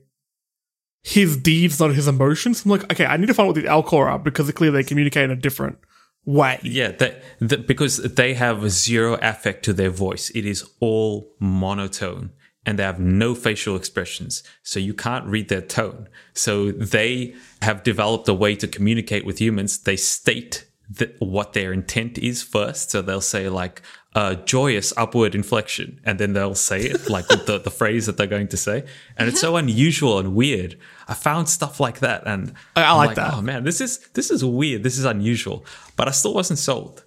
his 1.02 1.36
deeds, 1.38 1.80
not 1.80 1.94
his 1.96 2.08
emotions. 2.08 2.64
I'm 2.64 2.72
like, 2.72 2.84
okay, 2.92 3.06
I 3.06 3.18
need 3.18 3.28
to 3.28 3.34
find 3.34 3.46
out 3.46 3.56
what 3.56 3.56
these 3.56 3.66
Elcor 3.70 4.06
are 4.06 4.20
because 4.20 4.52
clearly 4.52 4.84
they 4.84 4.88
communicate 4.88 5.24
in 5.26 5.32
a 5.32 5.36
different 5.36 5.78
way. 6.26 6.60
Yeah, 6.64 6.92
because 7.40 7.98
they 7.98 8.36
have 8.36 8.70
zero 8.70 9.16
affect 9.22 9.66
to 9.66 9.74
their 9.74 9.90
voice. 9.90 10.30
It 10.32 10.46
is 10.46 10.64
all 10.80 11.34
monotone 11.40 12.32
and 12.66 12.80
they 12.80 12.84
have 12.84 13.00
no 13.00 13.36
facial 13.36 13.76
expressions. 13.76 14.44
So 14.64 14.80
you 14.80 14.94
can't 14.94 15.26
read 15.26 15.50
their 15.50 15.62
tone. 15.62 16.08
So 16.34 16.72
they 16.72 17.36
have 17.62 17.84
developed 17.84 18.28
a 18.30 18.34
way 18.34 18.56
to 18.56 18.68
communicate 18.68 19.26
with 19.26 19.40
humans. 19.40 19.80
They 19.80 19.98
state 19.98 20.66
that 20.90 21.16
what 21.20 21.54
their 21.54 21.74
intent 21.74 22.18
is 22.18 22.42
first. 22.44 22.92
So 22.92 23.02
they'll 23.02 23.22
say 23.22 23.50
like 23.50 23.82
uh, 24.16 24.36
joyous 24.36 24.94
upward 24.96 25.34
inflection, 25.34 26.00
and 26.06 26.20
then 26.20 26.34
they'll 26.34 26.54
say 26.54 26.82
it 26.82 27.10
like 27.10 27.28
the, 27.30 27.58
the 27.64 27.72
phrase 27.80 28.06
that 28.06 28.16
they're 28.16 28.28
going 28.28 28.48
to 28.50 28.58
say. 28.58 28.86
And 29.18 29.28
it's 29.28 29.42
so 29.42 29.56
unusual 29.56 30.20
and 30.20 30.36
weird. 30.36 30.78
I 31.08 31.16
found 31.16 31.50
stuff 31.50 31.80
like 31.80 32.00
that, 32.00 32.24
and 32.28 32.54
I- 32.76 32.84
I 32.84 32.92
I'm 32.92 32.98
like 32.98 33.16
that. 33.16 33.34
Oh 33.34 33.42
man, 33.42 33.64
this 33.64 33.82
is 33.82 33.98
this 34.14 34.30
is 34.30 34.46
weird. 34.46 34.84
This 34.84 35.00
is 35.00 35.06
unusual. 35.06 35.66
But 35.96 36.08
I 36.08 36.12
still 36.12 36.34
wasn't 36.36 36.60
sold. 36.60 37.04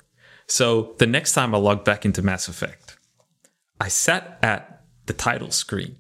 So 0.49 0.95
the 0.99 1.07
next 1.07 1.33
time 1.33 1.55
I 1.55 1.59
logged 1.59 1.85
back 1.85 2.05
into 2.05 2.23
Mass 2.23 2.49
Effect, 2.49 2.99
I 3.81 3.87
sat 3.89 4.39
at 4.43 4.76
the 5.07 5.13
title 5.13 5.51
screen. 5.51 5.97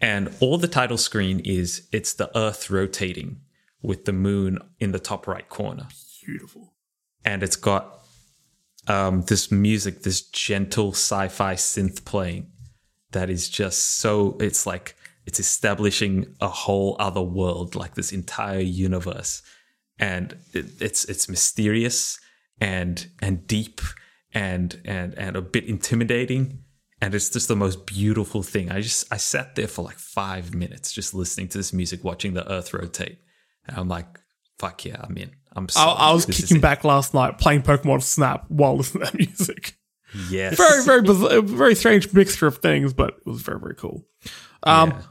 And 0.00 0.34
all 0.40 0.58
the 0.58 0.68
title 0.68 0.98
screen 0.98 1.40
is 1.40 1.88
it's 1.92 2.14
the 2.14 2.36
Earth 2.36 2.70
rotating 2.70 3.40
with 3.82 4.04
the 4.04 4.12
moon 4.12 4.58
in 4.80 4.92
the 4.92 4.98
top 4.98 5.26
right 5.26 5.48
corner. 5.48 5.86
Beautiful. 6.24 6.74
And 7.24 7.42
it's 7.42 7.56
got 7.56 8.00
um, 8.88 9.22
this 9.22 9.52
music, 9.52 10.02
this 10.02 10.22
gentle 10.22 10.90
sci-fi 10.90 11.54
synth 11.54 12.04
playing 12.04 12.48
that 13.12 13.30
is 13.30 13.48
just 13.48 13.98
so 13.98 14.36
it's 14.40 14.66
like 14.66 14.96
it's 15.24 15.38
establishing 15.38 16.34
a 16.40 16.48
whole 16.48 16.96
other 16.98 17.22
world, 17.22 17.76
like 17.76 17.94
this 17.94 18.12
entire 18.12 18.60
universe. 18.60 19.42
And 19.98 20.36
it, 20.52 20.66
it's 20.80 21.04
it's 21.04 21.28
mysterious 21.28 22.18
and 22.60 23.06
and 23.20 23.46
deep 23.46 23.80
and 24.32 24.80
and 24.84 25.14
and 25.14 25.36
a 25.36 25.42
bit 25.42 25.64
intimidating 25.64 26.64
and 27.02 27.14
it's 27.14 27.28
just 27.28 27.48
the 27.48 27.56
most 27.56 27.84
beautiful 27.84 28.42
thing. 28.42 28.70
I 28.70 28.80
just 28.80 29.12
I 29.12 29.16
sat 29.18 29.56
there 29.56 29.66
for 29.66 29.82
like 29.82 29.98
five 29.98 30.54
minutes 30.54 30.92
just 30.92 31.12
listening 31.12 31.48
to 31.48 31.58
this 31.58 31.72
music, 31.72 32.04
watching 32.04 32.32
the 32.32 32.50
Earth 32.50 32.72
rotate, 32.72 33.18
and 33.66 33.76
I'm 33.76 33.88
like, 33.88 34.20
"Fuck 34.58 34.84
yeah, 34.84 35.00
I'm 35.02 35.16
in." 35.18 35.32
I'm. 35.54 35.66
I. 35.76 35.84
I 35.84 36.12
was 36.12 36.24
kicking 36.24 36.60
back 36.60 36.84
last 36.84 37.12
night 37.12 37.38
playing 37.38 37.62
Pokemon 37.62 38.02
Snap 38.02 38.44
while 38.48 38.76
listening 38.76 39.04
to 39.04 39.10
that 39.10 39.18
music. 39.18 39.76
Yes. 40.30 40.56
very, 40.56 40.84
very, 40.84 41.02
bizarre, 41.02 41.40
very 41.42 41.74
strange 41.74 42.12
mixture 42.12 42.46
of 42.46 42.58
things, 42.58 42.92
but 42.92 43.14
it 43.18 43.26
was 43.26 43.42
very, 43.42 43.58
very 43.58 43.74
cool. 43.74 44.06
Um, 44.62 44.90
Yeah. 44.90 45.02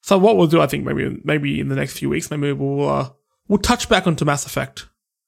so 0.00 0.18
what 0.18 0.36
we'll 0.36 0.46
do, 0.46 0.60
I 0.60 0.66
think, 0.66 0.84
maybe, 0.84 1.20
maybe 1.22 1.60
in 1.60 1.68
the 1.68 1.76
next 1.76 1.98
few 1.98 2.08
weeks, 2.08 2.30
maybe 2.30 2.52
we'll, 2.52 2.88
uh, 2.88 3.10
we'll 3.46 3.58
touch 3.58 3.88
back 3.90 4.06
onto 4.06 4.24
Mass 4.24 4.46
Effect. 4.46 4.86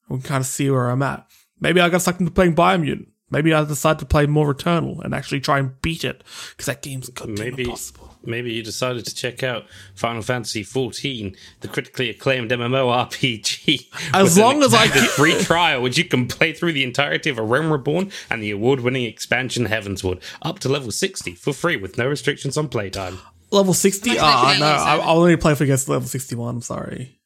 We 0.09 0.17
can 0.17 0.27
kind 0.27 0.41
of 0.41 0.47
see 0.47 0.71
where 0.71 0.89
I'm 0.89 1.03
at. 1.03 1.27
Maybe 1.61 1.81
I 1.81 1.91
got 1.91 2.01
sucked 2.01 2.21
into 2.21 2.33
playing 2.33 2.55
Biomutant. 2.57 3.09
Maybe 3.31 3.55
I 3.55 3.65
decide 3.65 3.99
to 4.01 4.05
play 4.07 4.27
more 4.27 4.53
Returnal 4.53 5.05
and 5.05 5.15
actually 5.15 5.41
try 5.41 5.59
and 5.59 5.81
beat 5.83 6.05
it 6.05 6.25
because 6.51 6.67
that 6.67 6.83
game's 6.83 7.09
goddamn 7.11 7.35
Maybe 7.37 7.63
impossible. 7.65 8.17
maybe 8.25 8.53
you 8.53 8.63
decided 8.63 9.07
to 9.07 9.15
check 9.15 9.43
out 9.43 9.65
Final 9.95 10.23
Fantasy 10.23 10.65
XIV, 10.65 11.37
the 11.61 11.69
critically 11.69 12.11
acclaimed 12.11 12.51
MMORPG. 12.51 13.87
As 14.15 14.37
long 14.39 14.63
as 14.63 14.75
I 14.75 14.87
get 14.89 15.09
ke- 15.09 15.13
free 15.13 15.39
trial, 15.43 15.83
which 15.83 15.97
you 15.99 16.05
can 16.05 16.27
play 16.27 16.53
through 16.53 16.73
the 16.73 16.85
entirety 16.85 17.31
of 17.31 17.39
A 17.39 17.43
Realm 17.43 17.71
Reborn 17.73 18.11
and 18.29 18.43
the 18.43 18.51
award-winning 18.51 19.05
expansion 19.05 19.67
Heavensward, 19.67 20.21
up 20.43 20.59
to 20.61 20.69
level 20.69 20.91
sixty 20.91 21.35
for 21.35 21.53
free 21.53 21.77
with 21.77 21.99
no 21.99 22.07
restrictions 22.09 22.57
on 22.57 22.69
playtime. 22.69 23.19
Level 23.53 23.75
60? 23.75 24.11
Much 24.11 24.19
Ah, 24.21 24.45
better 24.47 24.61
no, 24.61 24.67
I, 24.67 24.77
Simon. 24.79 25.05
I'll 25.09 25.19
only 25.19 25.37
play 25.37 25.57
for 25.57 25.65
against 25.65 25.89
level 25.89 26.07
61. 26.07 26.55
I'm 26.55 26.61
sorry. 26.63 27.19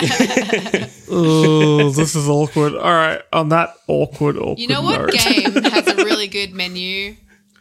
oh, 1.10 1.90
this 1.90 2.14
is 2.14 2.28
awkward. 2.28 2.74
All 2.74 2.92
right, 2.92 3.22
on 3.32 3.48
that 3.50 3.74
awkward, 3.88 4.36
awkward 4.36 4.58
You 4.58 4.68
know 4.68 4.82
what 4.82 5.00
note. 5.00 5.10
game 5.12 5.52
has 5.64 5.86
a 5.88 5.96
really 5.96 6.28
good 6.28 6.52
menu 6.52 7.16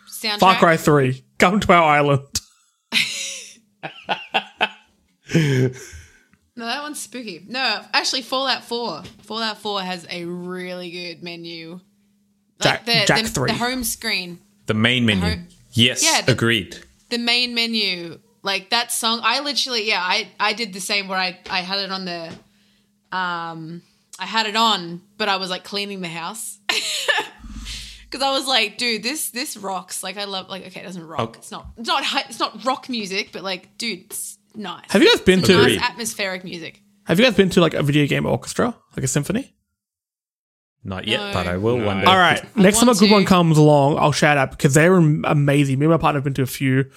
soundtrack? 0.10 0.40
Far 0.40 0.56
Cry 0.56 0.78
3. 0.78 1.24
Come 1.38 1.60
to 1.62 1.74
our 1.74 1.84
island. 1.84 2.22
No, 6.56 6.66
that 6.66 6.82
one's 6.82 7.00
spooky. 7.00 7.46
No, 7.48 7.82
actually, 7.94 8.22
Fallout 8.22 8.66
4. 8.66 9.04
Fallout 9.22 9.60
4 9.60 9.82
has 9.82 10.06
a 10.10 10.26
really 10.26 10.92
good 10.92 11.24
menu. 11.24 11.80
Jack- 12.62 12.86
the, 12.86 13.04
Jack 13.08 13.24
the, 13.24 13.30
3. 13.30 13.52
the 13.52 13.58
home 13.58 13.84
screen, 13.86 14.40
The 14.66 14.74
main 14.74 15.06
menu. 15.06 15.24
Ho- 15.24 15.42
yes, 15.72 16.04
Yeah, 16.04 16.22
the- 16.22 16.34
agreed. 16.34 16.78
the 17.10 17.18
main 17.18 17.56
menu, 17.56 18.20
like 18.44 18.70
that 18.72 18.92
song. 18.92 19.20
I 19.24 19.40
literally, 19.42 19.88
yeah, 19.88 20.02
I 20.02 20.30
I 20.40 20.54
did 20.54 20.74
the 20.74 20.80
same 20.80 21.08
where 21.08 21.18
I 21.20 21.40
I 21.50 21.62
had 21.62 21.80
it 21.80 21.92
on 21.92 22.06
the, 22.06 22.28
um, 23.18 23.82
I 24.20 24.26
had 24.26 24.46
it 24.48 24.56
on, 24.56 25.02
but 25.18 25.30
I 25.30 25.38
was 25.38 25.50
like 25.50 25.64
cleaning 25.64 26.02
the 26.02 26.08
house. 26.10 26.58
Because 28.12 28.24
I 28.26 28.32
was 28.32 28.48
like, 28.48 28.80
dude, 28.80 29.04
this 29.04 29.30
this 29.30 29.56
rocks. 29.56 30.02
Like 30.02 30.18
I 30.18 30.24
love, 30.24 30.50
like 30.50 30.66
okay, 30.66 30.80
it 30.80 30.84
doesn't 30.84 31.06
rock. 31.06 31.20
Okay. 31.30 31.38
It's 31.42 31.52
not, 31.52 31.68
it's 31.78 31.88
not, 31.88 32.04
it's 32.28 32.40
not 32.40 32.66
rock 32.66 32.90
music, 32.90 33.30
but 33.32 33.44
like, 33.44 33.78
dude, 33.78 34.00
it's 34.06 34.40
nice. 34.56 34.86
Have 34.90 35.04
you 35.04 35.10
guys 35.14 35.22
been 35.22 35.44
to? 35.44 35.54
nice 35.56 35.80
atmospheric 35.80 36.44
music? 36.44 36.82
Have 37.04 37.20
you 37.20 37.26
guys 37.26 37.36
been 37.36 37.52
to 37.52 37.62
like 37.62 37.76
a 37.76 37.84
video 37.84 38.08
game 38.08 38.26
orchestra, 38.26 38.76
like 38.98 39.04
a 39.04 39.08
symphony? 39.08 39.54
Not 40.84 41.08
yet, 41.08 41.20
No. 41.20 41.34
but 41.34 41.46
I 41.46 41.58
will 41.58 41.78
No. 41.78 41.86
one 41.86 42.00
day. 42.00 42.06
All 42.06 42.18
right. 42.18 42.44
Next 42.58 42.80
time 42.80 42.88
a 42.88 42.94
want 42.94 43.00
good 43.00 43.08
to. 43.10 43.14
one 43.14 43.26
comes 43.26 43.60
along, 43.60 44.00
I'll 44.00 44.12
shout 44.12 44.38
out 44.40 44.50
because 44.50 44.74
they're 44.74 44.96
amazing. 44.96 45.78
Me 45.78 45.86
and 45.86 45.92
my 45.92 45.98
partner 45.98 46.18
have 46.18 46.24
been 46.24 46.34
to 46.34 46.42
a 46.42 46.48
few. 46.48 46.90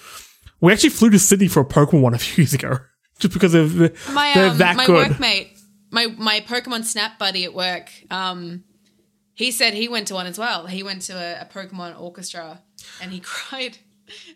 We 0.63 0.71
actually 0.71 0.91
flew 0.91 1.09
to 1.09 1.19
Sydney 1.19 1.49
for 1.49 1.59
a 1.59 1.65
Pokemon 1.65 2.01
one 2.01 2.13
a 2.13 2.17
few 2.17 2.43
years 2.43 2.53
ago, 2.53 2.77
just 3.19 3.33
because 3.33 3.53
of 3.53 3.75
the, 3.75 3.93
My 4.13 4.31
they're 4.33 4.49
um, 4.51 4.57
that 4.59 4.77
my 4.77 4.85
good. 4.87 5.11
workmate, 5.11 5.61
my 5.91 6.07
my 6.17 6.39
Pokemon 6.39 6.85
Snap 6.85 7.19
buddy 7.19 7.43
at 7.43 7.53
work, 7.53 7.91
um, 8.09 8.63
he 9.33 9.51
said 9.51 9.73
he 9.73 9.89
went 9.89 10.07
to 10.07 10.13
one 10.13 10.25
as 10.25 10.39
well. 10.39 10.65
He 10.67 10.81
went 10.81 11.01
to 11.03 11.13
a, 11.13 11.41
a 11.41 11.45
Pokemon 11.45 11.99
orchestra 11.99 12.61
and 13.01 13.11
he 13.11 13.19
cried, 13.23 13.77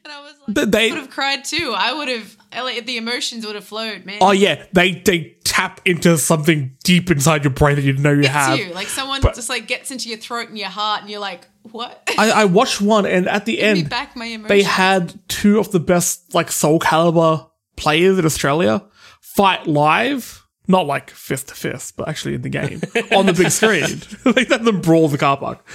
and 0.04 0.12
I 0.12 0.20
was 0.20 0.34
like, 0.46 0.70
they- 0.70 0.88
I 0.90 0.92
would 0.92 1.00
have 1.00 1.10
cried 1.10 1.46
too. 1.46 1.74
I 1.74 1.94
would 1.94 2.10
have, 2.10 2.36
like, 2.54 2.86
the 2.86 2.98
emotions 2.98 3.46
would 3.46 3.56
have 3.56 3.64
flowed, 3.64 4.04
man. 4.04 4.18
Oh 4.20 4.32
yeah, 4.32 4.66
they 4.74 4.96
they 4.96 5.37
tap 5.58 5.82
into 5.86 6.18
something 6.18 6.76
deep 6.84 7.10
inside 7.10 7.44
your 7.44 7.52
brain 7.54 7.76
that 7.76 7.82
you 7.84 7.94
know 7.94 8.12
you 8.12 8.20
It's 8.20 8.30
have. 8.30 8.60
you. 8.60 8.74
Like 8.74 8.88
someone 8.88 9.22
But- 9.22 9.34
just 9.36 9.50
like 9.50 9.68
gets 9.68 9.90
into 9.92 10.08
your 10.10 10.18
throat 10.20 10.50
and 10.50 10.58
your 10.58 10.70
heart, 10.70 11.02
and 11.02 11.10
you're 11.10 11.20
like, 11.20 11.48
what? 11.72 12.08
I, 12.18 12.32
I 12.32 12.46
watched 12.46 12.80
one, 12.80 13.06
and 13.06 13.28
at 13.28 13.46
the 13.46 13.56
Give 13.58 13.92
end, 13.92 14.46
they 14.48 14.64
had 14.64 15.20
two 15.28 15.60
of 15.60 15.72
the 15.72 15.80
best 15.80 16.34
like 16.36 16.48
Soulcalibur 16.50 17.50
players 17.76 18.18
in 18.20 18.26
Australia 18.26 18.84
fight 19.22 19.68
live. 19.68 20.44
Not 20.70 20.86
like 20.86 21.10
fist 21.12 21.48
to 21.48 21.56
fist, 21.56 21.96
but 21.96 22.10
actually 22.10 22.36
in 22.36 22.42
the 22.42 22.50
game 22.50 22.82
on 23.16 23.26
the 23.26 23.34
big 23.34 23.52
screen. 23.52 24.02
they 24.36 24.44
had 24.44 24.66
them 24.66 24.82
brawl 24.82 25.08
the 25.08 25.18
car 25.18 25.38
park. 25.38 25.66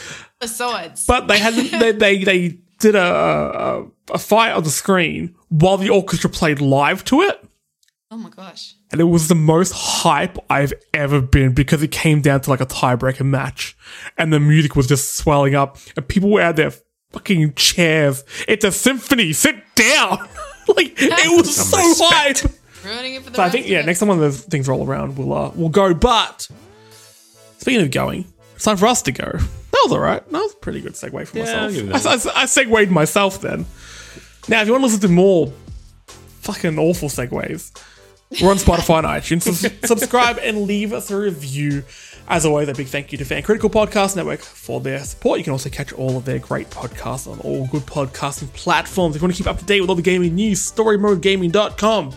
the 0.41 0.47
swords. 0.49 1.07
But 1.07 1.29
they 1.29 1.39
had 1.39 1.55
they 1.55 1.93
they, 1.93 2.23
they 2.25 2.59
did 2.79 2.95
a, 2.95 3.03
a 3.03 3.87
a 4.13 4.19
fight 4.19 4.53
on 4.53 4.65
the 4.65 4.71
screen 4.71 5.35
while 5.49 5.79
the 5.79 5.89
orchestra 5.89 6.29
played 6.29 6.61
live 6.61 7.05
to 7.07 7.23
it, 7.23 7.43
oh 8.13 8.17
my 8.17 8.29
gosh. 8.29 8.75
and 8.93 9.01
it 9.01 9.05
was 9.05 9.29
the 9.29 9.35
most 9.35 9.73
hype 9.73 10.37
I've 10.51 10.75
ever 10.93 11.21
been 11.21 11.55
because 11.55 11.83
it 11.83 11.91
came 11.91 12.21
down 12.21 12.43
to 12.43 12.51
like 12.51 12.61
a 12.61 12.67
tiebreaker 12.67 13.25
match, 13.25 13.77
and 14.19 14.33
the 14.33 14.39
music 14.39 14.77
was 14.77 14.87
just 14.87 15.17
swelling 15.17 15.55
up, 15.55 15.79
and 15.97 16.07
people 16.07 16.31
were 16.31 16.43
out 16.43 16.57
there 16.57 16.73
fucking 17.11 17.55
chairs. 17.55 18.23
It's 18.47 18.65
a 18.65 18.71
symphony. 18.71 19.33
Sit 19.33 19.57
down. 19.75 20.19
like 20.69 20.95
it 20.97 21.37
was 21.37 21.57
so 21.57 21.79
respect. 21.79 22.43
hype. 22.43 22.53
Ruining 22.85 23.15
it 23.15 23.23
for 23.23 23.31
the 23.31 23.37
So 23.37 23.43
I 23.43 23.49
think 23.51 23.67
yeah, 23.67 23.83
next 23.83 24.01
time 24.01 24.09
one 24.09 24.19
of 24.19 24.23
those 24.23 24.43
things 24.43 24.69
roll 24.69 24.87
around, 24.87 25.17
we'll 25.17 25.33
uh, 25.33 25.51
we'll 25.55 25.71
go. 25.71 25.95
But 25.95 26.49
speaking 27.59 27.81
of 27.83 27.91
going, 27.91 28.27
it's 28.55 28.65
time 28.65 28.77
for 28.77 28.87
us 28.87 29.03
to 29.03 29.13
go. 29.13 29.25
That 29.25 29.81
was 29.85 29.93
all 29.93 30.01
right. 30.01 30.23
That 30.31 30.39
was 30.39 30.53
a 30.53 30.57
pretty 30.57 30.81
good 30.81 30.93
segue 30.93 31.27
for 31.27 31.39
I'll 31.39 31.71
give 31.71 31.87
you 31.87 31.91
myself. 31.91 32.25
that 32.25 32.37
I, 32.37 32.41
I, 32.41 32.43
I 32.43 32.47
segued 32.47 32.91
myself 32.91 33.41
then. 33.41 33.65
Now, 34.49 34.61
if 34.61 34.67
you 34.67 34.73
want 34.73 34.83
to 34.83 34.87
listen 34.87 35.01
to 35.01 35.09
more 35.09 35.53
fucking 36.43 36.79
awful 36.79 37.09
segues, 37.09 37.73
we're 38.41 38.51
on 38.51 38.57
Spotify 38.57 38.99
and 38.99 39.07
iTunes. 39.07 39.87
Subscribe 39.87 40.39
and 40.39 40.63
leave 40.63 40.93
us 40.93 41.11
a 41.11 41.19
review. 41.19 41.85
As 42.29 42.47
always, 42.47 42.69
a 42.69 42.75
big 42.75 42.87
thank 42.87 43.13
you 43.13 43.19
to 43.19 43.25
Fan 43.25 43.43
Critical 43.43 43.69
Podcast 43.69 44.17
Network 44.17 44.41
for 44.41 44.81
their 44.81 45.01
support. 45.01 45.39
You 45.39 45.45
can 45.45 45.53
also 45.53 45.69
catch 45.69 45.93
all 45.93 46.17
of 46.17 46.25
their 46.25 46.39
great 46.39 46.71
podcasts 46.71 47.31
on 47.31 47.41
all 47.41 47.67
good 47.67 47.83
podcasting 47.83 48.53
platforms. 48.53 49.17
If 49.17 49.23
you 49.23 49.27
want 49.27 49.37
to 49.37 49.43
keep 49.43 49.51
up 49.51 49.59
to 49.59 49.65
date 49.65 49.81
with 49.81 49.91
all 49.91 49.97
the 49.97 50.03
gaming 50.03 50.35
news, 50.35 50.71
storymodegaming.com. 50.71 52.15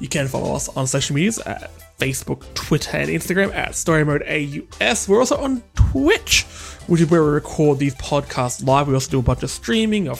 You 0.00 0.08
can 0.08 0.26
follow 0.26 0.54
us 0.54 0.68
on 0.70 0.86
social 0.86 1.14
medias 1.14 1.38
at 1.40 1.70
Facebook, 1.98 2.52
Twitter, 2.54 2.96
and 2.96 3.10
Instagram 3.10 3.54
at 3.54 3.74
Story 3.74 4.04
Mode 4.04 4.22
AUS. 4.22 5.06
We're 5.06 5.18
also 5.18 5.36
on 5.36 5.62
Twitch, 5.74 6.44
which 6.86 7.02
is 7.02 7.10
where 7.10 7.22
we 7.22 7.28
record 7.28 7.78
these 7.78 7.94
podcasts 7.96 8.66
live. 8.66 8.88
We 8.88 8.94
also 8.94 9.10
do 9.10 9.18
a 9.18 9.22
bunch 9.22 9.42
of 9.42 9.50
streaming 9.50 10.08
of 10.08 10.18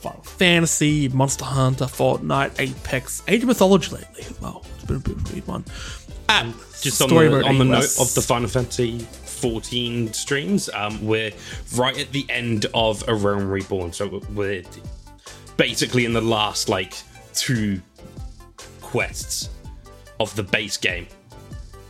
Final 0.00 0.22
Fantasy, 0.22 1.08
Monster 1.08 1.44
Hunter, 1.44 1.86
Fortnite, 1.86 2.58
Apex, 2.60 3.22
Age 3.26 3.42
of 3.42 3.48
Mythology 3.48 3.90
lately 3.96 4.24
as 4.24 4.40
well. 4.40 4.64
It's 4.76 4.84
been 4.84 4.96
a 4.96 5.00
bit 5.00 5.16
of 5.16 5.28
a 5.28 5.32
weird 5.32 5.46
one. 5.46 5.64
At 6.28 6.46
Just 6.80 7.02
on 7.02 7.08
the, 7.08 7.44
on 7.44 7.58
the 7.58 7.64
note 7.64 7.98
of 7.98 8.14
the 8.14 8.22
Final 8.22 8.48
Fantasy 8.48 8.98
14 9.00 10.12
streams, 10.12 10.68
um, 10.74 11.04
we're 11.04 11.32
right 11.76 11.98
at 11.98 12.12
the 12.12 12.26
end 12.28 12.66
of 12.74 13.06
A 13.08 13.14
Realm 13.14 13.48
Reborn. 13.48 13.92
So 13.92 14.20
we're 14.34 14.62
basically 15.56 16.04
in 16.04 16.12
the 16.12 16.20
last, 16.20 16.68
like, 16.68 16.94
two 17.34 17.80
quests 18.80 19.48
of 20.20 20.34
the 20.36 20.42
base 20.42 20.76
game. 20.76 21.06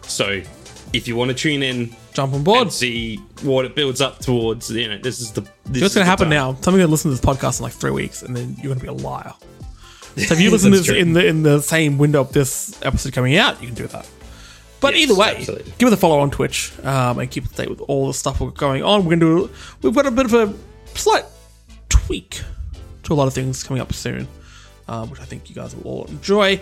So 0.03 0.41
if 0.93 1.07
you 1.07 1.17
want 1.17 1.31
to 1.31 1.35
tune 1.35 1.63
in 1.63 1.95
Jump 2.19 2.35
on 2.35 2.43
board. 2.43 2.63
and 2.63 2.73
see 2.73 3.17
what 3.43 3.65
it 3.65 3.75
builds 3.77 4.01
up 4.01 4.19
towards, 4.19 4.71
you 4.71 4.89
know, 4.89 4.99
this 4.99 5.21
is 5.21 5.31
the. 5.31 5.43
This 5.67 5.83
What's 5.83 5.93
is 5.93 5.95
going 5.95 6.05
to 6.05 6.11
happen 6.11 6.29
now? 6.29 6.55
Somebody's 6.55 6.65
going 6.65 6.81
to 6.81 6.87
listen 6.89 7.11
to 7.13 7.17
this 7.17 7.25
podcast 7.25 7.61
in 7.61 7.63
like 7.65 7.73
three 7.73 7.93
weeks, 7.93 8.23
and 8.23 8.37
then 8.37 8.57
you're 8.57 8.75
going 8.75 8.81
to 8.81 8.83
be 8.83 8.89
a 8.89 8.93
liar. 8.93 9.33
So 10.17 10.35
if 10.35 10.41
you 10.41 10.51
listen 10.51 10.73
to 10.73 10.79
this 10.79 10.87
true. 10.87 10.97
in 10.97 11.13
the 11.13 11.25
in 11.25 11.45
the 11.45 11.63
same 11.63 11.97
window 11.97 12.23
of 12.23 12.33
this 12.33 12.77
episode 12.83 13.13
coming 13.13 13.37
out, 13.37 13.61
you 13.61 13.69
can 13.69 13.77
do 13.77 13.87
that. 13.87 14.09
But 14.81 14.95
Yes, 14.95 15.03
either 15.05 15.15
way, 15.15 15.37
absolutely. 15.37 15.73
give 15.79 15.87
us 15.87 15.95
a 15.95 15.97
follow 15.97 16.19
on 16.19 16.33
Twitch 16.33 16.73
um, 16.85 17.21
and 17.21 17.31
keep 17.31 17.45
up 17.45 17.51
to 17.53 17.57
date 17.57 17.71
with 17.71 17.81
all 17.83 18.09
the 18.09 18.15
stuff 18.15 18.41
we're 18.41 18.51
going 18.51 18.83
on. 18.83 19.05
We're 19.05 19.17
going 19.17 19.21
to 19.21 19.47
do. 19.47 19.55
We've 19.83 19.95
got 19.95 20.07
a 20.07 20.11
bit 20.11 20.27
of 20.27 20.35
a 20.35 20.53
slight 20.99 21.25
tweak 21.89 22.43
to 23.05 23.13
a 23.13 23.15
lot 23.15 23.29
of 23.29 23.35
things 23.35 23.63
coming 23.63 23.81
up 23.81 23.93
soon, 23.93 24.27
um, 24.89 25.09
which 25.11 25.21
I 25.21 25.25
think 25.25 25.49
you 25.49 25.55
guys 25.55 25.77
will 25.77 25.85
all 25.85 26.05
enjoy. 26.07 26.61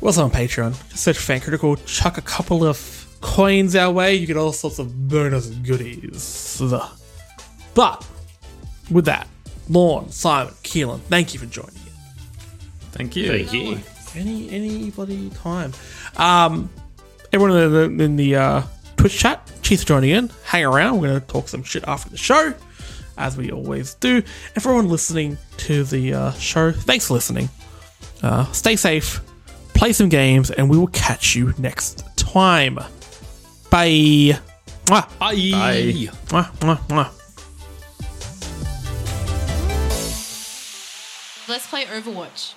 We're 0.00 0.08
also 0.10 0.22
on 0.22 0.30
Patreon. 0.30 0.72
Just 0.90 1.02
search 1.02 1.18
Fan 1.18 1.40
Critical. 1.40 1.74
Chuck 1.74 2.18
a 2.18 2.22
couple 2.22 2.64
of 2.64 2.76
coins 3.24 3.74
our 3.74 3.90
way. 3.90 4.14
You 4.14 4.26
get 4.26 4.36
all 4.36 4.52
sorts 4.52 4.78
of 4.78 5.08
bonus 5.08 5.46
goodies. 5.48 6.62
But 7.74 8.06
with 8.90 9.06
that, 9.06 9.26
Lorne, 9.68 10.10
Simon, 10.10 10.52
Keelan, 10.62 11.00
thank 11.00 11.32
you 11.32 11.40
for 11.40 11.46
joining. 11.46 11.72
Thank 12.92 13.16
you. 13.16 13.28
Thank 13.28 13.52
you. 13.52 13.80
Any 14.14 14.50
any 14.50 14.90
bloody 14.90 15.30
time. 15.30 15.72
Um, 16.16 16.70
everyone 17.32 17.56
in 17.56 17.72
the, 17.72 18.04
in 18.04 18.16
the 18.16 18.36
uh, 18.36 18.62
Twitch 18.96 19.18
chat, 19.18 19.50
cheers 19.62 19.82
for 19.82 19.88
joining 19.88 20.10
in. 20.10 20.30
Hang 20.44 20.64
around. 20.64 21.00
We're 21.00 21.08
going 21.08 21.20
to 21.20 21.26
talk 21.26 21.48
some 21.48 21.64
shit 21.64 21.82
after 21.88 22.10
the 22.10 22.16
show, 22.16 22.54
as 23.18 23.36
we 23.36 23.50
always 23.50 23.94
do. 23.94 24.22
Everyone 24.54 24.88
listening 24.88 25.36
to 25.56 25.82
the 25.82 26.14
uh, 26.14 26.32
show, 26.32 26.70
thanks 26.70 27.08
for 27.08 27.14
listening. 27.14 27.48
Uh, 28.22 28.44
stay 28.52 28.76
safe, 28.76 29.20
play 29.72 29.92
some 29.92 30.08
games, 30.08 30.52
and 30.52 30.70
we 30.70 30.78
will 30.78 30.86
catch 30.88 31.34
you 31.34 31.52
next 31.58 32.04
time. 32.16 32.78
Bye. 33.74 34.38
Mwah. 34.86 35.02
Bye. 35.18 35.50
Bye. 35.50 36.10
Mwah, 36.30 36.46
mwah, 36.62 36.78
mwah. 36.94 37.10
Let's 41.48 41.66
play 41.66 41.84
Overwatch. 41.86 42.54